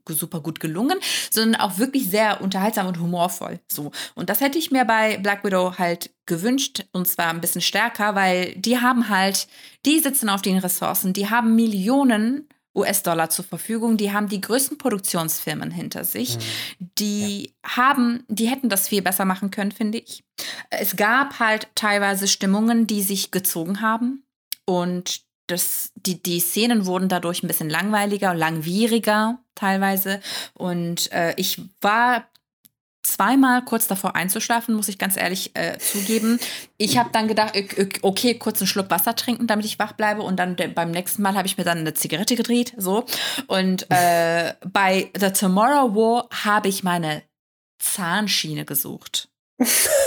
super 0.10 0.42
gut 0.42 0.60
gelungen, 0.60 1.00
sondern 1.32 1.60
auch 1.62 1.78
wirklich 1.78 2.10
sehr 2.10 2.42
unterhaltsam 2.42 2.88
und 2.88 3.00
humorvoll. 3.00 3.60
So. 3.72 3.92
Und 4.16 4.30
das 4.30 4.42
hätte 4.42 4.58
ich 4.58 4.72
mir 4.72 4.86
bei 4.86 5.18
Black 5.18 5.44
Widow 5.44 5.78
halt 5.78 6.12
gewünscht 6.26 6.86
und 6.92 7.08
zwar 7.08 7.28
ein 7.28 7.42
bisschen 7.42 7.62
stärker, 7.62 8.16
weil 8.16 8.54
die 8.56 8.80
haben 8.80 9.10
halt, 9.10 9.48
die 9.86 10.00
sitzen 10.00 10.30
auf 10.30 10.42
den 10.42 10.58
Ressourcen, 10.58 11.14
die 11.14 11.30
haben 11.30 11.56
Millionen 11.56 12.48
US-Dollar 12.78 13.30
zur 13.30 13.44
Verfügung, 13.44 13.98
die 13.98 14.14
haben 14.14 14.30
die 14.30 14.40
größten 14.40 14.78
Produktionsfirmen 14.78 15.72
hinter 15.72 16.04
sich, 16.04 16.38
mhm. 16.38 16.90
die 17.00 17.44
ja. 17.44 17.78
haben, 17.78 18.24
die 18.28 18.48
hätten 18.48 18.70
das 18.70 18.88
viel 18.88 19.02
besser 19.02 19.26
machen 19.26 19.52
können, 19.52 19.72
finde 19.72 19.98
ich. 19.98 20.24
Es 20.70 20.96
gab 20.96 21.40
halt 21.40 21.68
teilweise 21.74 22.28
Stimmungen, 22.28 22.86
die 22.86 23.02
sich 23.02 23.32
gezogen 23.32 23.82
haben 23.82 24.24
und 24.66 25.27
das, 25.48 25.92
die, 25.96 26.22
die 26.22 26.40
Szenen 26.40 26.86
wurden 26.86 27.10
dadurch 27.10 27.42
ein 27.42 27.48
bisschen 27.48 27.70
langweiliger 27.70 28.32
und 28.32 28.38
langwieriger 28.38 29.40
teilweise. 29.56 30.20
Und 30.54 31.12
äh, 31.12 31.34
ich 31.38 31.62
war 31.82 32.28
zweimal 33.08 33.64
kurz 33.64 33.88
davor 33.88 34.16
einzuschlafen, 34.16 34.76
muss 34.76 34.90
ich 34.90 34.98
ganz 34.98 35.16
ehrlich 35.16 35.52
äh, 35.56 35.78
zugeben. 35.78 36.40
Ich 36.78 36.98
habe 36.98 37.10
dann 37.14 37.28
gedacht, 37.28 37.54
okay, 38.02 38.38
kurz 38.38 38.60
einen 38.60 38.68
Schluck 38.68 38.90
Wasser 38.90 39.16
trinken, 39.16 39.48
damit 39.48 39.66
ich 39.66 39.80
wach 39.80 39.94
bleibe. 39.94 40.22
Und 40.22 40.38
dann 40.38 40.58
beim 40.76 40.92
nächsten 40.92 41.22
Mal 41.22 41.36
habe 41.36 41.48
ich 41.48 41.58
mir 41.58 41.64
dann 41.64 41.80
eine 41.80 41.94
Zigarette 41.94 42.36
gedreht, 42.36 42.74
so. 42.78 43.06
Und 43.48 43.90
äh, 43.90 44.54
bei 44.72 45.10
The 45.18 45.32
Tomorrow 45.32 45.96
War 45.96 46.28
habe 46.44 46.68
ich 46.68 46.84
meine 46.84 47.24
Zahnschiene 47.80 48.66
gesucht. 48.66 49.30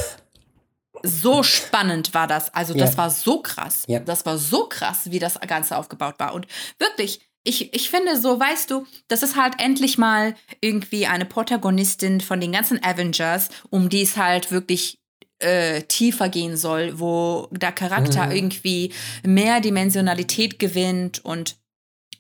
so 1.03 1.43
spannend 1.43 2.15
war 2.15 2.27
das. 2.27 2.53
Also 2.55 2.75
das 2.75 2.93
ja. 2.93 2.99
war 2.99 3.11
so 3.11 3.41
krass. 3.41 3.85
Ja. 3.87 4.01
Das 4.01 4.27
war 4.27 4.39
so 4.39 4.67
krass, 4.67 5.11
wie 5.11 5.19
das 5.19 5.39
Ganze 5.41 5.77
aufgebaut 5.77 6.15
war. 6.19 6.35
Und 6.35 6.47
wirklich, 6.79 7.21
ich, 7.45 7.73
ich 7.75 7.91
finde 7.91 8.21
so, 8.21 8.39
weißt 8.39 8.71
du, 8.71 8.87
das 9.09 9.23
ist 9.23 9.37
halt 9.37 9.55
endlich 9.59 9.99
mal 9.99 10.35
irgendwie 10.61 11.07
eine 11.07 11.25
Protagonistin 11.25 12.21
von 12.21 12.41
den 12.41 12.53
ganzen 12.53 12.83
Avengers, 12.83 13.49
um 13.71 13.89
die 13.89 14.03
es 14.03 14.17
halt 14.17 14.51
wirklich 14.53 14.99
äh, 15.39 15.83
tiefer 15.83 16.29
gehen 16.29 16.57
soll, 16.57 17.01
wo 17.01 17.49
der 17.51 17.73
Charakter 17.73 18.27
mhm. 18.27 18.33
irgendwie 18.33 18.93
mehr 19.25 19.61
Dimensionalität 19.61 20.59
gewinnt 20.59 21.25
und 21.25 21.57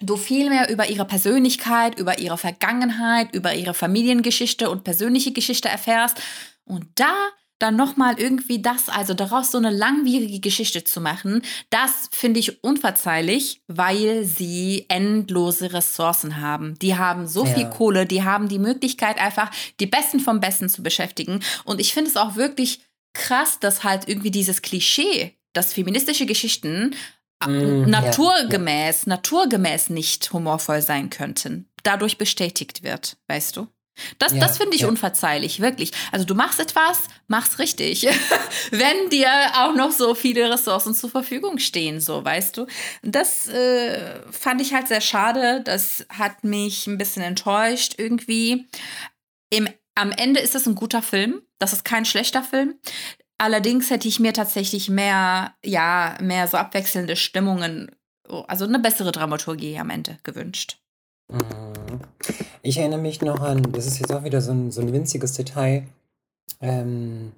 du 0.00 0.16
viel 0.16 0.48
mehr 0.48 0.70
über 0.70 0.88
ihre 0.88 1.04
Persönlichkeit, 1.04 1.98
über 1.98 2.18
ihre 2.18 2.38
Vergangenheit, 2.38 3.34
über 3.34 3.54
ihre 3.54 3.74
Familiengeschichte 3.74 4.70
und 4.70 4.84
persönliche 4.84 5.32
Geschichte 5.32 5.68
erfährst. 5.68 6.20
Und 6.64 6.86
da 6.94 7.14
dann 7.60 7.76
nochmal 7.76 8.18
irgendwie 8.18 8.60
das, 8.60 8.88
also 8.88 9.14
daraus 9.14 9.52
so 9.52 9.58
eine 9.58 9.70
langwierige 9.70 10.40
Geschichte 10.40 10.82
zu 10.82 11.00
machen, 11.00 11.42
das 11.68 12.08
finde 12.10 12.40
ich 12.40 12.64
unverzeihlich, 12.64 13.62
weil 13.68 14.24
sie 14.24 14.86
endlose 14.88 15.72
Ressourcen 15.72 16.40
haben. 16.40 16.76
Die 16.80 16.96
haben 16.96 17.28
so 17.28 17.44
ja. 17.44 17.54
viel 17.54 17.66
Kohle, 17.68 18.06
die 18.06 18.24
haben 18.24 18.48
die 18.48 18.58
Möglichkeit, 18.58 19.18
einfach 19.18 19.50
die 19.78 19.86
Besten 19.86 20.20
vom 20.20 20.40
Besten 20.40 20.68
zu 20.68 20.82
beschäftigen. 20.82 21.40
Und 21.64 21.80
ich 21.80 21.92
finde 21.92 22.10
es 22.10 22.16
auch 22.16 22.34
wirklich 22.34 22.80
krass, 23.12 23.60
dass 23.60 23.84
halt 23.84 24.08
irgendwie 24.08 24.30
dieses 24.30 24.62
Klischee, 24.62 25.36
dass 25.52 25.74
feministische 25.74 26.24
Geschichten 26.26 26.94
mm, 27.46 27.90
naturgemäß, 27.90 29.04
ja. 29.04 29.10
naturgemäß 29.10 29.90
nicht 29.90 30.32
humorvoll 30.32 30.80
sein 30.80 31.10
könnten, 31.10 31.68
dadurch 31.82 32.16
bestätigt 32.16 32.82
wird, 32.82 33.18
weißt 33.28 33.58
du? 33.58 33.68
Das, 34.18 34.32
ja, 34.32 34.40
das 34.40 34.56
finde 34.56 34.76
ich 34.76 34.82
ja. 34.82 34.88
unverzeihlich, 34.88 35.60
wirklich. 35.60 35.92
Also 36.12 36.24
du 36.24 36.34
machst 36.34 36.60
etwas, 36.60 37.00
mach's 37.28 37.58
richtig. 37.58 38.06
Wenn 38.70 39.10
dir 39.10 39.28
auch 39.56 39.74
noch 39.74 39.92
so 39.92 40.14
viele 40.14 40.50
Ressourcen 40.50 40.94
zur 40.94 41.10
Verfügung 41.10 41.58
stehen, 41.58 42.00
so, 42.00 42.24
weißt 42.24 42.56
du. 42.56 42.66
Das 43.02 43.48
äh, 43.48 44.20
fand 44.30 44.60
ich 44.62 44.72
halt 44.72 44.88
sehr 44.88 45.00
schade. 45.00 45.60
Das 45.62 46.06
hat 46.08 46.44
mich 46.44 46.86
ein 46.86 46.98
bisschen 46.98 47.22
enttäuscht 47.22 47.94
irgendwie. 47.98 48.68
Im, 49.50 49.68
am 49.94 50.12
Ende 50.12 50.40
ist 50.40 50.54
es 50.54 50.66
ein 50.66 50.74
guter 50.74 51.02
Film. 51.02 51.42
Das 51.58 51.72
ist 51.72 51.84
kein 51.84 52.04
schlechter 52.04 52.42
Film. 52.42 52.74
Allerdings 53.38 53.90
hätte 53.90 54.08
ich 54.08 54.20
mir 54.20 54.32
tatsächlich 54.32 54.88
mehr, 54.88 55.54
ja, 55.64 56.16
mehr 56.20 56.46
so 56.46 56.56
abwechselnde 56.56 57.16
Stimmungen 57.16 57.90
also 58.46 58.64
eine 58.64 58.78
bessere 58.78 59.12
Dramaturgie 59.12 59.78
am 59.78 59.90
Ende 59.90 60.18
gewünscht. 60.22 60.78
Mhm. 61.30 61.69
Ich 62.62 62.78
erinnere 62.78 63.00
mich 63.00 63.20
noch 63.22 63.40
an, 63.40 63.62
das 63.72 63.86
ist 63.86 63.98
jetzt 63.98 64.12
auch 64.12 64.24
wieder 64.24 64.40
so 64.40 64.52
ein, 64.52 64.70
so 64.70 64.80
ein 64.80 64.92
winziges 64.92 65.32
Detail. 65.34 65.86
Ähm, 66.60 67.32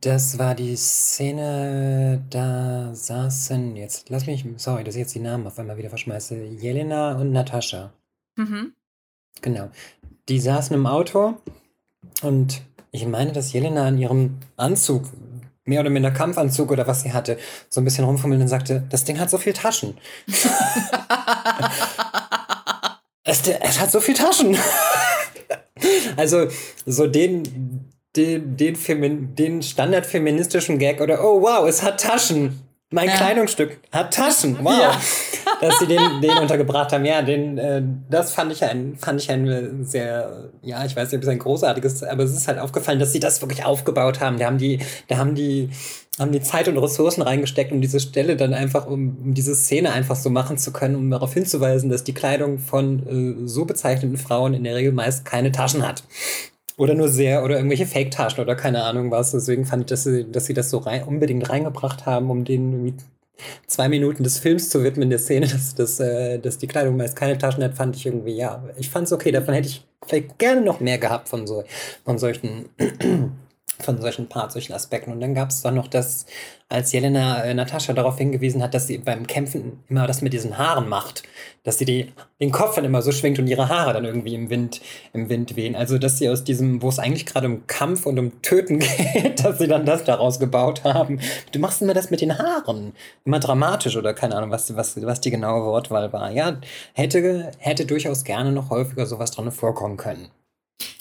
das 0.00 0.38
war 0.38 0.54
die 0.54 0.76
Szene, 0.76 2.24
da 2.30 2.94
saßen, 2.94 3.76
jetzt 3.76 4.08
lass 4.08 4.26
mich, 4.26 4.44
sorry, 4.56 4.82
dass 4.82 4.94
ich 4.94 5.00
jetzt 5.00 5.14
die 5.14 5.20
Namen 5.20 5.46
auf 5.46 5.58
einmal 5.58 5.76
wieder 5.76 5.90
verschmeiße, 5.90 6.36
Jelena 6.36 7.16
und 7.16 7.32
Natascha. 7.32 7.92
Mhm. 8.36 8.72
Genau. 9.42 9.68
Die 10.28 10.40
saßen 10.40 10.74
im 10.74 10.86
Auto 10.86 11.34
und 12.22 12.62
ich 12.92 13.06
meine, 13.06 13.32
dass 13.32 13.52
Jelena 13.52 13.88
in 13.88 13.98
ihrem 13.98 14.38
Anzug, 14.56 15.04
mehr 15.66 15.80
oder 15.80 15.90
minder 15.90 16.10
Kampfanzug 16.10 16.70
oder 16.70 16.86
was 16.86 17.02
sie 17.02 17.12
hatte, 17.12 17.38
so 17.68 17.80
ein 17.80 17.84
bisschen 17.84 18.04
rumfummeln 18.04 18.40
und 18.40 18.48
sagte, 18.48 18.84
das 18.88 19.04
Ding 19.04 19.18
hat 19.18 19.28
so 19.28 19.36
viel 19.38 19.52
Taschen. 19.52 19.98
es, 23.24 23.42
es 23.48 23.80
hat 23.80 23.90
so 23.90 24.00
viel 24.00 24.14
Taschen. 24.14 24.56
also 26.16 26.46
so 26.86 27.06
den, 27.06 27.90
den, 28.14 28.56
den, 28.56 28.76
Femin 28.76 29.34
den 29.34 29.62
standardfeministischen 29.62 30.78
Gag 30.78 31.00
oder 31.00 31.24
oh 31.24 31.40
wow, 31.42 31.66
es 31.66 31.82
hat 31.82 32.00
Taschen. 32.00 32.60
Mein 32.90 33.08
ja. 33.08 33.16
Kleidungsstück 33.16 33.80
hat 33.90 34.14
Taschen. 34.14 34.58
Wow. 34.62 34.78
Ja. 34.78 35.00
Dass 35.60 35.78
sie 35.78 35.86
den, 35.86 36.20
den 36.20 36.38
untergebracht 36.38 36.92
haben. 36.92 37.04
Ja, 37.04 37.22
den, 37.22 37.58
äh, 37.58 37.82
das 38.10 38.32
fand 38.34 38.52
ich 38.52 38.62
ein, 38.62 38.96
fand 38.96 39.20
ich 39.20 39.30
ein 39.30 39.84
sehr, 39.84 40.50
ja, 40.62 40.84
ich 40.84 40.94
weiß 40.94 41.10
nicht, 41.10 41.18
ob 41.18 41.22
es 41.22 41.28
ein 41.28 41.38
großartiges, 41.38 42.02
aber 42.02 42.24
es 42.24 42.32
ist 42.32 42.46
halt 42.48 42.58
aufgefallen, 42.58 42.98
dass 42.98 43.12
sie 43.12 43.20
das 43.20 43.40
wirklich 43.40 43.64
aufgebaut 43.64 44.20
haben. 44.20 44.38
Da 44.38 44.46
haben 44.46 44.58
die, 44.58 44.80
da 45.08 45.16
haben 45.16 45.34
die, 45.34 45.70
haben 46.18 46.32
die 46.32 46.40
Zeit 46.40 46.68
und 46.68 46.78
Ressourcen 46.78 47.22
reingesteckt, 47.22 47.72
um 47.72 47.80
diese 47.80 47.98
Stelle 47.98 48.36
dann 48.36 48.54
einfach, 48.54 48.86
um, 48.86 49.16
um 49.22 49.34
diese 49.34 49.54
Szene 49.54 49.92
einfach 49.92 50.16
so 50.16 50.30
machen 50.30 50.58
zu 50.58 50.72
können, 50.72 50.94
um 50.94 51.10
darauf 51.10 51.34
hinzuweisen, 51.34 51.90
dass 51.90 52.04
die 52.04 52.14
Kleidung 52.14 52.58
von 52.58 53.42
äh, 53.44 53.48
so 53.48 53.64
bezeichneten 53.64 54.16
Frauen 54.16 54.54
in 54.54 54.64
der 54.64 54.76
Regel 54.76 54.92
meist 54.92 55.24
keine 55.24 55.50
Taschen 55.50 55.86
hat. 55.86 56.04
Oder 56.76 56.94
nur 56.94 57.08
sehr, 57.08 57.44
oder 57.44 57.56
irgendwelche 57.56 57.86
Fake-Taschen 57.86 58.40
oder 58.42 58.56
keine 58.56 58.82
Ahnung 58.84 59.10
was. 59.10 59.32
Deswegen 59.32 59.64
fand 59.64 59.82
ich, 59.82 59.86
dass 59.88 60.04
sie, 60.04 60.30
dass 60.30 60.46
sie 60.46 60.54
das 60.54 60.70
so 60.70 60.78
rein, 60.78 61.04
unbedingt 61.04 61.48
reingebracht 61.48 62.06
haben, 62.06 62.30
um 62.30 62.44
den 62.44 62.72
irgendwie 62.72 62.94
zwei 63.66 63.88
Minuten 63.88 64.22
des 64.22 64.38
Films 64.38 64.70
zu 64.70 64.84
widmen, 64.84 65.10
der 65.10 65.18
Szene, 65.18 65.46
dass, 65.52 65.74
dass, 65.74 65.98
äh, 66.00 66.38
dass 66.38 66.58
die 66.58 66.66
Kleidung 66.68 66.96
meist 66.96 67.16
keine 67.16 67.38
Taschen 67.38 67.64
hat, 67.64 67.74
fand 67.74 67.96
ich 67.96 68.06
irgendwie, 68.06 68.36
ja, 68.36 68.62
ich 68.76 68.88
fand 68.88 69.06
es 69.06 69.12
okay. 69.12 69.32
Davon 69.32 69.54
hätte 69.54 69.68
ich 69.68 69.84
vielleicht 70.06 70.38
gerne 70.38 70.60
noch 70.60 70.80
mehr 70.80 70.98
gehabt 70.98 71.28
von, 71.28 71.46
so, 71.46 71.64
von 72.04 72.18
solchen 72.18 72.66
von 73.80 74.00
solchen 74.00 74.28
Parts, 74.28 74.54
solchen 74.54 74.72
Aspekten. 74.72 75.12
Und 75.12 75.20
dann 75.20 75.34
gab 75.34 75.50
es 75.50 75.62
dann 75.62 75.74
noch 75.74 75.88
das, 75.88 76.26
als 76.68 76.92
Jelena 76.92 77.44
äh, 77.44 77.54
Natascha 77.54 77.92
darauf 77.92 78.18
hingewiesen 78.18 78.62
hat, 78.62 78.74
dass 78.74 78.86
sie 78.86 78.98
beim 78.98 79.26
Kämpfen 79.26 79.84
immer 79.88 80.06
das 80.06 80.22
mit 80.22 80.32
diesen 80.32 80.58
Haaren 80.58 80.88
macht. 80.88 81.22
Dass 81.62 81.78
sie 81.78 81.84
die, 81.84 82.12
den 82.40 82.52
Kopf 82.52 82.74
dann 82.76 82.84
immer 82.84 83.02
so 83.02 83.12
schwingt 83.12 83.38
und 83.38 83.46
ihre 83.46 83.68
Haare 83.68 83.92
dann 83.92 84.04
irgendwie 84.04 84.34
im 84.34 84.50
Wind, 84.50 84.80
im 85.12 85.28
Wind 85.28 85.56
wehen. 85.56 85.76
Also, 85.76 85.98
dass 85.98 86.18
sie 86.18 86.28
aus 86.28 86.44
diesem, 86.44 86.82
wo 86.82 86.88
es 86.88 86.98
eigentlich 86.98 87.26
gerade 87.26 87.46
um 87.46 87.66
Kampf 87.66 88.06
und 88.06 88.18
um 88.18 88.42
Töten 88.42 88.78
geht, 89.12 89.44
dass 89.44 89.58
sie 89.58 89.68
dann 89.68 89.86
das 89.86 90.04
daraus 90.04 90.38
gebaut 90.38 90.84
haben. 90.84 91.20
Du 91.52 91.58
machst 91.58 91.82
immer 91.82 91.94
das 91.94 92.10
mit 92.10 92.20
den 92.20 92.38
Haaren. 92.38 92.92
Immer 93.24 93.40
dramatisch 93.40 93.96
oder 93.96 94.14
keine 94.14 94.36
Ahnung, 94.36 94.50
was, 94.50 94.74
was, 94.76 95.00
was 95.02 95.20
die 95.20 95.30
genaue 95.30 95.64
Wortwahl 95.64 96.12
war. 96.12 96.30
Ja, 96.30 96.58
hätte, 96.92 97.52
hätte 97.58 97.86
durchaus 97.86 98.24
gerne 98.24 98.52
noch 98.52 98.70
häufiger 98.70 99.06
sowas 99.06 99.30
dran 99.30 99.50
vorkommen 99.50 99.96
können. 99.96 100.28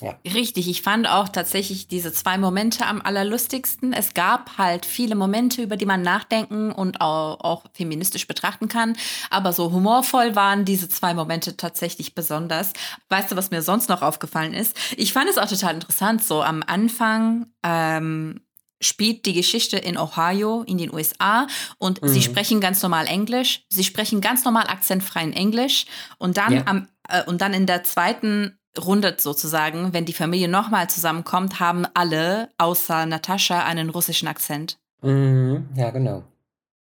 Ja. 0.01 0.19
Richtig, 0.26 0.67
ich 0.69 0.82
fand 0.82 1.07
auch 1.07 1.30
tatsächlich 1.30 1.88
diese 1.88 2.13
zwei 2.13 2.38
Momente 2.38 2.86
am 2.86 3.01
allerlustigsten. 3.01 3.93
Es 3.93 4.13
gab 4.13 4.57
halt 4.57 4.86
viele 4.86 5.15
Momente, 5.15 5.63
über 5.63 5.78
die 5.78 5.86
man 5.86 6.01
nachdenken 6.01 6.71
und 6.71 7.01
auch, 7.01 7.39
auch, 7.39 7.63
feministisch 7.74 8.28
betrachten 8.28 8.67
kann. 8.67 8.95
Aber 9.30 9.53
so 9.53 9.71
humorvoll 9.71 10.36
waren 10.36 10.65
diese 10.65 10.89
zwei 10.89 11.13
Momente 11.13 11.57
tatsächlich 11.57 12.15
besonders. 12.15 12.74
Weißt 13.09 13.32
du, 13.32 13.36
was 13.36 13.51
mir 13.51 13.61
sonst 13.61 13.89
noch 13.89 14.01
aufgefallen 14.01 14.53
ist? 14.53 14.78
Ich 14.97 15.13
fand 15.13 15.30
es 15.30 15.38
auch 15.38 15.47
total 15.47 15.76
interessant. 15.76 16.24
So 16.24 16.43
am 16.43 16.63
Anfang 16.65 17.47
ähm, 17.63 18.41
spielt 18.82 19.26
die 19.26 19.34
Geschichte 19.34 19.78
in 19.78 19.97
Ohio 19.97 20.63
in 20.63 20.78
den 20.78 20.93
USA 20.93 21.47
und 21.78 22.01
mhm. 22.01 22.09
sie 22.09 22.21
sprechen 22.21 22.59
ganz 22.59 22.84
normal 22.84 23.07
Englisch. 23.07 23.63
Sie 23.69 23.84
sprechen 23.84 24.21
ganz 24.21 24.43
normal 24.43 24.67
akzentfreien 24.67 25.34
Englisch. 25.34 25.86
Und 26.17 26.38
dann, 26.38 26.53
ja. 26.53 26.63
am, 26.65 26.88
äh, 27.07 27.24
und 27.24 27.41
dann 27.41 27.53
in 27.53 27.65
der 27.65 27.84
zweiten 27.84 28.59
rundet 28.78 29.21
sozusagen, 29.21 29.93
wenn 29.93 30.05
die 30.05 30.13
Familie 30.13 30.47
nochmal 30.47 30.89
zusammenkommt, 30.89 31.59
haben 31.59 31.86
alle 31.93 32.49
außer 32.57 33.05
Natascha 33.05 33.63
einen 33.63 33.89
russischen 33.89 34.28
Akzent. 34.28 34.78
Mhm, 35.01 35.69
ja, 35.76 35.91
genau. 35.91 36.24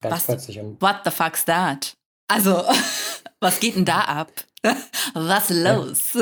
Ganz 0.02 0.16
was, 0.16 0.26
plötzlich. 0.26 0.60
Und 0.60 0.82
what 0.82 0.98
the 1.06 1.12
fuck's 1.12 1.46
that? 1.46 1.96
Also, 2.28 2.64
was 3.40 3.60
geht 3.60 3.76
denn 3.76 3.86
da 3.86 4.02
ab? 4.02 4.32
was 5.14 5.50
los? 5.50 6.18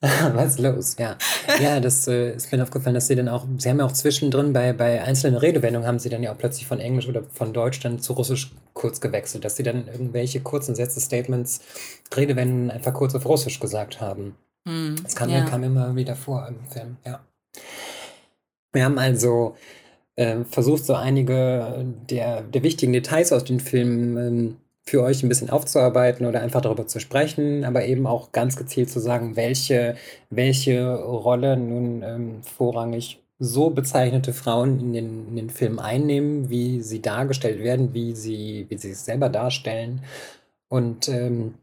was 0.00 0.58
los? 0.58 0.96
Ja, 0.98 1.16
ja 1.60 1.80
das 1.80 2.06
äh, 2.06 2.34
ist 2.34 2.52
mir 2.52 2.62
aufgefallen, 2.62 2.94
dass 2.94 3.08
sie 3.08 3.16
dann 3.16 3.28
auch, 3.28 3.46
sie 3.56 3.68
haben 3.68 3.78
ja 3.78 3.84
auch 3.84 3.92
zwischendrin 3.92 4.52
bei, 4.52 4.72
bei 4.72 5.02
einzelnen 5.02 5.36
Redewendungen 5.36 5.86
haben 5.86 5.98
sie 5.98 6.08
dann 6.08 6.22
ja 6.22 6.32
auch 6.32 6.38
plötzlich 6.38 6.66
von 6.66 6.78
Englisch 6.78 7.08
oder 7.08 7.24
von 7.32 7.52
Deutsch 7.52 7.80
dann 7.80 8.00
zu 8.00 8.12
Russisch 8.12 8.52
kurz 8.74 9.00
gewechselt, 9.00 9.44
dass 9.44 9.56
sie 9.56 9.64
dann 9.64 9.88
irgendwelche 9.88 10.40
kurzen 10.40 10.74
Sätze, 10.74 11.00
Statements, 11.00 11.60
Redewendungen 12.14 12.70
einfach 12.70 12.92
kurz 12.92 13.14
auf 13.14 13.26
Russisch 13.26 13.58
gesagt 13.58 14.00
haben. 14.00 14.36
Hm, 14.68 14.96
das 15.02 15.16
kam, 15.16 15.30
ja. 15.30 15.44
kam 15.44 15.62
immer 15.62 15.96
wieder 15.96 16.14
vor 16.14 16.46
im 16.46 16.62
Film, 16.70 16.98
ja. 17.06 17.20
Wir 18.72 18.84
haben 18.84 18.98
also 18.98 19.56
äh, 20.16 20.44
versucht, 20.44 20.84
so 20.84 20.94
einige 20.94 21.86
der, 22.10 22.42
der 22.42 22.62
wichtigen 22.62 22.92
Details 22.92 23.32
aus 23.32 23.44
den 23.44 23.60
Filmen 23.60 24.16
ähm, 24.18 24.56
für 24.84 25.02
euch 25.02 25.22
ein 25.22 25.28
bisschen 25.30 25.48
aufzuarbeiten 25.48 26.26
oder 26.26 26.42
einfach 26.42 26.60
darüber 26.60 26.86
zu 26.86 27.00
sprechen, 27.00 27.64
aber 27.64 27.86
eben 27.86 28.06
auch 28.06 28.30
ganz 28.32 28.56
gezielt 28.56 28.90
zu 28.90 29.00
sagen, 29.00 29.36
welche, 29.36 29.96
welche 30.28 30.94
Rolle 30.96 31.56
nun 31.56 32.02
ähm, 32.02 32.42
vorrangig 32.42 33.22
so 33.38 33.70
bezeichnete 33.70 34.34
Frauen 34.34 34.80
in 34.80 34.92
den, 34.92 35.28
in 35.28 35.36
den 35.36 35.50
Filmen 35.50 35.78
einnehmen, 35.78 36.50
wie 36.50 36.82
sie 36.82 37.00
dargestellt 37.00 37.60
werden, 37.62 37.94
wie 37.94 38.14
sie, 38.14 38.66
wie 38.68 38.76
sie 38.76 38.88
sich 38.88 38.98
selber 38.98 39.30
darstellen. 39.30 40.02
Und 40.68 41.08
ähm, 41.08 41.54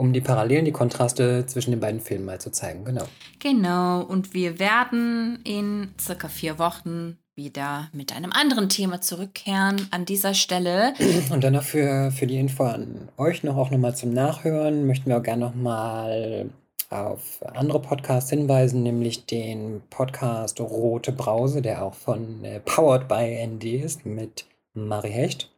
um 0.00 0.14
die 0.14 0.22
Parallelen, 0.22 0.64
die 0.64 0.72
Kontraste 0.72 1.44
zwischen 1.44 1.72
den 1.72 1.80
beiden 1.80 2.00
Filmen 2.00 2.24
mal 2.24 2.40
zu 2.40 2.50
zeigen. 2.50 2.86
Genau. 2.86 3.04
Genau. 3.38 4.00
Und 4.00 4.32
wir 4.32 4.58
werden 4.58 5.40
in 5.44 5.90
circa 6.00 6.28
vier 6.28 6.58
Wochen 6.58 7.18
wieder 7.34 7.90
mit 7.92 8.16
einem 8.16 8.32
anderen 8.32 8.70
Thema 8.70 9.02
zurückkehren 9.02 9.88
an 9.90 10.06
dieser 10.06 10.32
Stelle. 10.32 10.94
Und 11.30 11.44
dann 11.44 11.52
noch 11.52 11.62
für, 11.62 12.10
für 12.12 12.26
die 12.26 12.38
Info 12.38 12.64
an 12.64 13.10
euch 13.18 13.44
noch 13.44 13.58
auch 13.58 13.70
nochmal 13.70 13.94
zum 13.94 14.14
Nachhören 14.14 14.86
möchten 14.86 15.10
wir 15.10 15.18
auch 15.18 15.22
gerne 15.22 15.44
nochmal 15.44 16.48
auf 16.88 17.44
andere 17.54 17.82
Podcasts 17.82 18.30
hinweisen, 18.30 18.82
nämlich 18.82 19.26
den 19.26 19.82
Podcast 19.90 20.60
Rote 20.60 21.12
Brause, 21.12 21.60
der 21.60 21.84
auch 21.84 21.94
von 21.94 22.42
äh, 22.42 22.60
Powered 22.60 23.06
by 23.06 23.46
ND 23.46 23.64
ist, 23.64 24.06
mit 24.06 24.46
Marie 24.72 25.10
Hecht. 25.10 25.50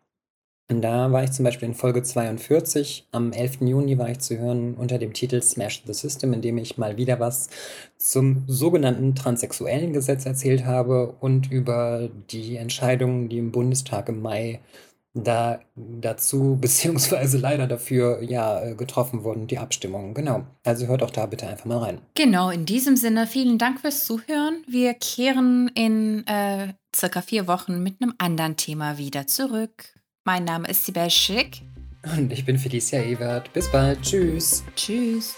Und 0.68 0.80
da 0.80 1.12
war 1.12 1.24
ich 1.24 1.32
zum 1.32 1.44
Beispiel 1.44 1.68
in 1.68 1.74
Folge 1.74 2.02
42, 2.02 3.08
am 3.12 3.32
11. 3.32 3.60
Juni 3.60 3.98
war 3.98 4.08
ich 4.08 4.20
zu 4.20 4.38
hören 4.38 4.74
unter 4.74 4.98
dem 4.98 5.12
Titel 5.12 5.42
Smash 5.42 5.82
the 5.86 5.92
System, 5.92 6.32
in 6.32 6.40
dem 6.40 6.56
ich 6.56 6.78
mal 6.78 6.96
wieder 6.96 7.20
was 7.20 7.50
zum 7.98 8.44
sogenannten 8.46 9.14
transsexuellen 9.14 9.92
Gesetz 9.92 10.24
erzählt 10.24 10.64
habe 10.64 11.14
und 11.20 11.50
über 11.50 12.08
die 12.30 12.56
Entscheidungen, 12.56 13.28
die 13.28 13.38
im 13.38 13.52
Bundestag 13.52 14.08
im 14.08 14.22
Mai 14.22 14.60
da 15.14 15.60
dazu 15.76 16.56
beziehungsweise 16.60 17.38
leider 17.38 17.66
dafür 17.66 18.22
ja 18.22 18.72
getroffen 18.72 19.24
wurden, 19.24 19.46
die 19.46 19.58
Abstimmungen. 19.58 20.14
Genau. 20.14 20.46
Also 20.64 20.86
hört 20.86 21.02
auch 21.02 21.10
da 21.10 21.26
bitte 21.26 21.46
einfach 21.46 21.66
mal 21.66 21.78
rein. 21.78 21.98
Genau, 22.14 22.50
in 22.50 22.64
diesem 22.64 22.96
Sinne 22.96 23.26
vielen 23.26 23.58
Dank 23.58 23.80
fürs 23.80 24.04
Zuhören. 24.04 24.64
Wir 24.66 24.94
kehren 24.94 25.70
in 25.74 26.26
äh, 26.26 26.72
circa 26.94 27.20
vier 27.20 27.46
Wochen 27.46 27.82
mit 27.82 28.00
einem 28.00 28.14
anderen 28.18 28.56
Thema 28.56 28.96
wieder 28.98 29.26
zurück. 29.26 29.92
Mein 30.24 30.44
Name 30.44 30.68
ist 30.68 30.86
Sibel 30.86 31.10
Schick. 31.10 31.62
Und 32.04 32.32
ich 32.32 32.44
bin 32.44 32.56
Felicia 32.56 33.00
Ewert. 33.00 33.52
Bis 33.52 33.70
bald. 33.72 34.00
Tschüss. 34.02 34.62
Tschüss. 34.76 35.34